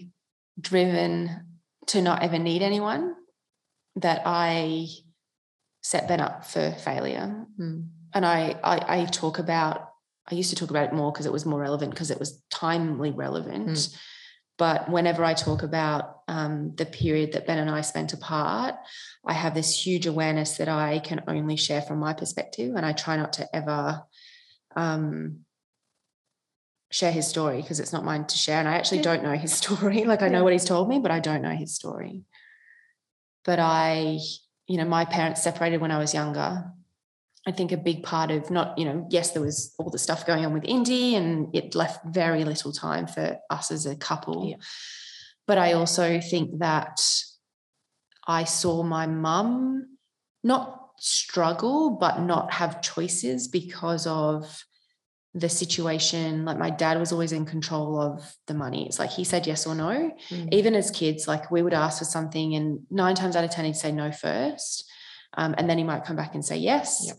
driven 0.60 1.46
to 1.88 2.02
not 2.02 2.24
ever 2.24 2.40
need 2.40 2.62
anyone 2.62 3.16
that 3.98 4.22
I 4.26 4.88
set 5.82 6.08
Ben 6.08 6.22
up 6.22 6.46
for 6.46 6.72
failure. 6.72 7.46
Hmm. 7.58 7.82
And 8.14 8.26
I, 8.26 8.56
I, 8.64 9.02
I 9.02 9.06
talk 9.06 9.40
about, 9.40 9.90
I 10.30 10.36
used 10.36 10.50
to 10.50 10.56
talk 10.56 10.70
about 10.70 10.86
it 10.88 10.94
more 10.94 11.12
because 11.12 11.26
it 11.26 11.32
was 11.32 11.46
more 11.46 11.60
relevant 11.60 11.92
because 11.92 12.12
it 12.12 12.20
was 12.20 12.42
timely 12.50 13.12
relevant. 13.12 13.70
Mm. 13.70 13.98
But 14.58 14.90
whenever 14.90 15.24
I 15.24 15.34
talk 15.36 15.62
about 15.64 16.22
um, 16.28 16.74
the 16.76 16.86
period 16.86 17.34
that 17.34 17.46
Ben 17.46 17.60
and 17.60 17.70
I 17.70 17.82
spent 17.82 18.14
apart, 18.14 18.76
I 19.26 19.34
have 19.34 19.54
this 19.54 19.86
huge 19.86 20.08
awareness 20.08 20.58
that 20.58 20.68
I 20.68 21.00
can 21.00 21.24
only 21.28 21.56
share 21.56 21.82
from 21.82 22.00
my 22.00 22.14
perspective. 22.14 22.76
And 22.76 22.86
I 22.86 22.92
try 22.94 23.16
not 23.18 23.34
to 23.34 23.56
ever 23.56 24.02
um, 24.76 25.42
share 26.90 27.12
his 27.12 27.28
story 27.28 27.62
because 27.62 27.80
it's 27.80 27.94
not 27.94 28.04
mine 28.04 28.26
to 28.26 28.36
share. 28.38 28.60
And 28.60 28.68
I 28.68 28.74
actually 28.76 28.98
Yeah. 28.98 29.04
don't 29.16 29.24
know 29.24 29.34
his 29.38 29.54
story. 29.62 30.04
Like 30.06 30.22
I 30.24 30.28
know 30.28 30.40
Yeah. 30.40 30.44
what 30.44 30.54
he's 30.54 30.66
told 30.66 30.90
me, 30.90 31.00
but 31.00 31.12
I 31.12 31.20
don't 31.20 31.44
know 31.44 31.56
his 31.56 31.76
story. 31.76 32.24
But 33.46 33.60
I, 33.60 34.20
you 34.66 34.78
know, 34.78 34.86
my 34.86 35.06
parents 35.06 35.44
separated 35.44 35.82
when 35.82 35.92
I 35.92 36.00
was 36.00 36.14
younger. 36.14 36.66
I 37.48 37.52
think 37.52 37.72
a 37.72 37.78
big 37.78 38.04
part 38.04 38.30
of 38.30 38.52
not, 38.52 38.78
you 38.78 38.84
know, 38.86 39.08
yes, 39.10 39.32
there 39.32 39.42
was 39.42 39.74
all 39.80 39.90
the 39.90 39.98
stuff 39.98 40.28
going 40.28 40.46
on 40.46 40.54
with 40.54 40.66
Indy 40.66 41.16
and 41.16 41.56
it 41.56 41.76
left 41.76 42.06
very 42.06 42.44
little 42.44 42.74
time 42.74 43.08
for 43.08 43.38
us 43.50 43.72
as 43.72 43.86
a 43.86 43.96
couple. 43.96 44.50
Yeah. 44.50 44.58
But 45.48 45.58
I 45.58 45.72
also 45.74 46.20
think 46.20 46.60
that 46.60 47.00
I 48.28 48.44
saw 48.44 48.84
my 48.84 49.08
mum 49.08 49.98
not 50.44 50.90
struggle, 51.00 51.92
but 51.92 52.20
not 52.20 52.52
have 52.52 52.82
choices 52.82 53.48
because 53.48 54.06
of 54.08 54.64
the 55.34 55.48
situation 55.50 56.46
like 56.46 56.58
my 56.58 56.72
dad 56.72 57.00
was 57.00 57.12
always 57.12 57.32
in 57.32 57.46
control 57.46 58.02
of 58.02 58.36
the 58.48 58.56
money 58.56 58.88
it's 58.88 58.98
like 58.98 59.12
he 59.12 59.24
said 59.24 59.46
yes 59.46 59.68
or 59.68 59.76
no 59.76 60.12
Mm. 60.32 60.52
even 60.52 60.74
as 60.74 60.90
kids 60.90 61.28
like 61.28 61.52
we 61.52 61.62
would 61.62 61.76
ask 61.76 62.00
for 62.00 62.06
something 62.06 62.56
and 62.56 62.80
nine 62.90 63.14
times 63.14 63.36
out 63.36 63.44
of 63.44 63.52
ten 63.52 63.66
he'd 63.66 63.76
say 63.76 63.92
no 63.92 64.12
first 64.12 64.90
um, 65.36 65.54
and 65.58 65.70
then 65.70 65.78
he 65.78 65.84
might 65.84 66.06
come 66.06 66.16
back 66.16 66.34
and 66.34 66.44
say 66.44 66.58
yes 66.58 67.04
Yep. 67.06 67.18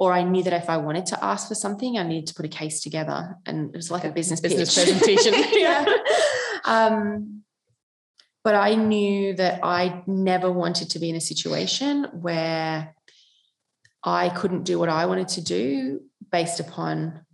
Or 0.00 0.12
i 0.12 0.22
knew 0.24 0.42
that 0.42 0.52
if 0.52 0.68
i 0.68 0.76
wanted 0.76 1.06
to 1.06 1.24
ask 1.24 1.46
for 1.46 1.54
something 1.54 1.96
i 1.96 2.02
needed 2.02 2.26
to 2.26 2.34
put 2.34 2.44
a 2.44 2.48
case 2.48 2.80
together 2.80 3.36
and 3.46 3.72
it 3.72 3.76
was 3.76 3.90
like 3.90 4.02
a 4.02 4.10
business 4.10 4.40
business 4.40 4.74
pitch. 4.74 4.88
presentation. 4.88 5.34
yeah 5.52 5.84
um, 6.64 7.42
but 8.42 8.56
i 8.56 8.74
knew 8.74 9.34
that 9.34 9.60
i 9.62 10.02
never 10.08 10.50
wanted 10.50 10.90
to 10.90 10.98
be 10.98 11.08
in 11.10 11.14
a 11.14 11.20
situation 11.20 12.04
where 12.12 12.94
i 14.02 14.28
couldn't 14.30 14.64
do 14.64 14.78
what 14.78 14.88
i 14.88 15.06
wanted 15.06 15.28
to 15.28 15.40
do 15.42 16.00
based 16.32 16.58
upon 16.58 17.24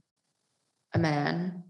a 0.93 0.99
man 0.99 1.63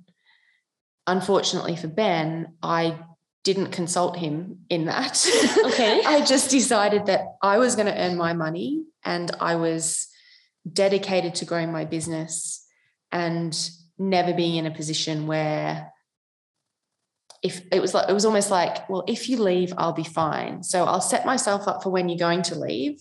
unfortunately 1.06 1.76
for 1.76 1.88
ben 1.88 2.54
i 2.62 2.98
didn't 3.44 3.70
consult 3.70 4.16
him 4.16 4.58
in 4.68 4.86
that 4.86 5.24
Okay. 5.66 6.02
i 6.06 6.24
just 6.24 6.50
decided 6.50 7.06
that 7.06 7.36
i 7.42 7.58
was 7.58 7.76
going 7.76 7.86
to 7.86 7.96
earn 7.96 8.16
my 8.16 8.32
money 8.32 8.82
and 9.04 9.30
i 9.40 9.54
was 9.54 10.08
dedicated 10.70 11.34
to 11.36 11.44
growing 11.44 11.72
my 11.72 11.84
business 11.84 12.66
and 13.12 13.70
never 13.98 14.32
being 14.32 14.56
in 14.56 14.66
a 14.66 14.70
position 14.70 15.26
where 15.26 15.92
if 17.42 17.62
it 17.70 17.80
was 17.80 17.94
like 17.94 18.08
it 18.08 18.12
was 18.12 18.24
almost 18.24 18.50
like 18.50 18.88
well 18.88 19.04
if 19.06 19.28
you 19.28 19.36
leave 19.36 19.72
i'll 19.76 19.92
be 19.92 20.04
fine. 20.04 20.62
So 20.62 20.84
i'll 20.84 21.00
set 21.00 21.26
myself 21.26 21.68
up 21.68 21.82
for 21.82 21.90
when 21.90 22.08
you're 22.08 22.18
going 22.18 22.42
to 22.42 22.58
leave 22.58 23.00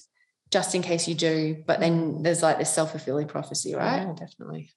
just 0.51 0.75
in 0.75 0.81
case 0.81 1.07
you 1.07 1.15
do 1.15 1.63
but 1.65 1.79
then 1.79 2.21
there's 2.21 2.43
like 2.43 2.59
this 2.59 2.73
self-fulfilling 2.73 3.27
prophecy 3.27 3.73
right? 3.75 4.03
Yeah, 4.03 4.13
definitely. 4.13 4.71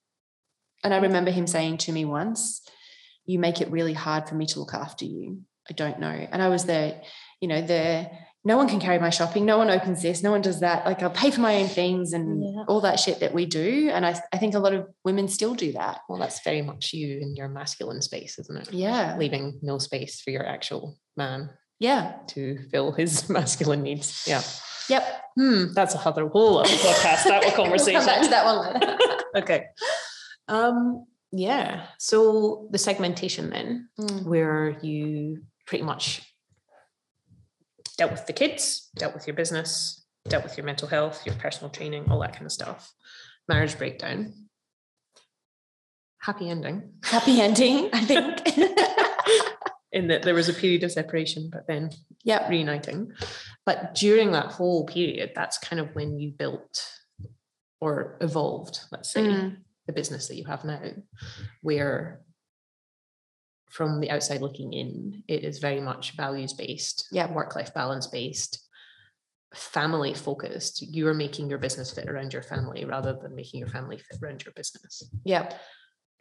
and 0.83 0.93
i 0.93 0.97
remember 0.97 1.31
him 1.31 1.45
saying 1.45 1.77
to 1.79 1.91
me 1.91 2.05
once 2.05 2.61
you 3.25 3.37
make 3.37 3.61
it 3.61 3.69
really 3.69 3.93
hard 3.93 4.27
for 4.27 4.33
me 4.33 4.47
to 4.47 4.59
look 4.59 4.73
after 4.73 5.05
you. 5.05 5.41
I 5.69 5.73
don't 5.73 5.99
know. 5.99 6.07
And 6.31 6.41
i 6.41 6.49
was 6.49 6.65
there 6.65 7.01
you 7.39 7.47
know 7.47 7.61
the 7.61 8.09
no 8.45 8.55
one 8.57 8.67
can 8.69 8.79
carry 8.79 8.97
my 8.99 9.09
shopping 9.09 9.45
no 9.45 9.57
one 9.57 9.69
opens 9.69 10.01
this 10.01 10.23
no 10.23 10.31
one 10.31 10.41
does 10.41 10.61
that 10.61 10.85
like 10.85 11.03
i'll 11.03 11.09
pay 11.09 11.29
for 11.29 11.41
my 11.41 11.55
own 11.57 11.67
things 11.67 12.13
and 12.13 12.41
Yeah. 12.43 12.63
all 12.67 12.81
that 12.81 12.99
shit 12.99 13.19
that 13.19 13.33
we 13.33 13.45
do 13.45 13.89
and 13.91 14.05
I, 14.05 14.19
I 14.33 14.37
think 14.37 14.55
a 14.55 14.59
lot 14.59 14.73
of 14.73 14.87
women 15.03 15.27
still 15.27 15.53
do 15.55 15.73
that 15.73 15.99
Well, 16.07 16.19
that's 16.19 16.41
very 16.43 16.61
much 16.61 16.93
you 16.93 17.19
in 17.21 17.35
your 17.35 17.49
masculine 17.49 18.01
space, 18.01 18.39
isn't 18.39 18.57
it? 18.67 18.73
yeah 18.73 19.17
Leaving 19.17 19.59
no 19.61 19.77
space 19.77 20.21
for 20.21 20.31
your 20.31 20.45
actual 20.45 20.97
man 21.17 21.49
yeah 21.79 22.13
to 22.27 22.59
fill 22.71 22.91
his 22.93 23.29
masculine 23.37 23.83
needs. 23.83 24.23
Yeah. 24.27 24.41
yep 24.89 25.03
Hmm. 25.37 25.71
That's 25.73 25.95
a 25.95 25.99
other 25.99 26.27
whole 26.27 26.57
other 26.59 26.69
podcast. 26.69 27.23
That 27.25 27.43
will 27.45 27.51
conversation. 27.63 27.99
We'll 27.99 28.07
come 28.07 28.15
back 28.15 28.23
to 28.23 28.29
that 28.31 28.45
one 28.45 28.73
later. 28.73 28.97
okay. 29.37 29.65
Um, 30.49 31.05
yeah. 31.31 31.85
So 31.97 32.67
the 32.71 32.77
segmentation 32.77 33.49
then, 33.49 33.87
Mm. 33.99 34.25
where 34.25 34.77
you 34.81 35.43
pretty 35.67 35.83
much 35.85 36.21
dealt 37.99 38.11
with 38.11 38.25
the 38.27 38.33
kids, 38.33 38.89
dealt 38.95 39.13
with 39.13 39.27
your 39.27 39.35
business, 39.35 40.05
dealt 40.29 40.43
with 40.45 40.55
your 40.57 40.65
mental 40.65 40.87
health, 40.87 41.25
your 41.25 41.35
personal 41.35 41.69
training, 41.69 42.05
all 42.09 42.19
that 42.21 42.31
kind 42.33 42.45
of 42.45 42.51
stuff. 42.51 42.93
Marriage 43.49 43.77
breakdown. 43.77 44.33
Happy 46.21 46.49
ending. 46.49 46.93
happy 47.03 47.39
ending 47.41 47.89
i 47.93 48.01
think 48.03 48.41
In 49.91 50.07
that 50.09 50.21
there 50.21 50.35
was 50.35 50.47
a 50.49 50.53
period 50.53 50.83
of 50.83 50.91
separation, 50.91 51.49
but 51.51 51.65
then 51.67 51.89
yep 52.23 52.47
reuniting. 52.47 53.11
But 53.65 53.95
during 53.95 54.31
that 54.33 54.51
whole 54.51 54.85
period, 54.85 55.31
that's 55.33 55.57
kind 55.57 55.79
of 55.79 55.95
when 55.95 56.19
you 56.19 56.29
built 56.29 56.83
or 57.81 58.15
evolved, 58.21 58.81
let's 58.91 59.11
say, 59.11 59.21
Mm. 59.21 59.57
the 59.87 59.93
business 59.93 60.27
that 60.27 60.35
you 60.35 60.45
have 60.45 60.63
now, 60.63 60.79
where 61.63 62.21
from 63.69 63.99
the 63.99 64.09
outside 64.11 64.41
looking 64.41 64.73
in, 64.73 65.23
it 65.27 65.43
is 65.43 65.59
very 65.59 65.79
much 65.79 66.15
values 66.15 66.53
based, 66.53 67.07
Yeah. 67.11 67.31
work 67.31 67.55
life 67.55 67.73
balance 67.73 68.07
based, 68.07 68.67
family 69.53 70.13
focused. 70.13 70.81
You're 70.81 71.13
making 71.13 71.49
your 71.49 71.59
business 71.59 71.91
fit 71.91 72.07
around 72.09 72.33
your 72.33 72.43
family 72.43 72.85
rather 72.85 73.13
than 73.13 73.35
making 73.35 73.59
your 73.59 73.69
family 73.69 73.97
fit 73.97 74.19
around 74.21 74.43
your 74.45 74.53
business. 74.53 75.03
Yeah. 75.23 75.51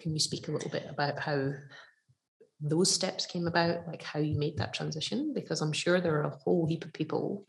Can 0.00 0.12
you 0.12 0.20
speak 0.20 0.48
a 0.48 0.52
little 0.52 0.70
bit 0.70 0.86
about 0.88 1.18
how 1.18 1.52
those 2.60 2.90
steps 2.90 3.24
came 3.26 3.46
about, 3.46 3.86
like 3.86 4.02
how 4.02 4.18
you 4.20 4.36
made 4.38 4.56
that 4.58 4.74
transition? 4.74 5.32
Because 5.34 5.60
I'm 5.60 5.72
sure 5.72 6.00
there 6.00 6.16
are 6.20 6.24
a 6.24 6.36
whole 6.44 6.66
heap 6.66 6.84
of 6.84 6.92
people 6.92 7.46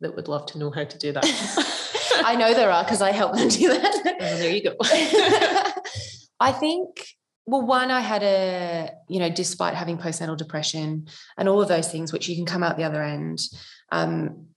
that 0.00 0.14
would 0.14 0.28
love 0.28 0.46
to 0.46 0.58
know 0.58 0.70
how 0.70 0.84
to 0.84 0.98
do 0.98 1.12
that. 1.12 1.24
i 2.24 2.34
know 2.34 2.52
there 2.52 2.70
are 2.72 2.82
because 2.82 3.00
i 3.00 3.12
help 3.12 3.32
them 3.36 3.48
do 3.48 3.68
that 3.68 4.16
Oh, 4.20 4.36
there 4.38 4.50
you 4.50 4.62
go. 4.64 4.74
I 6.40 6.50
think, 6.52 7.06
well, 7.48 7.62
one, 7.62 7.90
I 7.90 8.00
had 8.00 8.22
a, 8.22 8.90
you 9.08 9.18
know, 9.18 9.30
despite 9.30 9.72
having 9.72 9.96
postnatal 9.96 10.36
depression 10.36 11.08
and 11.38 11.48
all 11.48 11.62
of 11.62 11.68
those 11.68 11.90
things, 11.90 12.12
which 12.12 12.28
you 12.28 12.36
can 12.36 12.44
come 12.44 12.62
out 12.62 12.76
the 12.76 12.84
other 12.84 13.02
end, 13.02 13.40
um, 13.90 14.48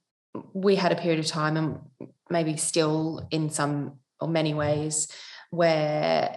we 0.54 0.76
had 0.76 0.92
a 0.92 0.98
period 0.98 1.18
of 1.18 1.26
time 1.26 1.56
and 1.56 1.80
maybe 2.30 2.58
still 2.58 3.26
in 3.32 3.50
some 3.50 4.00
or 4.20 4.28
many 4.28 4.54
ways 4.54 5.08
where 5.52 6.36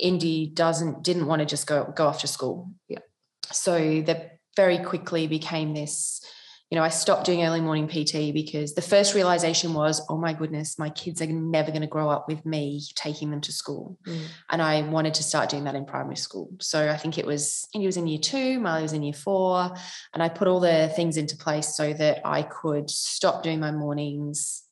Indy 0.00 0.48
doesn't 0.48 1.04
didn't 1.04 1.26
want 1.26 1.38
to 1.38 1.46
just 1.46 1.68
go 1.68 1.92
go 1.94 2.08
off 2.08 2.20
to 2.22 2.26
school. 2.26 2.72
Yeah. 2.88 2.98
So 3.52 4.02
that 4.06 4.38
very 4.56 4.78
quickly 4.78 5.28
became 5.28 5.72
this 5.72 6.20
you 6.76 6.82
know, 6.82 6.84
I 6.84 6.90
stopped 6.90 7.24
doing 7.24 7.42
early 7.42 7.62
morning 7.62 7.88
PT 7.88 8.34
because 8.34 8.74
the 8.74 8.82
first 8.82 9.14
realization 9.14 9.72
was, 9.72 10.04
oh 10.10 10.18
my 10.18 10.34
goodness, 10.34 10.78
my 10.78 10.90
kids 10.90 11.22
are 11.22 11.26
never 11.26 11.70
going 11.70 11.80
to 11.80 11.86
grow 11.86 12.10
up 12.10 12.28
with 12.28 12.44
me 12.44 12.82
taking 12.94 13.30
them 13.30 13.40
to 13.40 13.50
school. 13.50 13.98
Mm. 14.06 14.20
And 14.50 14.60
I 14.60 14.82
wanted 14.82 15.14
to 15.14 15.22
start 15.22 15.48
doing 15.48 15.64
that 15.64 15.74
in 15.74 15.86
primary 15.86 16.16
school. 16.16 16.50
So 16.60 16.90
I 16.90 16.98
think 16.98 17.16
it 17.16 17.24
was, 17.24 17.66
Indy 17.72 17.86
was 17.86 17.96
in 17.96 18.06
year 18.06 18.18
two, 18.18 18.60
Marley 18.60 18.82
was 18.82 18.92
in 18.92 19.02
year 19.02 19.14
four. 19.14 19.74
And 20.12 20.22
I 20.22 20.28
put 20.28 20.48
all 20.48 20.60
the 20.60 20.92
things 20.94 21.16
into 21.16 21.34
place 21.34 21.74
so 21.74 21.94
that 21.94 22.20
I 22.26 22.42
could 22.42 22.90
stop 22.90 23.42
doing 23.42 23.58
my 23.58 23.70
mornings, 23.70 24.62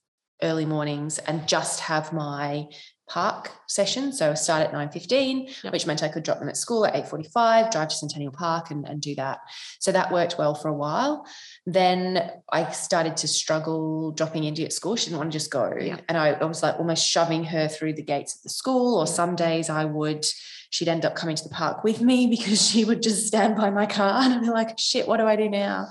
early 0.43 0.67
mornings, 0.67 1.17
and 1.21 1.49
just 1.49 1.81
have 1.81 2.13
my 2.13 2.67
park 3.09 3.51
session. 3.67 4.13
So 4.13 4.31
I 4.31 4.35
start 4.35 4.63
at 4.63 4.73
9.15, 4.73 5.63
Yep. 5.65 5.73
which 5.73 5.87
meant 5.87 6.03
I 6.03 6.09
could 6.09 6.23
drop 6.23 6.39
them 6.39 6.49
at 6.49 6.57
school 6.57 6.87
at 6.87 6.95
8.45, 6.95 7.71
drive 7.71 7.89
to 7.89 7.95
Centennial 7.95 8.33
Park 8.33 8.71
and, 8.71 8.87
and 8.87 9.01
do 9.01 9.15
that. 9.17 9.41
So 9.79 9.93
that 9.93 10.13
worked 10.13 10.39
well 10.39 10.55
for 10.55 10.69
a 10.69 10.75
while. 10.75 11.27
Then 11.67 12.31
I 12.53 12.71
started 12.73 13.17
to 13.19 13.29
struggle 13.29 14.13
dropping 14.13 14.45
Indy 14.45 14.65
at 14.65 14.73
school. 14.73 14.97
She 14.97 15.07
didn't 15.07 15.19
want 15.19 15.33
to 15.33 15.39
just 15.39 15.51
go. 15.51 15.73
Yeah. 15.81 15.97
And 16.09 16.19
I, 16.19 16.33
I 16.33 16.45
was 16.45 16.63
like 16.63 16.79
almost 16.79 17.07
shoving 17.07 17.45
her 17.45 17.69
through 17.69 17.95
the 17.95 18.03
gates 18.03 18.37
of 18.37 18.43
the 18.43 18.51
school, 18.51 18.99
or 18.99 19.07
some 19.07 19.35
days 19.35 19.71
I 19.71 19.85
would, 19.87 20.27
she'd 20.71 20.89
end 20.89 21.05
up 21.05 21.15
coming 21.15 21.37
to 21.37 21.43
the 21.43 21.55
park 21.55 21.83
with 21.83 22.01
me 22.03 22.27
because 22.31 22.69
she 22.71 22.85
would 22.85 23.03
just 23.03 23.27
stand 23.27 23.57
by 23.57 23.71
my 23.71 23.87
car 23.87 24.23
and 24.23 24.35
I'd 24.35 24.43
be 24.43 24.51
like, 24.51 24.79
shit, 24.79 25.09
what 25.09 25.17
do 25.17 25.27
I 25.27 25.37
do 25.37 25.49
now? 25.49 25.89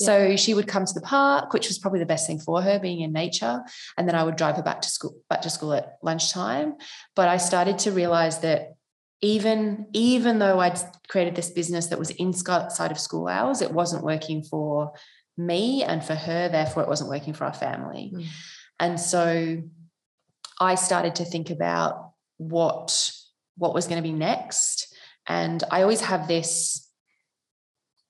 So 0.00 0.36
she 0.36 0.54
would 0.54 0.68
come 0.68 0.84
to 0.84 0.94
the 0.94 1.00
park, 1.00 1.52
which 1.52 1.66
was 1.66 1.78
probably 1.78 1.98
the 1.98 2.06
best 2.06 2.26
thing 2.26 2.38
for 2.38 2.62
her, 2.62 2.78
being 2.78 3.00
in 3.00 3.12
nature. 3.12 3.64
And 3.96 4.06
then 4.06 4.14
I 4.14 4.22
would 4.22 4.36
drive 4.36 4.54
her 4.54 4.62
back 4.62 4.82
to 4.82 4.88
school, 4.88 5.16
back 5.28 5.42
to 5.42 5.50
school 5.50 5.72
at 5.72 5.98
lunchtime. 6.02 6.74
But 7.16 7.28
I 7.28 7.36
started 7.36 7.80
to 7.80 7.90
realize 7.90 8.38
that 8.40 8.74
even 9.20 9.86
even 9.92 10.38
though 10.38 10.60
I'd 10.60 10.78
created 11.08 11.34
this 11.34 11.50
business 11.50 11.86
that 11.88 11.98
was 11.98 12.10
inside 12.10 12.90
of 12.90 13.00
school 13.00 13.28
hours, 13.28 13.62
it 13.62 13.72
wasn't 13.72 14.04
working 14.04 14.42
for 14.42 14.92
me 15.36 15.82
and 15.82 16.04
for 16.04 16.14
her. 16.14 16.48
Therefore, 16.48 16.82
it 16.82 16.88
wasn't 16.88 17.10
working 17.10 17.34
for 17.34 17.44
our 17.44 17.54
family. 17.54 18.12
Mm. 18.14 18.26
And 18.80 19.00
so 19.00 19.62
I 20.60 20.74
started 20.76 21.16
to 21.16 21.24
think 21.24 21.50
about 21.50 22.12
what 22.36 23.12
what 23.56 23.74
was 23.74 23.86
going 23.86 24.02
to 24.02 24.08
be 24.08 24.14
next. 24.14 24.94
And 25.26 25.62
I 25.70 25.82
always 25.82 26.00
have 26.00 26.28
this 26.28 26.88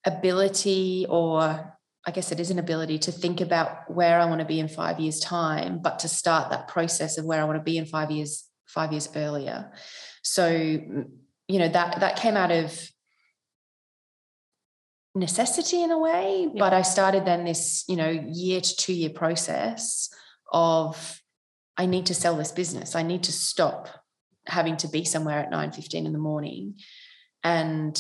ability, 0.07 1.07
or 1.09 1.77
I 2.07 2.11
guess 2.11 2.33
it 2.33 2.39
is 2.39 2.51
an 2.51 2.59
ability 2.59 2.99
to 3.01 3.13
think 3.13 3.41
about 3.41 3.91
where 3.91 4.21
I 4.21 4.27
want 4.27 4.41
to 4.41 4.47
be 4.47 4.61
in 4.61 4.69
five 4.69 5.01
years' 5.01 5.21
time, 5.21 5.81
but 5.83 5.99
to 6.01 6.09
start 6.09 6.51
that 6.51 6.69
process 6.69 7.19
of 7.19 7.25
where 7.25 7.41
I 7.41 7.45
want 7.45 7.59
to 7.59 7.65
be 7.65 7.79
in 7.79 7.87
five 7.87 8.11
years, 8.11 8.47
five 8.67 8.93
years 8.93 9.09
earlier. 9.17 9.73
So, 10.31 10.49
you 10.51 11.59
know, 11.59 11.69
that 11.69 12.01
that 12.01 12.17
came 12.17 12.37
out 12.37 12.51
of 12.51 12.79
necessity 15.15 15.83
in 15.83 15.91
a 15.91 15.99
way, 15.99 16.43
Yeah. 16.43 16.59
but 16.59 16.73
I 16.73 16.83
started 16.83 17.25
then 17.25 17.45
this, 17.45 17.85
you 17.89 17.97
know, 17.97 18.11
year 18.11 18.61
to 18.61 18.77
two 18.77 18.93
year 18.93 19.11
process 19.11 20.11
of 20.53 21.21
I 21.77 21.87
need 21.87 22.07
to 22.07 22.15
sell 22.15 22.37
this 22.37 22.53
business. 22.53 22.95
I 22.95 23.03
need 23.03 23.23
to 23.25 23.33
stop 23.33 23.89
having 24.47 24.77
to 24.79 24.89
be 24.89 25.05
somewhere 25.05 25.39
at 25.39 25.51
9 25.51 25.73
15 25.73 26.07
in 26.07 26.13
the 26.13 26.19
morning. 26.19 26.79
And 27.43 27.99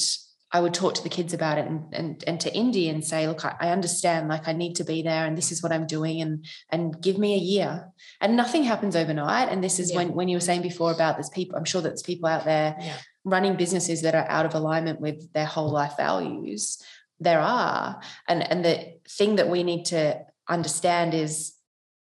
I 0.50 0.60
would 0.60 0.72
talk 0.72 0.94
to 0.94 1.02
the 1.02 1.10
kids 1.10 1.34
about 1.34 1.58
it 1.58 1.66
and 1.66 1.92
and, 1.92 2.24
and 2.26 2.40
to 2.40 2.54
Indy 2.54 2.88
and 2.88 3.04
say, 3.04 3.26
look, 3.28 3.44
I, 3.44 3.54
I 3.60 3.68
understand, 3.70 4.28
like 4.28 4.48
I 4.48 4.52
need 4.52 4.76
to 4.76 4.84
be 4.84 5.02
there 5.02 5.26
and 5.26 5.36
this 5.36 5.52
is 5.52 5.62
what 5.62 5.72
I'm 5.72 5.86
doing 5.86 6.20
and 6.22 6.44
and 6.70 7.00
give 7.02 7.18
me 7.18 7.34
a 7.34 7.38
year. 7.38 7.88
And 8.20 8.36
nothing 8.36 8.64
happens 8.64 8.96
overnight. 8.96 9.48
And 9.50 9.62
this 9.62 9.78
is 9.78 9.90
Yeah. 9.90 9.98
when 9.98 10.14
when 10.14 10.28
you 10.28 10.36
were 10.36 10.40
saying 10.48 10.62
before 10.62 10.90
about 10.92 11.16
there's 11.16 11.28
people, 11.28 11.56
I'm 11.56 11.64
sure 11.66 11.82
that 11.82 11.90
there's 11.90 12.02
people 12.02 12.28
out 12.28 12.44
there 12.44 12.76
Yeah. 12.80 12.96
running 13.24 13.56
businesses 13.56 14.02
that 14.02 14.14
are 14.14 14.26
out 14.28 14.46
of 14.46 14.54
alignment 14.54 15.00
with 15.00 15.32
their 15.34 15.46
whole 15.46 15.70
life 15.70 15.96
values. 15.98 16.78
There 17.20 17.40
are. 17.40 18.00
And 18.26 18.42
and 18.50 18.64
the 18.64 18.94
thing 19.08 19.36
that 19.36 19.48
we 19.50 19.62
need 19.62 19.84
to 19.86 20.20
understand 20.48 21.12
is 21.14 21.54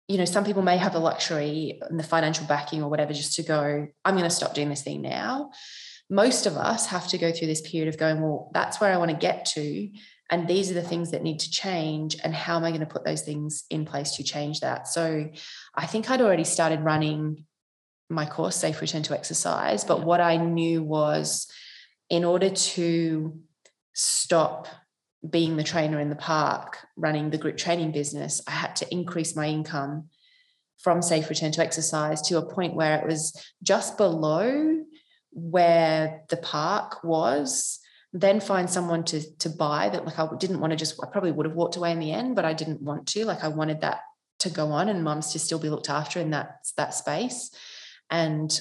you 0.08 0.18
know, 0.18 0.26
some 0.26 0.44
people 0.44 0.64
may 0.64 0.78
have 0.78 0.94
the 0.94 1.00
luxury 1.00 1.80
and 1.88 2.00
the 2.00 2.04
financial 2.04 2.44
backing 2.48 2.82
or 2.82 2.90
whatever 2.90 3.14
just 3.14 3.36
to 3.36 3.44
go, 3.44 3.88
I'm 4.04 4.16
going 4.16 4.24
to 4.24 4.36
stop 4.36 4.56
doing 4.56 4.70
this 4.70 4.82
thing 4.82 5.04
now. 5.04 5.52
Most 6.10 6.46
of 6.46 6.58
us 6.58 6.88
have 6.88 7.08
to 7.10 7.18
go 7.18 7.32
through 7.32 7.48
this 7.48 7.62
period 7.62 7.88
of 7.88 8.00
going, 8.00 8.22
well, 8.22 8.50
that's 8.54 8.82
where 8.82 8.92
I 8.92 8.98
want 8.98 9.12
to 9.12 9.18
get 9.18 9.46
to. 9.54 9.90
And 10.32 10.48
these 10.48 10.70
are 10.70 10.76
the 10.76 10.82
things 10.82 11.12
that 11.12 11.24
need 11.24 11.40
to 11.40 11.50
change. 11.50 12.18
And 12.24 12.34
how 12.34 12.56
am 12.56 12.64
I 12.64 12.70
going 12.70 12.82
to 12.82 12.86
put 12.86 13.06
those 13.06 13.22
things 13.22 13.64
in 13.70 13.86
place 13.86 14.14
to 14.14 14.24
change 14.24 14.60
that? 14.60 14.88
So 14.88 15.30
I 15.76 15.86
think 15.86 16.10
I'd 16.10 16.22
already 16.22 16.44
started 16.44 16.82
running 16.82 17.46
my 18.10 18.26
course, 18.26 18.56
Safe 18.56 18.80
Return 18.82 19.04
to 19.04 19.14
Exercise. 19.14 19.84
But 19.84 20.04
what 20.04 20.22
I 20.22 20.38
knew 20.38 20.84
was 20.84 21.48
in 22.10 22.24
order 22.24 22.50
to 22.50 23.40
stop 23.94 24.68
being 25.28 25.58
the 25.58 25.64
trainer 25.64 26.00
in 26.00 26.10
the 26.10 26.16
park, 26.16 26.78
running 26.96 27.30
the 27.30 27.38
group 27.38 27.58
training 27.58 27.92
business, 27.92 28.42
I 28.48 28.52
had 28.52 28.76
to 28.78 28.92
increase 28.92 29.36
my 29.36 29.48
income 29.48 30.10
from 30.78 31.02
safe 31.02 31.30
return 31.30 31.52
to 31.52 31.62
exercise 31.62 32.22
to 32.22 32.38
a 32.38 32.54
point 32.54 32.74
where 32.74 32.98
it 33.00 33.06
was 33.06 33.34
just 33.62 33.98
below 33.98 34.84
where 35.32 36.24
the 36.30 36.38
park 36.38 37.04
was 37.04 37.80
then 38.12 38.40
find 38.40 38.70
someone 38.70 39.04
to 39.04 39.22
to 39.38 39.50
buy 39.50 39.90
that 39.90 40.06
like 40.06 40.18
I 40.18 40.28
didn't 40.40 40.60
want 40.60 40.72
to 40.72 40.78
just 40.78 41.00
I 41.04 41.08
probably 41.08 41.32
would 41.32 41.46
have 41.46 41.56
walked 41.56 41.76
away 41.76 41.92
in 41.92 42.00
the 42.00 42.12
end 42.12 42.36
but 42.36 42.46
I 42.46 42.54
didn't 42.54 42.82
want 42.82 43.08
to 43.10 43.26
like 43.26 43.44
I 43.44 43.50
wanted 43.50 43.82
that 43.82 44.02
to 44.40 44.50
go 44.50 44.72
on 44.72 44.90
and 44.90 45.04
mums 45.04 45.32
to 45.34 45.40
still 45.40 45.60
be 45.60 45.70
looked 45.70 45.90
after 45.90 46.20
in 46.20 46.32
that 46.32 46.68
that 46.78 46.96
space 46.96 47.52
and 48.10 48.60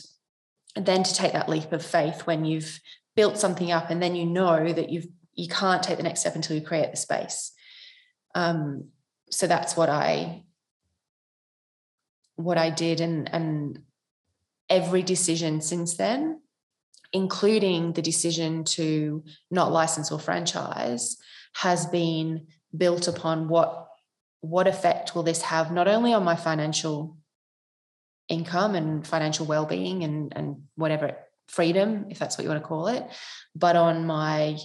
then 0.76 1.02
to 1.02 1.14
take 1.14 1.32
that 1.32 1.48
leap 1.48 1.72
of 1.72 1.84
faith 1.84 2.26
when 2.26 2.44
you've 2.44 2.80
built 3.16 3.38
something 3.38 3.72
up 3.72 3.88
and 3.90 4.02
then 4.02 4.14
you 4.14 4.26
know 4.26 4.70
that 4.70 4.90
you've 4.90 5.06
you 5.38 5.48
can't 5.48 5.84
take 5.84 5.96
the 5.96 6.02
next 6.02 6.20
step 6.20 6.34
until 6.34 6.56
you 6.56 6.62
create 6.62 6.90
the 6.90 6.96
space. 6.96 7.52
Um, 8.34 8.88
so 9.30 9.46
that's 9.46 9.76
what 9.76 9.88
I 9.88 10.42
what 12.34 12.58
I 12.58 12.70
did 12.70 13.00
and 13.00 13.32
and 13.32 13.82
every 14.68 15.02
decision 15.02 15.60
since 15.60 15.96
then, 15.96 16.40
including 17.12 17.92
the 17.92 18.02
decision 18.02 18.64
to 18.64 19.24
not 19.50 19.72
license 19.72 20.12
or 20.12 20.18
franchise, 20.18 21.16
has 21.54 21.86
been 21.86 22.46
built 22.76 23.08
upon 23.08 23.48
what 23.48 23.88
what 24.40 24.68
effect 24.68 25.14
will 25.14 25.24
this 25.24 25.42
have 25.42 25.72
not 25.72 25.88
only 25.88 26.12
on 26.12 26.22
my 26.22 26.36
financial 26.36 27.16
income 28.28 28.74
and 28.74 29.06
financial 29.06 29.46
well-being 29.46 30.04
and 30.04 30.32
and 30.36 30.62
whatever 30.76 31.16
freedom 31.48 32.06
if 32.10 32.18
that's 32.18 32.36
what 32.36 32.44
you 32.44 32.50
want 32.50 32.62
to 32.62 32.68
call 32.68 32.88
it 32.88 33.04
but 33.56 33.74
on 33.74 34.06
my 34.06 34.56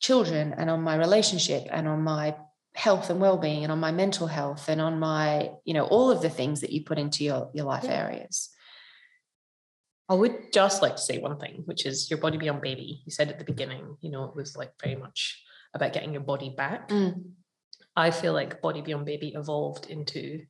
children 0.00 0.54
and 0.56 0.70
on 0.70 0.80
my 0.80 0.96
relationship 0.96 1.66
and 1.70 1.86
on 1.86 2.02
my 2.02 2.34
health 2.74 3.08
and 3.08 3.20
well-being 3.20 3.62
and 3.62 3.72
on 3.72 3.78
my 3.78 3.92
mental 3.92 4.26
health 4.26 4.68
and 4.68 4.80
on 4.80 4.98
my 4.98 5.50
you 5.64 5.74
know 5.74 5.84
all 5.84 6.10
of 6.10 6.22
the 6.22 6.30
things 6.30 6.60
that 6.62 6.72
you 6.72 6.82
put 6.82 6.98
into 6.98 7.24
your 7.24 7.50
your 7.54 7.64
life 7.64 7.84
yeah. 7.84 8.04
areas 8.04 8.50
i 10.08 10.14
would 10.14 10.52
just 10.52 10.82
like 10.82 10.96
to 10.96 11.02
say 11.02 11.18
one 11.18 11.38
thing 11.38 11.62
which 11.64 11.86
is 11.86 12.10
your 12.10 12.18
body 12.20 12.38
beyond 12.38 12.60
baby. 12.60 13.02
You 13.04 13.12
said 13.12 13.30
at 13.30 13.38
the 13.38 13.44
beginning 13.44 13.96
you 14.00 14.10
know 14.10 14.24
it 14.24 14.36
was 14.36 14.56
like 14.56 14.72
very 14.82 14.96
much 14.96 15.42
about 15.74 15.92
getting 15.92 16.12
your 16.12 16.22
body 16.22 16.54
back. 16.56 16.88
Mm. 16.88 17.32
i 17.94 18.10
feel 18.10 18.32
like 18.32 18.62
body 18.62 18.80
beyond 18.82 19.06
baby 19.06 19.32
evolved 19.34 19.86
into 19.86 20.46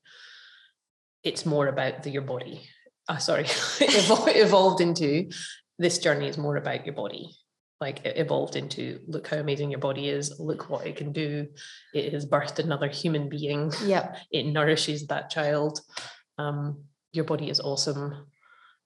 it's 1.26 1.44
more 1.44 1.66
about 1.66 2.04
the, 2.04 2.10
your 2.10 2.22
body. 2.22 2.62
Uh, 3.08 3.18
sorry. 3.18 3.46
Evolved 3.80 4.80
into 4.80 5.28
this 5.78 5.98
journey 5.98 6.28
is 6.28 6.38
more 6.38 6.56
about 6.56 6.86
your 6.86 6.94
body. 6.94 7.36
Like 7.80 8.06
it 8.06 8.16
evolved 8.16 8.56
into 8.56 9.00
look 9.06 9.26
how 9.26 9.36
amazing 9.36 9.70
your 9.70 9.80
body 9.80 10.08
is 10.08 10.40
look 10.40 10.70
what 10.70 10.86
it 10.86 10.96
can 10.96 11.12
do. 11.12 11.48
It 11.92 12.12
has 12.14 12.24
birthed 12.24 12.58
another 12.58 12.88
human 12.88 13.28
being. 13.28 13.72
Yeah 13.84 14.16
it 14.30 14.46
nourishes 14.46 15.08
that 15.08 15.28
child. 15.28 15.80
Um, 16.38 16.84
your 17.12 17.24
body 17.24 17.50
is 17.50 17.60
awesome 17.60 18.26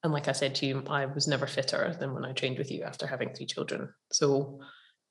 and 0.02 0.12
like 0.12 0.28
i 0.28 0.32
said 0.32 0.54
to 0.54 0.66
you 0.66 0.82
i 0.88 1.06
was 1.06 1.28
never 1.28 1.46
fitter 1.46 1.94
than 1.98 2.14
when 2.14 2.24
i 2.24 2.32
trained 2.32 2.58
with 2.58 2.70
you 2.70 2.82
after 2.82 3.06
having 3.06 3.32
three 3.32 3.46
children 3.46 3.88
so 4.10 4.60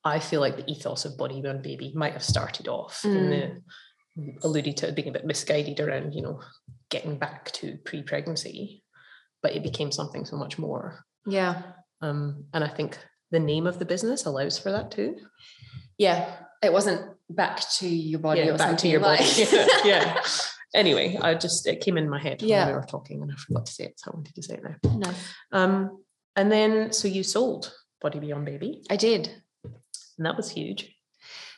i 0.04 0.20
feel 0.20 0.42
like 0.42 0.58
the 0.58 0.70
ethos 0.72 1.06
of 1.06 1.18
body 1.18 1.42
beyond 1.42 1.62
baby 1.62 1.92
might 1.96 2.14
have 2.14 2.24
started 2.24 2.68
off 2.68 3.02
mm. 3.04 3.16
in 3.16 3.30
the 3.30 3.62
alluded 4.44 4.76
to 4.76 4.92
being 4.92 5.08
a 5.08 5.12
bit 5.12 5.26
misguided 5.26 5.80
around 5.80 6.14
you 6.14 6.22
know 6.22 6.42
getting 6.90 7.18
back 7.18 7.52
to 7.52 7.78
pre-pregnancy 7.86 8.84
but 9.42 9.56
it 9.56 9.64
became 9.64 9.92
something 9.92 10.26
so 10.26 10.36
much 10.36 10.58
more 10.58 11.06
yeah 11.26 11.62
um, 12.02 12.46
and 12.54 12.64
i 12.64 12.68
think 12.68 12.98
the 13.32 13.40
name 13.40 13.68
of 13.68 13.80
the 13.80 13.86
business 13.86 14.26
allows 14.26 14.58
for 14.58 14.72
that 14.72 14.92
too. 14.92 15.16
Yeah, 15.98 16.34
it 16.64 16.74
wasn't 16.74 17.02
back 17.30 17.62
to 17.78 17.88
your 17.88 18.20
body 18.20 18.42
yeah, 18.42 18.54
or 18.54 18.58
back 18.58 18.78
to 18.80 18.88
your 18.88 19.02
like. 19.02 19.20
body. 19.20 19.48
yeah, 19.52 19.68
yeah. 19.86 20.22
Anyway, 20.76 21.18
I 21.20 21.34
just 21.34 21.66
it 21.68 21.82
came 21.82 21.98
in 21.98 22.10
my 22.10 22.22
head 22.22 22.42
yeah. 22.42 22.66
when 22.66 22.76
we 22.76 22.80
were 22.80 22.86
talking, 22.86 23.22
and 23.22 23.32
I 23.32 23.36
forgot 23.36 23.66
to 23.66 23.72
say 23.72 23.86
it, 23.86 24.00
so 24.00 24.12
I 24.12 24.16
wanted 24.16 24.36
to 24.36 24.44
say 24.44 24.56
it 24.56 24.64
now. 24.64 24.76
No. 24.98 25.12
Um, 25.52 26.04
and 26.36 26.52
then 26.52 26.92
so 26.94 27.08
you 27.08 27.24
sold 27.24 27.74
Body 28.02 28.20
Beyond 28.20 28.46
Baby. 28.46 28.84
I 28.90 28.96
did, 28.96 29.32
and 29.64 30.26
that 30.26 30.38
was 30.38 30.52
huge. 30.52 30.96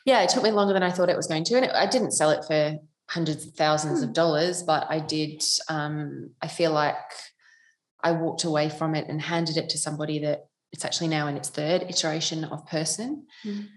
Yeah, 0.06 0.22
it 0.22 0.30
took 0.30 0.42
me 0.42 0.50
longer 0.50 0.72
than 0.72 0.82
I 0.82 0.90
thought 0.90 1.10
it 1.10 1.16
was 1.16 1.26
going 1.26 1.44
to, 1.44 1.56
and 1.56 1.66
it, 1.66 1.72
I 1.74 1.86
didn't 1.86 2.12
sell 2.12 2.30
it 2.30 2.44
for 2.46 2.76
hundreds 3.08 3.46
of 3.46 3.52
thousands 3.54 3.98
hmm. 3.98 4.08
of 4.08 4.12
dollars, 4.14 4.62
but 4.62 4.86
I 4.88 4.98
did. 4.98 5.44
Um, 5.68 6.30
I 6.40 6.48
feel 6.48 6.72
like 6.72 6.96
I 8.02 8.12
walked 8.12 8.44
away 8.44 8.68
from 8.68 8.94
it 8.94 9.08
and 9.08 9.20
handed 9.20 9.56
it 9.56 9.68
to 9.70 9.78
somebody 9.78 10.20
that 10.20 10.46
it's 10.72 10.84
actually 10.84 11.08
now 11.08 11.26
in 11.26 11.36
its 11.36 11.50
third 11.50 11.82
iteration 11.82 12.44
of 12.44 12.66
person. 12.66 13.26
Mm. 13.44 13.68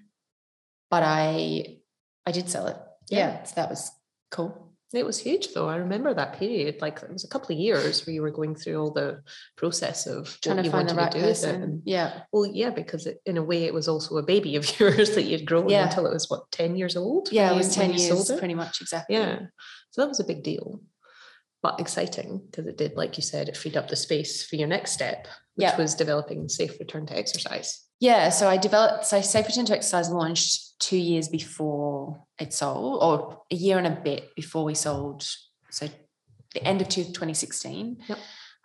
But 0.90 1.04
I 1.04 1.78
I 2.26 2.32
did 2.32 2.50
sell 2.50 2.68
it. 2.68 2.78
Yeah. 3.10 3.20
yeah. 3.20 3.44
So 3.44 3.54
that 3.58 3.70
was 3.70 3.92
cool. 4.32 4.65
It 4.94 5.06
was 5.06 5.20
huge 5.20 5.54
though. 5.54 5.68
I 5.68 5.78
remember 5.78 6.14
that 6.14 6.40
period. 6.40 6.82
Like 6.82 7.02
it 7.02 7.12
was 7.12 7.24
a 7.24 7.28
couple 7.28 7.54
of 7.54 7.60
years 7.60 8.06
where 8.06 8.14
you 8.14 8.22
were 8.22 8.32
going 8.32 8.56
through 8.56 8.80
all 8.80 8.92
the 8.92 9.22
process 9.58 10.08
of 10.08 10.38
trying 10.42 10.64
to 10.64 10.70
find 10.70 10.90
the 10.90 10.96
right 10.96 11.12
person. 11.12 11.64
And, 11.64 11.82
yeah. 11.86 12.22
Well, 12.32 12.46
yeah, 12.46 12.70
because 12.70 13.06
it, 13.06 13.20
in 13.26 13.38
a 13.38 13.44
way 13.44 13.66
it 13.66 13.74
was 13.74 13.88
also 13.88 14.18
a 14.18 14.24
baby 14.24 14.56
of 14.56 14.80
yours 14.80 15.16
that 15.16 15.24
you'd 15.24 15.46
grown 15.46 15.70
yeah. 15.70 15.86
until 15.86 16.06
it 16.06 16.14
was 16.14 16.30
what, 16.30 16.50
10 16.52 16.76
years 16.76 16.96
old? 16.96 17.30
Yeah, 17.32 17.52
it 17.52 17.58
was 17.58 17.76
10 17.76 17.94
years, 17.94 18.32
pretty 18.38 18.54
much 18.54 18.80
exactly. 18.80 19.16
Yeah. 19.16 19.40
So 19.92 20.02
that 20.02 20.08
was 20.08 20.20
a 20.20 20.26
big 20.26 20.44
deal 20.44 20.82
but 21.66 21.80
exciting 21.80 22.44
because 22.46 22.68
it 22.68 22.78
did, 22.78 22.96
like 22.96 23.18
you 23.18 23.24
said, 23.24 23.50
it 23.50 23.58
freed 23.58 23.76
up 23.76 23.88
the 23.88 23.96
space 23.96 24.46
for 24.46 24.56
your 24.56 24.68
next 24.68 24.92
step, 24.92 25.28
which 25.56 25.64
yeah. 25.64 25.76
was 25.76 25.96
developing 25.96 26.48
safe 26.48 26.80
return 26.80 27.08
to 27.08 27.18
exercise. 27.18 27.85
Yeah, 28.00 28.30
so 28.30 28.50
I 28.50 28.58
developed 28.58 29.06
so 29.06 29.22
Safe 29.22 29.48
Return 29.48 29.66
to 29.66 29.74
Exercise 29.74 30.10
launched 30.10 30.80
two 30.80 30.98
years 30.98 31.30
before 31.30 32.22
it 32.40 32.54
sold, 32.54 33.02
or 33.02 33.42
a 33.50 33.56
year 33.56 33.78
and 33.78 33.88
a 33.88 33.92
bit 33.92 34.36
before 34.36 34.66
we 34.66 34.76
sold. 34.76 35.26
So 35.70 35.88
the 36.54 36.64
end 36.64 36.82
of 36.82 36.90
2016. 36.90 37.98
Yep. 38.08 38.18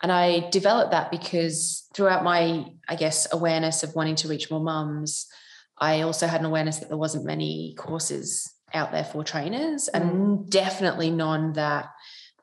And 0.03 0.11
I 0.11 0.49
developed 0.51 0.93
that 0.93 1.11
because 1.11 1.87
throughout 1.95 2.25
my, 2.25 2.65
I 2.89 2.97
guess, 2.97 3.29
awareness 3.33 3.83
of 3.83 3.95
wanting 3.95 4.17
to 4.17 4.29
reach 4.29 4.51
more 4.51 4.61
mums, 4.61 5.27
I 5.79 6.01
also 6.03 6.27
had 6.27 6.41
an 6.41 6.47
awareness 6.47 6.79
that 6.79 6.89
there 6.89 6.97
wasn't 6.97 7.27
many 7.27 7.75
courses 7.77 8.51
out 8.73 8.93
there 8.93 9.05
for 9.05 9.25
trainers, 9.25 9.91
mm. 9.93 10.01
and 10.01 10.51
definitely 10.51 11.11
none 11.11 11.53
that 11.55 11.87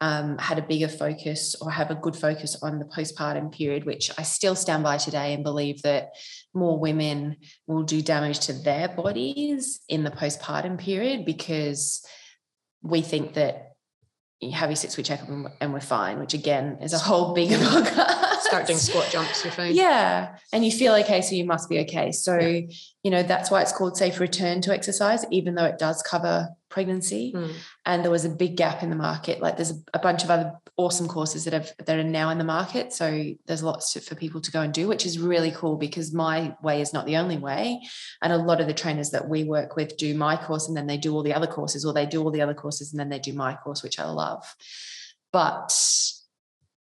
um, 0.02 0.38
had 0.38 0.60
a 0.60 0.62
bigger 0.62 0.88
focus 0.88 1.56
or 1.62 1.72
have 1.72 1.92
a 1.92 1.96
good 1.96 2.16
focus 2.16 2.58
on 2.62 2.80
the 2.80 2.86
postpartum 2.86 3.52
period, 3.52 3.86
which 3.86 4.12
I 4.18 4.24
still 4.24 4.56
stand 4.56 4.84
by 4.84 4.98
today 4.98 5.34
and 5.34 5.44
believe 5.44 5.82
that 5.84 6.12
more 6.54 6.80
women 6.80 7.38
will 7.66 7.84
do 7.84 8.02
damage 8.02 8.40
to 8.42 8.54
their 8.54 8.88
bodies 8.88 9.82
in 9.90 10.04
the 10.04 10.12
postpartum 10.12 10.78
period 10.78 11.26
because 11.26 12.06
we 12.82 13.02
think 13.02 13.34
that 13.34 13.74
you 14.40 14.52
have 14.52 14.70
your 14.70 14.76
six 14.76 14.96
week 14.98 15.08
checkup 15.08 15.30
and 15.60 15.74
we're 15.74 15.80
fine, 15.80 16.20
which 16.20 16.34
again 16.34 16.78
is 16.82 16.94
a 16.94 17.00
whole 17.00 17.34
bigger 17.34 17.56
podcast. 17.58 18.42
Start 18.42 18.68
doing 18.68 18.80
squat 18.80 19.10
jumps, 19.12 19.44
you're 19.44 19.52
fine. 19.52 19.76
Yeah. 19.76 20.36
And 20.54 20.64
you 20.64 20.72
feel 20.72 20.94
okay, 20.96 21.22
so 21.22 21.36
you 21.36 21.44
must 21.44 21.70
be 21.70 21.80
okay. 21.80 22.12
So, 22.12 22.38
yeah. 22.38 22.68
You 23.08 23.12
know, 23.12 23.24
that's 23.24 23.50
why 23.50 23.62
it's 23.62 23.72
called 23.72 23.96
safe 23.96 24.20
return 24.20 24.60
to 24.60 24.74
exercise, 24.74 25.24
even 25.32 25.56
though 25.56 25.64
it 25.64 25.80
does 25.80 26.02
cover 26.02 26.50
pregnancy. 26.68 27.32
Mm. 27.34 27.54
And 27.86 28.04
there 28.04 28.12
was 28.12 28.26
a 28.26 28.30
big 28.30 28.58
gap 28.58 28.84
in 28.84 28.90
the 28.90 28.98
market. 28.98 29.40
Like 29.40 29.56
there's 29.56 29.72
a 29.94 30.00
bunch 30.00 30.26
of 30.26 30.30
other 30.30 30.52
awesome 30.76 31.08
courses 31.08 31.46
that 31.46 31.54
have 31.54 31.72
that 31.86 31.98
are 31.98 32.04
now 32.04 32.30
in 32.32 32.38
the 32.38 32.44
market. 32.44 32.92
So 32.92 33.32
there's 33.46 33.64
lots 33.64 33.94
to, 33.94 34.02
for 34.02 34.16
people 34.16 34.42
to 34.42 34.52
go 34.52 34.60
and 34.60 34.74
do, 34.74 34.90
which 34.90 35.06
is 35.06 35.20
really 35.20 35.52
cool 35.52 35.78
because 35.78 36.14
my 36.14 36.54
way 36.62 36.82
is 36.82 36.92
not 36.92 37.06
the 37.06 37.16
only 37.16 37.38
way. 37.38 37.82
And 38.22 38.34
a 38.34 38.38
lot 38.38 38.60
of 38.60 38.68
the 38.68 38.74
trainers 38.74 39.12
that 39.12 39.30
we 39.30 39.46
work 39.46 39.78
with 39.78 39.96
do 39.96 40.14
my 40.14 40.36
course 40.36 40.68
and 40.68 40.76
then 40.76 40.88
they 40.88 40.98
do 40.98 41.14
all 41.14 41.24
the 41.24 41.34
other 41.34 41.48
courses, 41.48 41.86
or 41.86 41.94
they 41.94 42.06
do 42.06 42.22
all 42.22 42.32
the 42.32 42.42
other 42.42 42.54
courses 42.54 42.92
and 42.92 43.00
then 43.00 43.08
they 43.08 43.20
do 43.20 43.32
my 43.32 43.56
course, 43.56 43.84
which 43.84 44.02
I 44.02 44.10
love. 44.10 44.44
But 45.32 45.74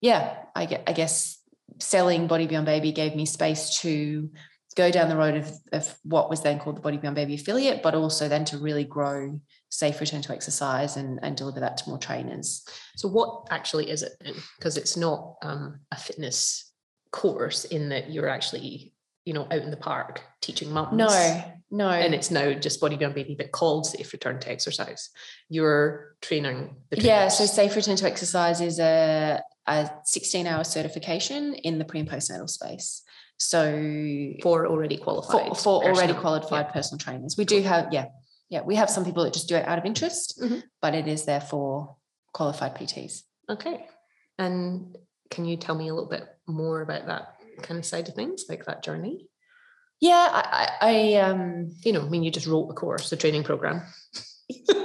yeah, 0.02 0.40
I, 0.58 0.64
I 0.86 0.92
guess 0.92 1.40
selling 1.80 2.28
Body 2.28 2.48
Beyond 2.48 2.66
Baby 2.66 2.92
gave 2.92 3.16
me 3.16 3.26
space 3.26 3.80
to 3.80 4.30
go 4.76 4.92
down 4.92 5.10
the 5.10 5.18
road 5.18 5.36
of, 5.36 5.52
of 5.74 5.96
what 6.04 6.30
was 6.30 6.42
then 6.42 6.60
called 6.60 6.78
the 6.78 6.82
Body 6.82 6.98
Beyond 6.98 7.16
Baby 7.16 7.36
affiliate, 7.36 7.84
but 7.84 7.96
also 7.96 8.28
then 8.28 8.46
to 8.46 8.58
really 8.58 8.84
grow 8.84 9.40
safe 9.70 10.00
return 10.00 10.22
to 10.22 10.34
exercise 10.34 10.98
and, 10.98 11.20
and 11.22 11.36
deliver 11.36 11.60
that 11.60 11.78
to 11.78 11.90
more 11.90 11.98
trainers. 11.98 12.66
So 12.96 13.08
what 13.08 13.48
actually 13.50 13.90
is 13.90 14.04
it? 14.04 14.14
Because 14.58 14.78
it's 14.78 14.96
not 14.96 15.36
um, 15.42 15.80
a 15.92 15.98
fitness 15.98 16.72
course 17.12 17.66
in 17.66 17.90
that 17.90 18.10
you're 18.10 18.30
actually 18.30 18.94
you 19.26 19.34
know, 19.34 19.44
out 19.44 19.62
in 19.62 19.72
the 19.72 19.78
park 19.78 20.22
teaching 20.42 20.72
mums. 20.72 20.94
No, 20.94 21.44
no. 21.70 21.90
And 21.90 22.16
it's 22.16 22.32
now 22.32 22.54
just 22.54 22.82
body 22.82 22.98
beyond 22.98 23.16
baby, 23.16 23.36
but 23.36 23.52
called 23.52 23.86
safe 23.86 24.12
return 24.14 24.40
to 24.40 24.52
exercise. 24.52 25.10
You're 25.48 26.16
training 26.22 26.76
the 26.90 26.96
trainers. 26.96 27.08
yeah, 27.08 27.28
so 27.28 27.46
safe 27.46 27.76
return 27.76 27.98
to 27.98 28.08
exercise 28.08 28.62
is 28.62 28.80
a, 28.80 29.42
a 29.68 29.92
16 30.06 30.48
hour 30.48 30.64
certification 30.64 31.54
in 31.54 31.78
the 31.78 31.86
pre 31.86 32.00
and 32.00 32.10
postnatal 32.10 32.50
space. 32.50 33.04
So 33.44 34.34
for 34.44 34.68
already 34.68 34.98
qualified. 34.98 35.48
for, 35.50 35.56
for 35.56 35.84
already 35.84 36.14
qualified 36.14 36.70
personal 36.72 37.00
trainers. 37.00 37.36
We 37.40 37.46
do 37.46 37.60
have, 37.64 37.88
yeah, 37.92 38.06
yeah, 38.52 38.62
we 38.62 38.76
have 38.76 38.88
some 38.88 39.04
people 39.04 39.24
that 39.24 39.34
just 39.34 39.50
do 39.50 39.56
it 39.56 39.68
out 39.68 39.80
of 39.80 39.86
interest, 39.86 40.40
Mhm. 40.40 40.62
but 40.80 40.94
it 40.94 41.08
is 41.08 41.26
there 41.26 41.42
for 41.42 41.96
qualified 42.34 42.76
PTs. 42.76 43.24
Okay. 43.50 43.88
And 44.38 44.96
can 45.32 45.46
you 45.46 45.58
tell 45.58 45.74
me 45.74 45.88
a 45.90 45.94
little 45.96 46.08
bit 46.10 46.24
more 46.46 46.82
about 46.82 47.08
that 47.08 47.36
kind 47.64 47.80
of 47.80 47.86
side 47.86 48.08
of 48.08 48.14
things, 48.14 48.46
like 48.48 48.66
that 48.66 48.84
journey? 48.84 49.28
Yeah, 50.00 50.28
I, 50.32 50.44
I, 50.82 50.92
I 50.92 51.14
um, 51.28 51.76
You 51.84 51.94
know, 51.94 52.02
I 52.06 52.10
mean, 52.10 52.22
you 52.24 52.30
just 52.30 52.46
wrote 52.48 52.70
a 52.70 52.74
course, 52.76 53.10
the 53.10 53.18
training 53.18 53.44
program. 53.44 53.82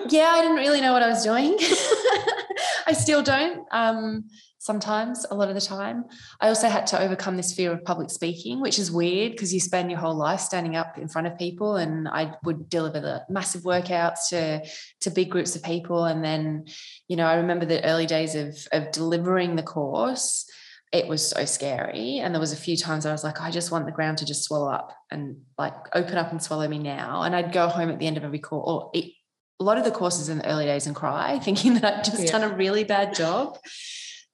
yeah, 0.08 0.28
I 0.32 0.40
didn't 0.40 0.56
really 0.56 0.80
know 0.80 0.94
what 0.94 1.02
I 1.02 1.08
was 1.08 1.22
doing. 1.24 1.58
I 2.88 2.92
still 2.94 3.22
don't. 3.22 3.66
Um, 3.70 4.24
sometimes, 4.66 5.24
a 5.30 5.34
lot 5.34 5.48
of 5.48 5.54
the 5.54 5.60
time. 5.60 6.04
I 6.40 6.48
also 6.48 6.68
had 6.68 6.86
to 6.88 7.00
overcome 7.00 7.36
this 7.36 7.54
fear 7.54 7.72
of 7.72 7.84
public 7.84 8.10
speaking, 8.10 8.60
which 8.60 8.78
is 8.78 8.90
weird 8.90 9.32
because 9.32 9.54
you 9.54 9.60
spend 9.60 9.90
your 9.90 10.00
whole 10.00 10.16
life 10.16 10.40
standing 10.40 10.74
up 10.76 10.98
in 10.98 11.08
front 11.08 11.28
of 11.28 11.38
people. 11.38 11.76
And 11.76 12.08
I 12.08 12.34
would 12.44 12.68
deliver 12.68 13.00
the 13.00 13.22
massive 13.30 13.62
workouts 13.62 14.28
to 14.30 14.66
to 15.02 15.10
big 15.10 15.30
groups 15.30 15.54
of 15.56 15.62
people. 15.62 16.04
And 16.04 16.22
then, 16.24 16.66
you 17.08 17.16
know, 17.16 17.26
I 17.26 17.36
remember 17.36 17.64
the 17.64 17.84
early 17.84 18.06
days 18.06 18.34
of 18.34 18.58
of 18.72 18.90
delivering 18.92 19.56
the 19.56 19.62
course. 19.62 20.50
It 20.92 21.08
was 21.08 21.28
so 21.28 21.44
scary. 21.44 22.18
And 22.18 22.34
there 22.34 22.40
was 22.40 22.52
a 22.52 22.56
few 22.56 22.76
times 22.76 23.06
I 23.06 23.12
was 23.12 23.24
like, 23.24 23.40
I 23.40 23.50
just 23.50 23.70
want 23.72 23.86
the 23.86 23.92
ground 23.92 24.18
to 24.18 24.24
just 24.24 24.44
swallow 24.44 24.70
up 24.70 24.92
and 25.10 25.38
like 25.58 25.74
open 25.94 26.16
up 26.16 26.30
and 26.30 26.42
swallow 26.42 26.66
me 26.68 26.78
now. 26.78 27.22
And 27.22 27.34
I'd 27.34 27.52
go 27.52 27.68
home 27.68 27.90
at 27.90 27.98
the 27.98 28.06
end 28.06 28.16
of 28.16 28.24
every 28.24 28.38
course 28.38 28.64
or 28.66 28.90
it, 28.94 29.12
a 29.58 29.64
lot 29.64 29.78
of 29.78 29.84
the 29.84 29.90
courses 29.90 30.28
in 30.28 30.38
the 30.38 30.48
early 30.48 30.64
days 30.64 30.86
and 30.86 30.94
cry, 30.94 31.38
thinking 31.46 31.74
that 31.74 31.84
I'd 31.84 32.04
just 32.04 32.22
Yeah. 32.24 32.32
done 32.32 32.44
a 32.50 32.54
really 32.56 32.84
bad 32.84 33.14
job. 33.14 33.58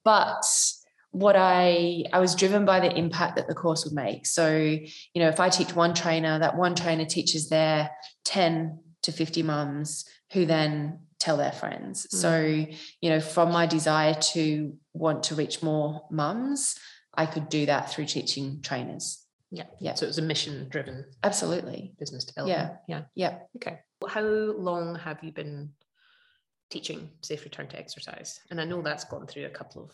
But 0.03 0.43
what 1.11 1.35
I 1.37 2.05
I 2.11 2.19
was 2.19 2.35
driven 2.35 2.65
by 2.65 2.79
the 2.79 2.91
impact 2.91 3.35
that 3.35 3.47
the 3.47 3.53
course 3.53 3.85
would 3.85 3.93
make. 3.93 4.25
So, 4.25 4.55
you 4.55 5.21
know, 5.21 5.29
if 5.29 5.39
I 5.39 5.49
teach 5.49 5.75
one 5.75 5.93
trainer, 5.93 6.39
that 6.39 6.57
one 6.57 6.75
trainer 6.75 7.05
teaches 7.05 7.49
their 7.49 7.91
10 8.25 8.79
to 9.03 9.11
50 9.11 9.43
mums 9.43 10.05
who 10.31 10.45
then 10.45 10.99
tell 11.19 11.37
their 11.37 11.51
friends. 11.51 12.07
Hmm. 12.09 12.17
So, 12.17 12.65
you 13.01 13.09
know, 13.09 13.19
from 13.19 13.51
my 13.51 13.65
desire 13.65 14.15
to 14.33 14.75
want 14.93 15.23
to 15.23 15.35
reach 15.35 15.61
more 15.61 16.05
mums, 16.09 16.75
I 17.13 17.27
could 17.27 17.47
do 17.47 17.67
that 17.67 17.91
through 17.91 18.05
teaching 18.05 18.61
trainers. 18.61 19.23
Yeah. 19.51 19.65
Yeah. 19.79 19.93
So 19.93 20.05
it 20.05 20.07
was 20.07 20.17
a 20.17 20.23
mission 20.23 20.67
driven 20.69 21.05
Absolutely. 21.23 21.93
business 21.99 22.25
development. 22.25 22.71
Yeah. 22.87 23.03
Yeah. 23.15 23.29
Yeah. 23.31 23.39
Okay. 23.57 23.79
How 24.07 24.21
long 24.21 24.95
have 24.95 25.23
you 25.23 25.31
been 25.31 25.73
teaching 26.73 27.09
safe 27.21 27.43
return 27.43 27.67
to 27.67 27.77
exercise? 27.79 28.39
And 28.49 28.59
I 28.59 28.65
know 28.65 28.81
that's 28.81 29.05
gone 29.05 29.27
through 29.27 29.45
a 29.45 29.49
couple 29.59 29.83
of 29.83 29.91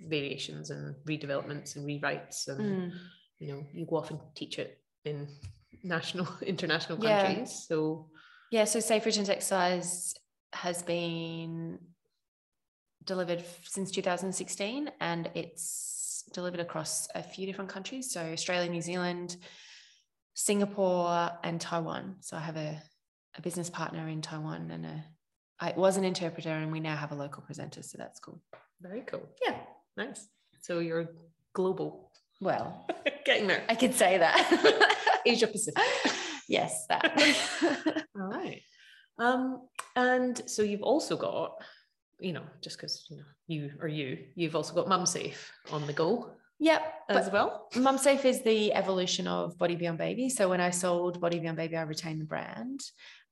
variations 0.00 0.70
and 0.70 0.94
redevelopments 1.04 1.76
and 1.76 1.86
rewrites. 1.86 2.48
And, 2.48 2.60
Mm. 2.60 2.92
you 3.38 3.48
know, 3.48 3.60
you 3.72 3.84
go 3.86 3.96
off 3.96 4.10
and 4.10 4.20
teach 4.34 4.58
it 4.58 4.70
in 5.04 5.28
national, 5.82 6.26
international 6.54 6.98
Yeah. 6.98 7.20
countries. 7.22 7.50
So, 7.68 8.08
Yeah, 8.50 8.64
so 8.64 8.80
Safe 8.80 9.04
Return 9.04 9.24
to 9.24 9.32
Exercise 9.32 10.14
has 10.52 10.82
been 10.82 11.78
delivered 13.04 13.44
since 13.64 13.90
2016 13.90 14.90
and 15.00 15.30
it's 15.34 16.24
delivered 16.32 16.60
across 16.60 17.08
a 17.14 17.22
few 17.22 17.44
different 17.46 17.70
countries. 17.70 18.10
So 18.12 18.20
Australia, 18.32 18.70
New 18.70 18.80
Zealand, 18.80 19.36
Singapore, 20.34 21.30
and 21.42 21.60
Taiwan. 21.60 22.16
So 22.20 22.36
I 22.36 22.40
have 22.40 22.56
a, 22.56 22.80
a 23.36 23.42
business 23.42 23.68
partner 23.70 24.08
in 24.08 24.22
Taiwan 24.22 24.70
and 24.70 24.86
a 24.86 25.04
I 25.60 25.72
was 25.76 25.96
an 25.96 26.04
interpreter 26.04 26.50
and 26.50 26.72
we 26.72 26.80
now 26.80 26.96
have 26.96 27.12
a 27.12 27.14
local 27.14 27.42
presenter. 27.42 27.82
So 27.82 27.98
that's 27.98 28.20
cool. 28.20 28.40
very 28.80 29.02
cool. 29.02 29.28
Yeah. 29.44 29.56
Nice. 29.96 30.26
So 30.60 30.80
you're 30.80 31.10
global. 31.52 32.10
Well, 32.40 32.86
Getting 33.24 33.46
there. 33.46 33.64
I 33.68 33.74
could 33.74 33.94
say 33.94 34.18
that. 34.18 34.92
Asia 35.26 35.46
Pacific. 35.46 35.82
yes, 36.48 36.86
that. 36.88 38.04
All 38.20 38.28
right. 38.28 38.60
Um, 39.18 39.68
and 39.96 40.42
so 40.46 40.62
you've 40.62 40.82
also 40.82 41.16
got, 41.16 41.54
you 42.20 42.32
know, 42.32 42.42
just 42.62 42.76
because 42.76 43.06
you 43.08 43.16
know 43.16 43.24
you 43.46 43.70
or 43.80 43.88
you, 43.88 44.18
you've 44.34 44.56
also 44.56 44.74
got 44.74 44.88
Mum 44.88 45.06
Safe 45.06 45.50
on 45.72 45.86
the 45.86 45.92
go 45.92 46.32
yep. 46.58 46.82
as 47.08 47.30
well. 47.30 47.68
Mum 47.76 47.96
Safe 47.96 48.24
is 48.24 48.42
the 48.42 48.74
evolution 48.74 49.26
of 49.26 49.56
Body 49.56 49.76
Beyond 49.76 49.98
Baby. 49.98 50.28
So 50.28 50.48
when 50.48 50.60
I 50.60 50.70
sold 50.70 51.20
Body 51.20 51.38
Beyond 51.38 51.56
Baby, 51.56 51.76
I 51.76 51.82
retained 51.82 52.20
the 52.20 52.26
brand, 52.26 52.80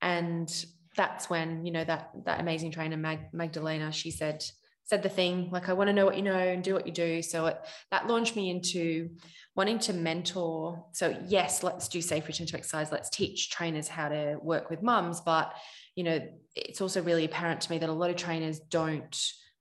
and 0.00 0.48
that's 0.96 1.30
when 1.30 1.64
you 1.64 1.72
know 1.72 1.84
that 1.84 2.10
that 2.24 2.40
amazing 2.40 2.70
trainer 2.70 2.96
Mag, 2.96 3.20
Magdalena 3.32 3.92
she 3.92 4.10
said 4.10 4.44
said 4.84 5.02
the 5.02 5.08
thing 5.08 5.48
like 5.50 5.68
I 5.68 5.72
want 5.72 5.88
to 5.88 5.94
know 5.94 6.04
what 6.04 6.16
you 6.16 6.22
know 6.22 6.36
and 6.36 6.62
do 6.62 6.74
what 6.74 6.86
you 6.86 6.92
do. 6.92 7.22
So 7.22 7.46
it, 7.46 7.60
that 7.90 8.08
launched 8.08 8.34
me 8.34 8.50
into 8.50 9.10
wanting 9.54 9.78
to 9.80 9.92
mentor. 9.92 10.84
So 10.92 11.16
yes, 11.28 11.62
let's 11.62 11.88
do 11.88 12.02
safe 12.02 12.26
return 12.26 12.48
to 12.48 12.56
exercise. 12.56 12.90
Let's 12.90 13.08
teach 13.08 13.50
trainers 13.50 13.86
how 13.86 14.08
to 14.08 14.38
work 14.42 14.70
with 14.70 14.82
mums, 14.82 15.20
but 15.20 15.54
you 15.94 16.04
know 16.04 16.20
it's 16.54 16.80
also 16.80 17.02
really 17.02 17.24
apparent 17.24 17.60
to 17.62 17.70
me 17.70 17.78
that 17.78 17.88
a 17.88 17.92
lot 17.92 18.10
of 18.10 18.16
trainers 18.16 18.58
don't 18.58 19.16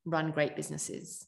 run 0.05 0.31
great 0.31 0.55
businesses 0.55 1.27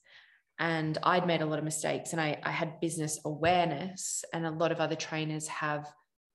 and 0.59 0.97
I'd 1.03 1.27
made 1.27 1.41
a 1.41 1.45
lot 1.45 1.59
of 1.59 1.65
mistakes 1.65 2.11
and 2.11 2.21
I, 2.21 2.39
I 2.43 2.51
had 2.51 2.79
business 2.79 3.19
awareness 3.25 4.23
and 4.33 4.45
a 4.45 4.51
lot 4.51 4.71
of 4.71 4.79
other 4.79 4.95
trainers 4.95 5.47
have 5.47 5.87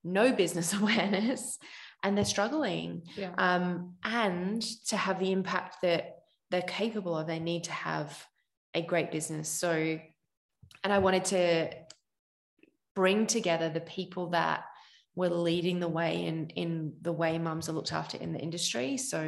no 0.04 0.32
business 0.32 0.74
awareness 0.80 1.58
and 2.02 2.16
they're 2.16 2.24
struggling 2.24 3.02
Yeah. 3.16 3.32
um, 3.38 3.94
and 4.04 4.62
to 4.86 4.96
have 4.96 5.18
the 5.18 5.32
impact 5.32 5.78
that 5.82 6.16
they're 6.50 6.62
capable 6.62 7.16
of 7.16 7.26
they 7.26 7.38
need 7.38 7.64
to 7.64 7.72
have 7.72 8.26
a 8.74 8.82
great 8.82 9.10
business 9.10 9.48
so 9.48 9.98
and 10.84 10.92
I 10.92 10.98
wanted 10.98 11.24
to 11.26 11.70
bring 12.94 13.26
together 13.26 13.68
the 13.68 13.80
people 13.80 14.30
that 14.30 14.64
were 15.14 15.28
leading 15.28 15.80
the 15.80 15.88
way 15.88 16.24
in 16.26 16.48
in 16.50 16.94
the 17.02 17.12
way 17.12 17.38
mums 17.38 17.68
are 17.68 17.72
looked 17.72 17.92
after 17.92 18.16
in 18.18 18.32
the 18.32 18.38
industry 18.40 18.96
so 18.96 19.22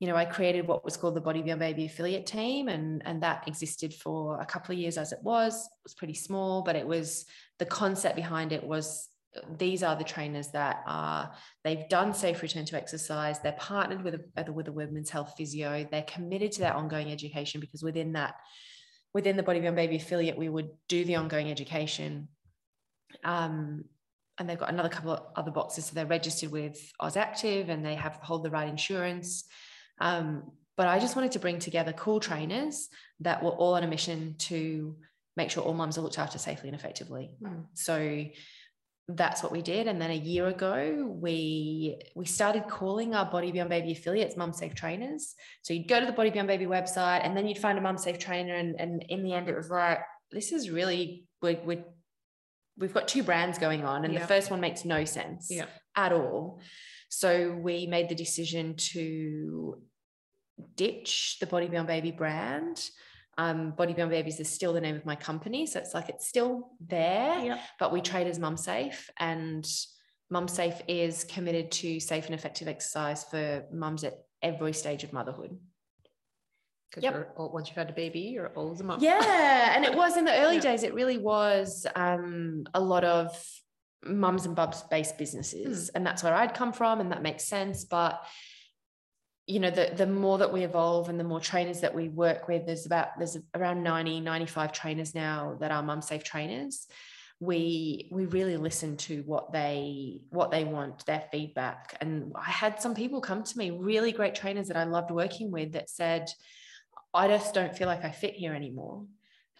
you 0.00 0.08
know, 0.08 0.16
I 0.16 0.24
created 0.24 0.66
what 0.66 0.84
was 0.84 0.96
called 0.96 1.14
the 1.14 1.20
Body 1.20 1.40
Beyond 1.40 1.60
Baby 1.60 1.86
affiliate 1.86 2.26
team, 2.26 2.68
and 2.68 3.00
and 3.06 3.22
that 3.22 3.46
existed 3.46 3.94
for 3.94 4.40
a 4.40 4.44
couple 4.44 4.74
of 4.74 4.78
years 4.78 4.98
as 4.98 5.12
it 5.12 5.20
was. 5.22 5.54
It 5.54 5.84
was 5.84 5.94
pretty 5.94 6.14
small, 6.14 6.62
but 6.62 6.76
it 6.76 6.86
was 6.86 7.24
the 7.58 7.64
concept 7.64 8.16
behind 8.16 8.52
it 8.52 8.62
was 8.62 9.08
these 9.58 9.82
are 9.82 9.96
the 9.96 10.04
trainers 10.04 10.48
that 10.48 10.82
are 10.86 11.32
they've 11.64 11.88
done 11.88 12.14
safe 12.14 12.40
return 12.42 12.64
to 12.66 12.76
exercise. 12.76 13.40
They're 13.40 13.52
partnered 13.52 14.02
with 14.02 14.14
a 14.14 14.52
with 14.52 14.68
a 14.68 14.72
women's 14.72 15.10
health 15.10 15.34
physio. 15.36 15.86
They're 15.90 16.02
committed 16.02 16.52
to 16.52 16.60
their 16.60 16.74
ongoing 16.74 17.10
education 17.10 17.60
because 17.60 17.82
within 17.82 18.12
that, 18.12 18.36
within 19.12 19.36
the 19.36 19.42
Body 19.42 19.60
Beyond 19.60 19.76
Baby 19.76 19.96
affiliate, 19.96 20.38
we 20.38 20.48
would 20.48 20.70
do 20.88 21.04
the 21.04 21.16
ongoing 21.16 21.50
education. 21.50 22.28
Um, 23.24 23.84
and 24.38 24.48
they've 24.48 24.58
got 24.58 24.70
another 24.70 24.88
couple 24.88 25.12
of 25.12 25.22
other 25.36 25.52
boxes. 25.52 25.86
So 25.86 25.94
they're 25.94 26.06
registered 26.06 26.50
with 26.50 26.92
AusActive 27.00 27.68
and 27.68 27.84
they 27.84 27.94
have 27.94 28.14
hold 28.16 28.42
the 28.42 28.50
right 28.50 28.68
insurance. 28.68 29.44
Um, 30.00 30.50
but 30.76 30.88
I 30.88 30.98
just 30.98 31.14
wanted 31.14 31.32
to 31.32 31.38
bring 31.38 31.60
together 31.60 31.92
cool 31.92 32.18
trainers 32.18 32.88
that 33.20 33.42
were 33.42 33.50
all 33.50 33.74
on 33.74 33.84
a 33.84 33.86
mission 33.86 34.34
to 34.38 34.96
make 35.36 35.50
sure 35.50 35.62
all 35.62 35.74
mums 35.74 35.98
are 35.98 36.00
looked 36.00 36.18
after 36.18 36.38
safely 36.38 36.68
and 36.68 36.76
effectively. 36.76 37.30
Mm. 37.42 37.66
So 37.74 38.24
that's 39.08 39.42
what 39.42 39.52
we 39.52 39.60
did. 39.60 39.86
And 39.86 40.00
then 40.00 40.10
a 40.10 40.14
year 40.14 40.48
ago, 40.48 41.06
we 41.20 41.98
we 42.14 42.24
started 42.24 42.68
calling 42.68 43.14
our 43.14 43.30
Body 43.30 43.52
Beyond 43.52 43.68
Baby 43.70 43.92
affiliates 43.92 44.36
Mum 44.36 44.52
Safe 44.52 44.74
Trainers. 44.74 45.34
So 45.62 45.74
you'd 45.74 45.88
go 45.88 46.00
to 46.00 46.06
the 46.06 46.12
Body 46.12 46.30
Beyond 46.30 46.48
Baby 46.48 46.66
website, 46.66 47.24
and 47.24 47.36
then 47.36 47.46
you'd 47.46 47.58
find 47.58 47.78
a 47.78 47.82
Mum 47.82 47.98
Safe 47.98 48.18
trainer. 48.18 48.54
And, 48.54 48.80
and 48.80 49.04
in 49.08 49.22
the 49.22 49.34
end, 49.34 49.48
it 49.48 49.56
was 49.56 49.68
like, 49.68 49.98
this 50.30 50.52
is 50.52 50.70
really 50.70 51.26
we 51.42 51.56
we 51.64 51.82
we've 52.78 52.94
got 52.94 53.06
two 53.06 53.22
brands 53.22 53.58
going 53.58 53.84
on, 53.84 54.04
and 54.04 54.14
Yeah. 54.14 54.20
the 54.20 54.26
first 54.26 54.50
one 54.50 54.60
makes 54.60 54.84
no 54.84 55.04
sense 55.04 55.48
Yeah. 55.50 55.66
at 55.96 56.12
all. 56.12 56.60
So 57.10 57.52
we 57.52 57.86
made 57.86 58.08
the 58.08 58.14
decision 58.14 58.74
to 58.92 59.82
ditch 60.76 61.36
the 61.40 61.46
Body 61.46 61.68
Beyond 61.68 61.88
Baby 61.88 62.10
brand. 62.10 62.88
Um, 63.38 63.72
Body 63.72 63.92
Beyond 63.94 64.10
Babies 64.10 64.38
is 64.40 64.48
still 64.48 64.72
the 64.72 64.80
name 64.80 64.96
of 64.96 65.04
my 65.04 65.16
company, 65.16 65.66
so 65.66 65.78
it's 65.80 65.94
like 65.94 66.08
it's 66.08 66.26
still 66.26 66.70
there, 66.80 67.38
Yeah. 67.44 67.60
but 67.78 67.92
we 67.92 68.00
trade 68.00 68.26
as 68.26 68.38
Mum 68.38 68.56
Safe, 68.56 69.10
and 69.18 69.66
Mum 70.30 70.48
Safe 70.48 70.80
is 70.88 71.24
committed 71.24 71.70
to 71.72 72.00
safe 72.00 72.26
and 72.26 72.34
effective 72.34 72.68
exercise 72.68 73.24
for 73.24 73.64
mums 73.72 74.04
at 74.04 74.14
every 74.42 74.72
stage 74.72 75.04
of 75.04 75.12
motherhood. 75.12 75.58
Because 76.90 77.02
Yep. 77.04 77.34
once 77.38 77.68
you've 77.68 77.76
had 77.76 77.90
a 77.90 77.92
baby, 77.92 78.20
you're 78.20 78.52
always 78.54 78.80
a 78.80 78.84
mum. 78.84 79.00
Yeah, 79.00 79.74
and 79.74 79.84
it 79.84 79.94
was 79.96 80.16
in 80.16 80.24
the 80.24 80.32
early 80.42 80.56
Yeah. 80.56 80.60
days. 80.62 80.82
It 80.84 80.94
really 80.94 81.18
was 81.18 81.86
um, 81.96 82.64
a 82.72 82.80
lot 82.80 83.02
of 83.04 83.36
mums 84.04 84.46
and 84.46 84.54
bubs 84.54 84.82
based 84.84 85.18
businesses, 85.18 85.88
and 85.88 86.06
that's 86.06 86.22
where 86.22 86.34
I'd 86.34 86.54
come 86.54 86.72
from, 86.72 87.00
and 87.00 87.10
that 87.10 87.22
makes 87.22 87.44
sense. 87.44 87.84
But 87.84 88.22
you 89.46 89.60
know, 89.60 89.70
the 89.70 89.92
the 89.94 90.06
more 90.06 90.38
that 90.38 90.52
we 90.52 90.64
evolve 90.64 91.08
and 91.08 91.20
the 91.20 91.24
more 91.24 91.40
trainers 91.40 91.80
that 91.80 91.94
we 91.94 92.08
work 92.08 92.48
with, 92.48 92.66
there's 92.66 92.86
about 92.86 93.18
there's 93.18 93.36
around 93.54 93.82
90, 93.82 94.20
95 94.20 94.72
trainers 94.72 95.14
now 95.14 95.56
that 95.60 95.70
are 95.70 95.82
mum 95.82 96.00
safe 96.02 96.24
trainers. 96.24 96.86
we 97.40 98.08
we 98.10 98.26
really 98.26 98.56
listen 98.56 98.96
to 98.96 99.22
what 99.26 99.52
they 99.52 100.20
what 100.30 100.50
they 100.50 100.64
want 100.64 101.04
their 101.04 101.24
feedback. 101.32 101.96
And 102.00 102.32
i 102.36 102.50
had 102.50 102.80
some 102.80 102.94
people 102.94 103.20
come 103.20 103.42
to 103.42 103.58
me 103.58 103.70
really 103.70 104.12
great 104.12 104.34
trainers 104.34 104.68
that 104.68 104.76
i 104.76 104.84
loved 104.84 105.10
working 105.10 105.50
with 105.50 105.72
that 105.72 105.90
said 105.90 106.30
i 107.12 107.26
just 107.28 107.52
don't 107.52 107.76
feel 107.76 107.88
like 107.88 108.04
i 108.04 108.10
fit 108.10 108.34
here 108.34 108.54
anymore. 108.54 109.04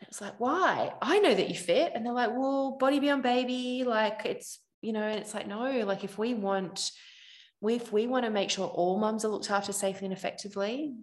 And 0.00 0.08
it's 0.08 0.20
like 0.20 0.38
why? 0.38 0.92
I 1.02 1.18
know 1.18 1.34
that 1.34 1.48
you 1.48 1.56
fit. 1.56 1.92
And 1.94 2.06
they're 2.06 2.12
like 2.12 2.30
well 2.30 2.76
body 2.78 3.00
beyond 3.00 3.22
baby 3.22 3.84
like 3.84 4.22
it's 4.24 4.60
you 4.80 4.92
know 4.92 5.02
and 5.02 5.18
it's 5.18 5.34
like 5.34 5.48
no 5.48 5.84
like 5.84 6.04
if 6.04 6.16
we 6.16 6.32
want 6.34 6.90
if 7.68 7.92
we 7.92 8.06
want 8.06 8.24
to 8.24 8.30
make 8.30 8.50
sure 8.50 8.66
all 8.66 8.98
mums 8.98 9.24
are 9.24 9.28
looked 9.28 9.50
after 9.50 9.72
safely 9.72 10.06
and 10.06 10.12
effectively 10.12 10.94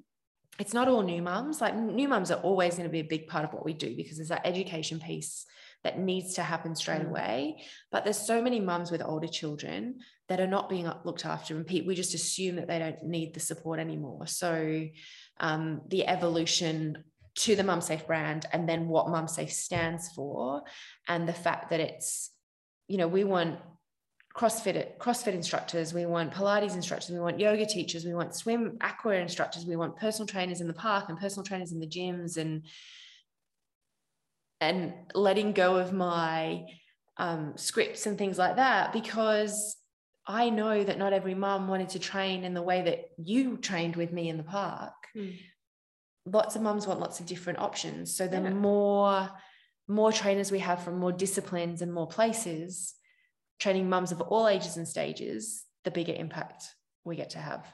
it's 0.59 0.73
not 0.73 0.87
all 0.87 1.01
new 1.01 1.21
mums 1.21 1.61
like 1.61 1.75
new 1.75 2.07
mums 2.07 2.31
are 2.31 2.41
always 2.41 2.75
going 2.75 2.87
to 2.87 2.91
be 2.91 2.99
a 2.99 3.03
big 3.03 3.27
part 3.27 3.45
of 3.45 3.53
what 3.53 3.65
we 3.65 3.73
do 3.73 3.95
because 3.95 4.17
there's 4.17 4.29
that 4.29 4.45
education 4.45 4.99
piece 4.99 5.45
that 5.83 5.99
needs 5.99 6.35
to 6.35 6.43
happen 6.43 6.75
straight 6.75 7.01
mm. 7.01 7.09
away. 7.09 7.63
But 7.91 8.03
there's 8.03 8.17
so 8.17 8.41
many 8.41 8.59
mums 8.59 8.91
with 8.91 9.01
older 9.03 9.27
children 9.27 9.99
that 10.27 10.39
are 10.39 10.47
not 10.47 10.69
being 10.69 10.89
looked 11.03 11.25
after, 11.25 11.55
and 11.55 11.67
we 11.85 11.95
just 11.95 12.13
assume 12.13 12.55
that 12.57 12.67
they 12.67 12.79
don't 12.79 13.03
need 13.03 13.33
the 13.33 13.39
support 13.39 13.79
anymore. 13.79 14.27
So 14.27 14.87
um, 15.39 15.81
the 15.87 16.07
evolution 16.07 17.03
to 17.33 17.55
the 17.55 17.63
Mum 17.63 17.81
Safe 17.81 18.05
brand, 18.05 18.45
and 18.51 18.67
then 18.67 18.87
what 18.87 19.09
Mum 19.09 19.27
Safe 19.27 19.51
stands 19.51 20.09
for, 20.09 20.63
and 21.07 21.27
the 21.27 21.33
fact 21.33 21.71
that 21.71 21.79
it's, 21.79 22.31
you 22.87 22.97
know, 22.97 23.07
we 23.07 23.23
want 23.23 23.59
CrossFit 24.35 24.97
CrossFit 24.97 25.33
instructors, 25.33 25.93
we 25.93 26.05
want 26.05 26.33
Pilates 26.33 26.75
instructors, 26.75 27.09
we 27.09 27.19
want 27.19 27.39
yoga 27.39 27.65
teachers, 27.65 28.05
we 28.05 28.13
want 28.13 28.33
swim 28.35 28.77
aqua 28.81 29.15
instructors, 29.15 29.65
we 29.65 29.75
want 29.75 29.97
personal 29.97 30.27
trainers 30.27 30.61
in 30.61 30.67
the 30.67 30.73
park 30.73 31.09
and 31.09 31.19
personal 31.19 31.43
trainers 31.43 31.71
in 31.71 31.79
the 31.79 31.87
gyms 31.87 32.37
and 32.37 32.65
and 34.61 34.93
letting 35.13 35.53
go 35.53 35.77
of 35.77 35.91
my 35.91 36.63
um, 37.17 37.53
scripts 37.55 38.05
and 38.05 38.17
things 38.17 38.37
like 38.37 38.55
that 38.55 38.93
because 38.93 39.75
I 40.25 40.49
know 40.49 40.83
that 40.83 40.97
not 40.97 41.13
every 41.13 41.33
mum 41.33 41.67
wanted 41.67 41.89
to 41.89 41.99
train 41.99 42.43
in 42.43 42.53
the 42.53 42.61
way 42.61 42.83
that 42.83 43.09
you 43.17 43.57
trained 43.57 43.95
with 43.95 44.13
me 44.13 44.29
in 44.29 44.37
the 44.37 44.43
park. 44.43 44.93
Mm. 45.17 45.37
Lots 46.25 46.55
of 46.55 46.61
mums 46.61 46.85
want 46.85 46.99
lots 46.99 47.19
of 47.19 47.25
different 47.25 47.59
options. 47.59 48.15
So 48.15 48.27
the 48.27 48.41
yeah. 48.41 48.49
more 48.51 49.29
more 49.87 50.11
trainers 50.11 50.51
we 50.51 50.59
have 50.59 50.83
from 50.83 50.99
more 50.99 51.11
disciplines 51.11 51.81
and 51.81 51.91
more 51.91 52.07
places, 52.07 52.93
training 53.61 53.87
mums 53.87 54.11
of 54.11 54.19
all 54.21 54.47
ages 54.47 54.75
and 54.75 54.87
stages, 54.87 55.63
the 55.83 55.91
bigger 55.91 56.13
impact 56.13 56.63
we 57.05 57.15
get 57.15 57.29
to 57.29 57.37
have. 57.37 57.65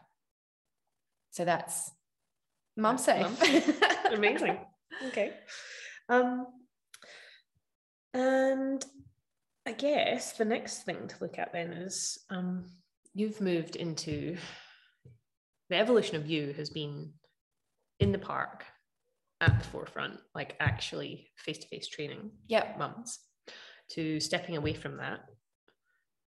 So 1.32 1.46
that's 1.46 1.90
mum 2.76 2.98
safe. 2.98 3.82
Amazing. 4.12 4.60
Okay. 5.08 5.32
Um, 6.10 6.46
and 8.14 8.86
I 9.66 9.72
guess 9.72 10.34
the 10.34 10.46
next 10.46 10.84
thing 10.84 11.08
to 11.08 11.16
look 11.22 11.40
at 11.40 11.54
then 11.54 11.72
is 11.72 12.20
um, 12.30 12.66
you've 13.14 13.40
moved 13.40 13.78
into 13.78 14.36
the 15.70 15.78
evolution 15.78 16.18
of 16.18 16.28
you 16.28 16.54
has 16.58 16.70
been 16.70 17.14
in 18.00 18.12
the 18.12 18.20
park 18.20 18.66
at 19.40 19.58
the 19.58 19.66
forefront, 19.68 20.20
like 20.36 20.56
actually 20.60 21.30
face 21.38 21.60
to 21.60 21.68
face 21.68 21.88
training 21.88 22.32
yep. 22.48 22.78
mums, 22.78 23.20
to 23.92 24.20
stepping 24.20 24.58
away 24.58 24.74
from 24.74 24.98
that, 24.98 25.20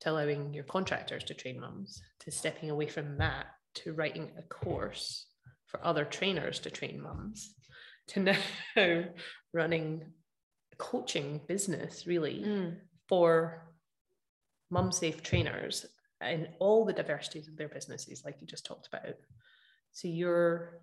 to 0.02 0.12
allowing 0.12 0.54
your 0.54 0.64
contractors 0.64 1.24
to 1.26 1.34
train 1.34 1.60
mums, 1.60 2.02
to 2.22 2.32
stepping 2.32 2.70
away 2.70 2.88
from 2.88 3.18
that, 3.18 3.48
to 3.76 3.94
writing 3.94 4.32
a 4.38 4.44
course 4.44 5.26
for 5.66 5.84
other 5.86 6.06
trainers 6.06 6.60
to 6.60 6.70
train 6.70 7.02
mums, 7.02 7.54
to 8.08 8.20
now 8.76 9.04
running 9.54 10.04
coaching 10.78 11.42
business 11.48 12.06
really 12.06 12.44
mm. 12.46 12.76
for 13.10 13.68
mum 14.70 14.92
safe 14.92 15.24
trainers 15.24 15.86
and 16.22 16.48
all 16.60 16.86
the 16.86 16.94
diversities 16.94 17.48
of 17.48 17.58
their 17.58 17.70
businesses, 17.70 18.24
like 18.26 18.38
you 18.42 18.48
just 18.48 18.66
talked 18.66 18.88
about. 18.88 19.16
So 19.92 20.08
you're 20.08 20.82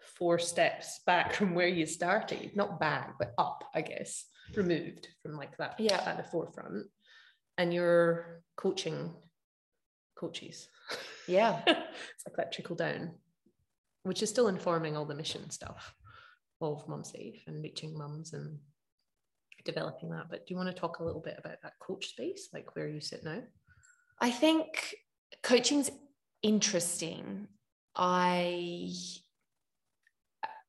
four 0.00 0.38
steps 0.38 1.00
back 1.06 1.32
from 1.34 1.54
where 1.54 1.68
you 1.68 1.86
started, 1.86 2.54
not 2.54 2.80
back, 2.80 3.14
but 3.18 3.32
up, 3.38 3.64
I 3.74 3.82
guess, 3.82 4.24
removed 4.54 5.08
from 5.22 5.36
like 5.36 5.56
that 5.58 5.78
yeah. 5.78 6.02
at 6.06 6.16
the 6.16 6.24
forefront. 6.24 6.86
And 7.58 7.72
you're 7.72 8.42
coaching 8.56 9.14
coaches. 10.16 10.68
Yeah. 11.26 11.62
it's 11.66 12.26
like 12.26 12.36
that 12.36 12.52
trickle 12.52 12.76
down, 12.76 13.12
which 14.02 14.22
is 14.22 14.30
still 14.30 14.48
informing 14.48 14.96
all 14.96 15.04
the 15.04 15.14
mission 15.14 15.50
stuff 15.50 15.94
of 16.60 16.88
Mum 16.88 17.04
Safe 17.04 17.42
and 17.46 17.62
reaching 17.62 17.96
mums 17.96 18.32
and 18.32 18.58
developing 19.64 20.10
that. 20.10 20.26
But 20.30 20.46
do 20.46 20.54
you 20.54 20.56
want 20.56 20.74
to 20.74 20.80
talk 20.80 20.98
a 20.98 21.04
little 21.04 21.20
bit 21.20 21.36
about 21.38 21.60
that 21.62 21.78
coach 21.80 22.08
space, 22.08 22.48
like 22.52 22.74
where 22.74 22.88
you 22.88 23.00
sit 23.00 23.24
now? 23.24 23.42
I 24.20 24.30
think 24.30 24.94
coaching's 25.42 25.90
interesting. 26.42 27.48
I 27.94 28.92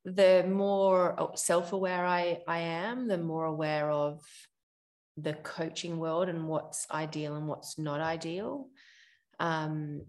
the 0.05 0.45
more 0.47 1.31
self-aware 1.35 2.05
I, 2.05 2.39
I 2.47 2.59
am, 2.59 3.09
the 3.09 3.17
more 3.17 3.43
aware 3.43 3.91
of 3.91 4.21
the 5.17 5.33
coaching 5.33 5.97
world 5.97 6.29
and 6.29 6.47
what's 6.47 6.87
ideal 6.91 7.35
and 7.35 7.47
what's 7.47 7.77
not 7.77 7.99
ideal. 7.99 8.67
Um, 9.39 10.03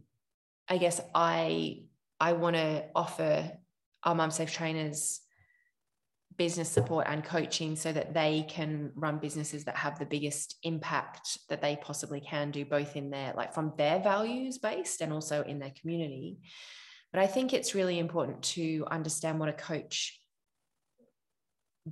I 0.68 0.78
guess 0.78 1.00
I 1.14 1.84
I 2.20 2.32
want 2.32 2.56
to 2.56 2.84
offer 2.94 3.52
our 4.04 4.14
mum 4.14 4.30
safe 4.30 4.52
trainers 4.52 5.20
business 6.36 6.68
support 6.68 7.06
and 7.08 7.24
coaching 7.24 7.74
so 7.74 7.92
that 7.92 8.14
they 8.14 8.46
can 8.48 8.92
run 8.94 9.18
businesses 9.18 9.64
that 9.64 9.74
have 9.74 9.98
the 9.98 10.06
biggest 10.06 10.56
impact 10.62 11.36
that 11.48 11.60
they 11.60 11.76
possibly 11.82 12.20
can 12.20 12.52
do 12.52 12.64
both 12.64 12.94
in 12.94 13.10
their 13.10 13.34
like 13.36 13.52
from 13.52 13.72
their 13.76 13.98
values 13.98 14.56
based 14.56 15.00
and 15.00 15.12
also 15.12 15.42
in 15.42 15.58
their 15.58 15.72
community 15.80 16.38
but 17.12 17.20
i 17.20 17.26
think 17.26 17.52
it's 17.52 17.74
really 17.74 17.98
important 17.98 18.40
to 18.40 18.84
understand 18.88 19.40
what 19.40 19.48
a 19.48 19.52
coach 19.52 20.17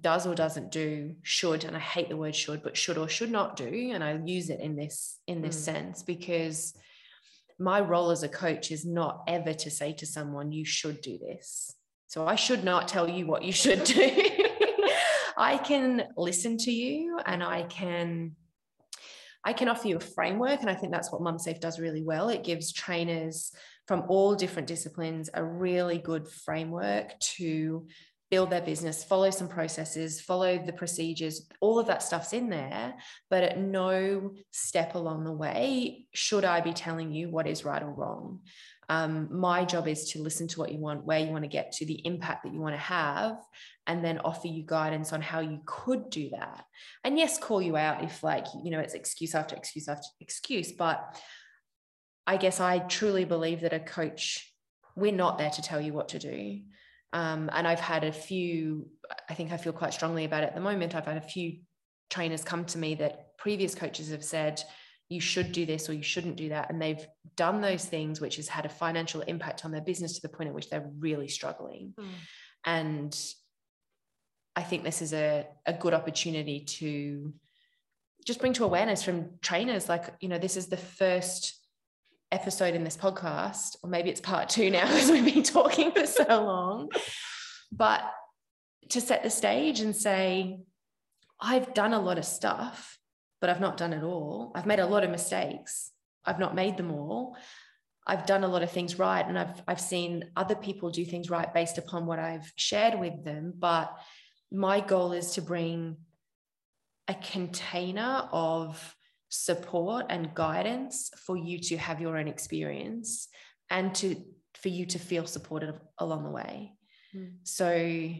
does 0.00 0.26
or 0.26 0.34
doesn't 0.34 0.70
do 0.70 1.14
should 1.22 1.64
and 1.64 1.76
i 1.76 1.80
hate 1.80 2.08
the 2.08 2.16
word 2.16 2.34
should 2.34 2.62
but 2.62 2.76
should 2.76 2.98
or 2.98 3.08
should 3.08 3.30
not 3.30 3.56
do 3.56 3.90
and 3.92 4.02
i 4.02 4.18
use 4.24 4.50
it 4.50 4.60
in 4.60 4.76
this 4.76 5.18
in 5.26 5.42
this 5.42 5.56
mm. 5.56 5.64
sense 5.64 6.02
because 6.02 6.74
my 7.58 7.80
role 7.80 8.10
as 8.10 8.22
a 8.22 8.28
coach 8.28 8.70
is 8.70 8.84
not 8.84 9.22
ever 9.26 9.54
to 9.54 9.70
say 9.70 9.92
to 9.92 10.06
someone 10.06 10.52
you 10.52 10.64
should 10.64 11.00
do 11.00 11.18
this 11.18 11.74
so 12.06 12.26
I 12.26 12.36
should 12.36 12.64
not 12.64 12.88
tell 12.88 13.08
you 13.08 13.26
what 13.26 13.42
you 13.42 13.52
should 13.52 13.84
do. 13.84 14.10
I 15.36 15.58
can 15.58 16.04
listen 16.16 16.56
to 16.58 16.70
you 16.70 17.18
and 17.26 17.42
I 17.42 17.64
can 17.64 18.36
I 19.44 19.52
can 19.52 19.68
offer 19.68 19.86
you 19.86 19.96
a 19.96 20.00
framework 20.00 20.60
and 20.60 20.70
I 20.70 20.74
think 20.74 20.92
that's 20.92 21.12
what 21.12 21.20
MumSafe 21.20 21.60
does 21.60 21.78
really 21.78 22.02
well. 22.02 22.30
It 22.30 22.42
gives 22.42 22.72
trainers 22.72 23.52
from 23.86 24.04
all 24.08 24.34
different 24.34 24.66
disciplines 24.66 25.30
a 25.34 25.44
really 25.44 25.98
good 25.98 26.26
framework 26.26 27.18
to 27.36 27.86
build 28.30 28.50
their 28.50 28.60
business, 28.60 29.04
follow 29.04 29.30
some 29.30 29.48
processes, 29.48 30.20
follow 30.20 30.58
the 30.58 30.72
procedures, 30.72 31.48
all 31.60 31.78
of 31.78 31.86
that 31.86 32.02
stuff's 32.02 32.32
in 32.32 32.48
there. 32.48 32.94
But 33.30 33.44
at 33.44 33.58
no 33.58 34.32
step 34.50 34.94
along 34.94 35.24
the 35.24 35.32
way 35.32 36.06
should 36.12 36.44
I 36.44 36.60
be 36.60 36.72
telling 36.72 37.12
you 37.12 37.30
what 37.30 37.46
is 37.46 37.64
right 37.64 37.82
or 37.82 37.92
wrong. 37.92 38.40
Um, 38.88 39.28
my 39.32 39.64
job 39.64 39.88
is 39.88 40.10
to 40.12 40.22
listen 40.22 40.46
to 40.48 40.60
what 40.60 40.72
you 40.72 40.78
want, 40.78 41.04
where 41.04 41.18
you 41.18 41.30
want 41.30 41.44
to 41.44 41.48
get 41.48 41.72
to, 41.72 41.86
the 41.86 42.04
impact 42.06 42.44
that 42.44 42.52
you 42.52 42.60
want 42.60 42.74
to 42.74 42.80
have, 42.80 43.36
and 43.86 44.04
then 44.04 44.18
offer 44.18 44.46
you 44.46 44.62
guidance 44.64 45.12
on 45.12 45.20
how 45.20 45.40
you 45.40 45.60
could 45.66 46.08
do 46.10 46.30
that. 46.30 46.64
And 47.02 47.18
yes, 47.18 47.38
call 47.38 47.60
you 47.60 47.76
out 47.76 48.04
if, 48.04 48.22
like, 48.22 48.46
you 48.62 48.70
know, 48.70 48.78
it's 48.78 48.94
excuse 48.94 49.34
after 49.34 49.56
excuse 49.56 49.88
after 49.88 50.06
excuse. 50.20 50.72
But 50.72 51.20
I 52.28 52.36
guess 52.36 52.60
I 52.60 52.78
truly 52.78 53.24
believe 53.24 53.60
that 53.62 53.72
a 53.72 53.80
coach, 53.80 54.52
we're 54.94 55.12
not 55.12 55.38
there 55.38 55.50
to 55.50 55.62
tell 55.62 55.80
you 55.80 55.92
what 55.92 56.10
to 56.10 56.18
do. 56.18 56.60
Um, 57.12 57.48
and 57.52 57.66
I've 57.66 57.80
had 57.80 58.04
a 58.04 58.12
few, 58.12 58.88
I 59.30 59.34
think 59.34 59.52
I 59.52 59.56
feel 59.56 59.72
quite 59.72 59.94
strongly 59.94 60.24
about 60.24 60.42
it 60.42 60.48
at 60.48 60.54
the 60.54 60.60
moment. 60.60 60.94
I've 60.94 61.06
had 61.06 61.16
a 61.16 61.20
few 61.20 61.58
trainers 62.10 62.44
come 62.44 62.64
to 62.66 62.78
me 62.78 62.94
that 62.96 63.38
previous 63.38 63.74
coaches 63.74 64.10
have 64.10 64.24
said, 64.24 64.62
you 65.08 65.20
should 65.20 65.52
do 65.52 65.64
this 65.64 65.88
or 65.88 65.92
you 65.92 66.02
shouldn't 66.02 66.36
do 66.36 66.48
that. 66.48 66.68
And 66.68 66.82
they've 66.82 67.06
done 67.36 67.60
those 67.60 67.84
things, 67.84 68.20
which 68.20 68.36
has 68.36 68.48
had 68.48 68.66
a 68.66 68.68
financial 68.68 69.20
impact 69.22 69.64
on 69.64 69.70
their 69.70 69.80
business 69.80 70.14
to 70.14 70.22
the 70.22 70.28
point 70.28 70.48
at 70.48 70.54
which 70.54 70.68
they're 70.68 70.90
really 70.98 71.28
struggling. 71.28 71.94
Mm. 71.98 72.06
And 72.64 73.20
I 74.56 74.62
think 74.62 74.82
this 74.82 75.02
is 75.02 75.12
a, 75.12 75.46
a 75.64 75.72
good 75.72 75.94
opportunity 75.94 76.64
to 76.80 77.32
just 78.26 78.40
bring 78.40 78.52
to 78.54 78.64
awareness 78.64 79.04
from 79.04 79.30
trainers 79.42 79.88
like, 79.88 80.12
you 80.20 80.28
know, 80.28 80.38
this 80.38 80.56
is 80.56 80.66
the 80.66 80.76
first 80.76 81.55
episode 82.36 82.74
in 82.74 82.84
this 82.84 82.96
podcast, 82.96 83.76
or 83.82 83.90
maybe 83.90 84.10
it's 84.10 84.20
part 84.20 84.48
two 84.48 84.70
now 84.70 84.86
because 84.92 85.10
we've 85.10 85.34
been 85.34 85.42
talking 85.42 85.90
for 85.92 86.06
so 86.06 86.24
long. 86.28 86.90
But 87.72 88.02
to 88.90 89.00
set 89.00 89.22
the 89.22 89.30
stage 89.30 89.80
and 89.80 89.94
say, 89.96 90.60
I've 91.40 91.74
done 91.74 91.92
a 91.92 92.00
lot 92.00 92.18
of 92.18 92.24
stuff 92.24 92.96
but 93.40 93.50
I've 93.50 93.60
not 93.60 93.76
done 93.76 93.92
it 93.92 94.02
all. 94.02 94.52
I've 94.54 94.66
made 94.66 94.78
a 94.78 94.86
lot 94.86 95.04
of 95.04 95.10
mistakes. 95.10 95.92
I've 96.24 96.38
not 96.38 96.54
made 96.54 96.76
them 96.76 96.90
all. 96.90 97.36
I've 98.06 98.26
done 98.26 98.44
a 98.44 98.48
lot 98.48 98.62
of 98.62 98.70
things 98.72 98.98
right 98.98 99.24
and 99.26 99.38
I've 99.38 99.62
I've 99.66 99.80
seen 99.80 100.30
other 100.36 100.54
people 100.54 100.90
do 100.90 101.04
things 101.04 101.30
right 101.30 101.52
based 101.52 101.78
upon 101.78 102.06
what 102.06 102.18
I've 102.18 102.52
shared 102.56 102.98
with 102.98 103.24
them, 103.24 103.52
but 103.56 103.96
my 104.50 104.80
goal 104.80 105.12
is 105.12 105.32
to 105.32 105.42
bring 105.42 105.96
a 107.08 107.14
container 107.14 108.28
of 108.32 108.95
support 109.28 110.06
and 110.08 110.34
guidance 110.34 111.10
for 111.26 111.36
you 111.36 111.58
to 111.58 111.76
have 111.76 112.00
your 112.00 112.16
own 112.16 112.28
experience 112.28 113.28
and 113.70 113.94
to 113.94 114.16
for 114.54 114.68
you 114.68 114.86
to 114.86 114.98
feel 114.98 115.26
supported 115.26 115.74
along 115.98 116.24
the 116.24 116.30
way. 116.30 116.72
Mm. 117.14 117.34
So 117.42 118.10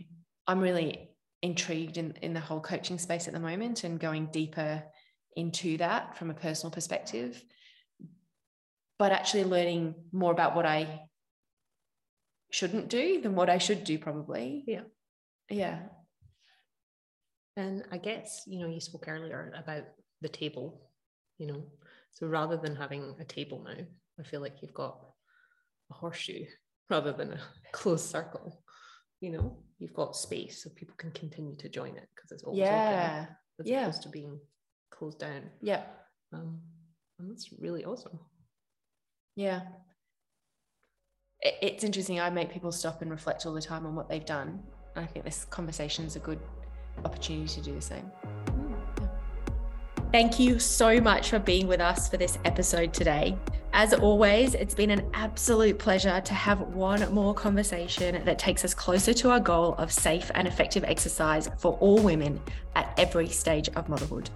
I'm 0.46 0.60
really 0.60 1.10
intrigued 1.42 1.96
in, 1.96 2.12
in 2.22 2.34
the 2.34 2.40
whole 2.40 2.60
coaching 2.60 2.98
space 2.98 3.26
at 3.26 3.34
the 3.34 3.40
moment 3.40 3.84
and 3.84 3.98
going 3.98 4.26
deeper 4.26 4.82
into 5.34 5.76
that 5.78 6.16
from 6.16 6.30
a 6.30 6.34
personal 6.34 6.70
perspective, 6.70 7.42
but 8.98 9.12
actually 9.12 9.44
learning 9.44 9.94
more 10.12 10.32
about 10.32 10.54
what 10.54 10.66
I 10.66 11.08
shouldn't 12.50 12.88
do 12.88 13.20
than 13.20 13.34
what 13.34 13.50
I 13.50 13.58
should 13.58 13.84
do, 13.84 13.98
probably. 13.98 14.64
Yeah. 14.66 14.82
Yeah. 15.50 15.80
And 17.56 17.84
I 17.90 17.98
guess, 17.98 18.42
you 18.46 18.60
know, 18.60 18.68
you 18.68 18.80
spoke 18.80 19.08
earlier 19.08 19.52
about 19.56 19.84
the 20.20 20.28
table, 20.28 20.85
you 21.38 21.46
know, 21.46 21.62
so 22.12 22.26
rather 22.26 22.56
than 22.56 22.74
having 22.74 23.14
a 23.20 23.24
table 23.24 23.62
now, 23.64 23.84
I 24.18 24.22
feel 24.22 24.40
like 24.40 24.62
you've 24.62 24.74
got 24.74 24.98
a 25.90 25.94
horseshoe 25.94 26.44
rather 26.90 27.12
than 27.12 27.32
a 27.32 27.40
closed 27.72 28.06
circle. 28.06 28.62
You 29.20 29.32
know, 29.32 29.58
you've 29.78 29.94
got 29.94 30.16
space 30.16 30.62
so 30.62 30.70
people 30.76 30.94
can 30.96 31.10
continue 31.12 31.56
to 31.56 31.68
join 31.68 31.96
it 31.96 32.08
because 32.14 32.32
it's 32.32 32.42
always 32.42 32.60
yeah. 32.60 33.24
open 33.24 33.36
as 33.60 33.66
yeah. 33.66 33.82
opposed 33.82 34.02
to 34.02 34.08
being 34.08 34.38
closed 34.90 35.18
down. 35.18 35.42
Yeah. 35.60 35.82
Um, 36.32 36.60
and 37.18 37.30
that's 37.30 37.50
really 37.58 37.84
awesome. 37.84 38.18
Yeah. 39.36 39.62
It's 41.40 41.84
interesting. 41.84 42.20
I 42.20 42.30
make 42.30 42.52
people 42.52 42.72
stop 42.72 43.02
and 43.02 43.10
reflect 43.10 43.46
all 43.46 43.52
the 43.52 43.62
time 43.62 43.86
on 43.86 43.94
what 43.94 44.08
they've 44.08 44.24
done. 44.24 44.62
And 44.94 45.04
I 45.04 45.06
think 45.06 45.24
this 45.24 45.44
conversation 45.44 46.04
is 46.06 46.16
a 46.16 46.20
good 46.20 46.40
opportunity 47.04 47.46
to 47.54 47.60
do 47.60 47.74
the 47.74 47.82
same. 47.82 48.10
Thank 50.12 50.38
you 50.38 50.58
so 50.58 51.00
much 51.00 51.30
for 51.30 51.38
being 51.38 51.66
with 51.66 51.80
us 51.80 52.08
for 52.08 52.16
this 52.16 52.38
episode 52.44 52.94
today. 52.94 53.36
As 53.72 53.92
always, 53.92 54.54
it's 54.54 54.74
been 54.74 54.90
an 54.90 55.10
absolute 55.12 55.78
pleasure 55.78 56.20
to 56.20 56.32
have 56.32 56.60
one 56.60 57.12
more 57.12 57.34
conversation 57.34 58.24
that 58.24 58.38
takes 58.38 58.64
us 58.64 58.72
closer 58.72 59.12
to 59.12 59.30
our 59.30 59.40
goal 59.40 59.74
of 59.74 59.92
safe 59.92 60.30
and 60.34 60.48
effective 60.48 60.84
exercise 60.84 61.50
for 61.58 61.74
all 61.80 61.98
women 61.98 62.40
at 62.74 62.94
every 62.96 63.28
stage 63.28 63.68
of 63.70 63.88
motherhood. 63.88 64.30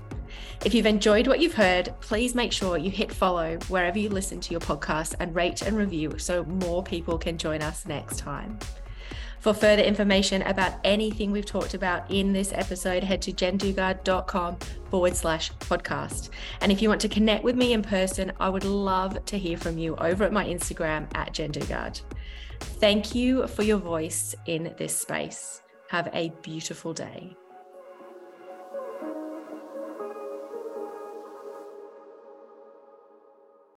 If 0.65 0.75
you've 0.75 0.87
enjoyed 0.87 1.27
what 1.27 1.41
you've 1.41 1.55
heard, 1.55 1.95
please 2.01 2.35
make 2.35 2.53
sure 2.53 2.77
you 2.77 2.91
hit 2.91 3.11
follow 3.11 3.57
wherever 3.69 3.99
you 3.99 4.11
listen 4.11 4.41
to 4.41 4.51
your 4.51 4.61
podcast 4.61 5.15
and 5.21 5.35
rate 5.35 5.63
and 5.63 5.77
review 5.77 6.19
so 6.19 6.45
more 6.45 6.83
people 6.83 7.17
can 7.17 7.39
join 7.39 7.63
us 7.63 7.87
next 7.87 8.19
time. 8.19 8.59
For 9.41 9.55
further 9.55 9.83
information 9.83 10.43
about 10.43 10.75
anything 10.85 11.33
we've 11.33 11.47
talked 11.47 11.73
about 11.73 12.11
in 12.11 12.33
this 12.33 12.53
episode, 12.53 13.03
head 13.03 13.23
to 13.23 13.33
jendugard.com 13.33 14.59
forward 14.91 15.17
slash 15.17 15.51
podcast. 15.55 16.29
And 16.61 16.71
if 16.71 16.83
you 16.83 16.91
want 16.91 17.01
to 17.01 17.09
connect 17.09 17.43
with 17.43 17.57
me 17.57 17.73
in 17.73 17.83
person, 17.83 18.33
I 18.39 18.51
would 18.51 18.65
love 18.65 19.25
to 19.25 19.39
hear 19.39 19.57
from 19.57 19.79
you 19.79 19.97
over 19.97 20.25
at 20.25 20.33
my 20.33 20.45
Instagram 20.45 21.09
at 21.15 21.33
jendugard. 21.33 22.03
Thank 22.61 23.15
you 23.15 23.47
for 23.47 23.63
your 23.63 23.79
voice 23.79 24.35
in 24.45 24.75
this 24.77 24.95
space. 24.95 25.63
Have 25.89 26.11
a 26.13 26.33
beautiful 26.43 26.93
day. 26.93 27.35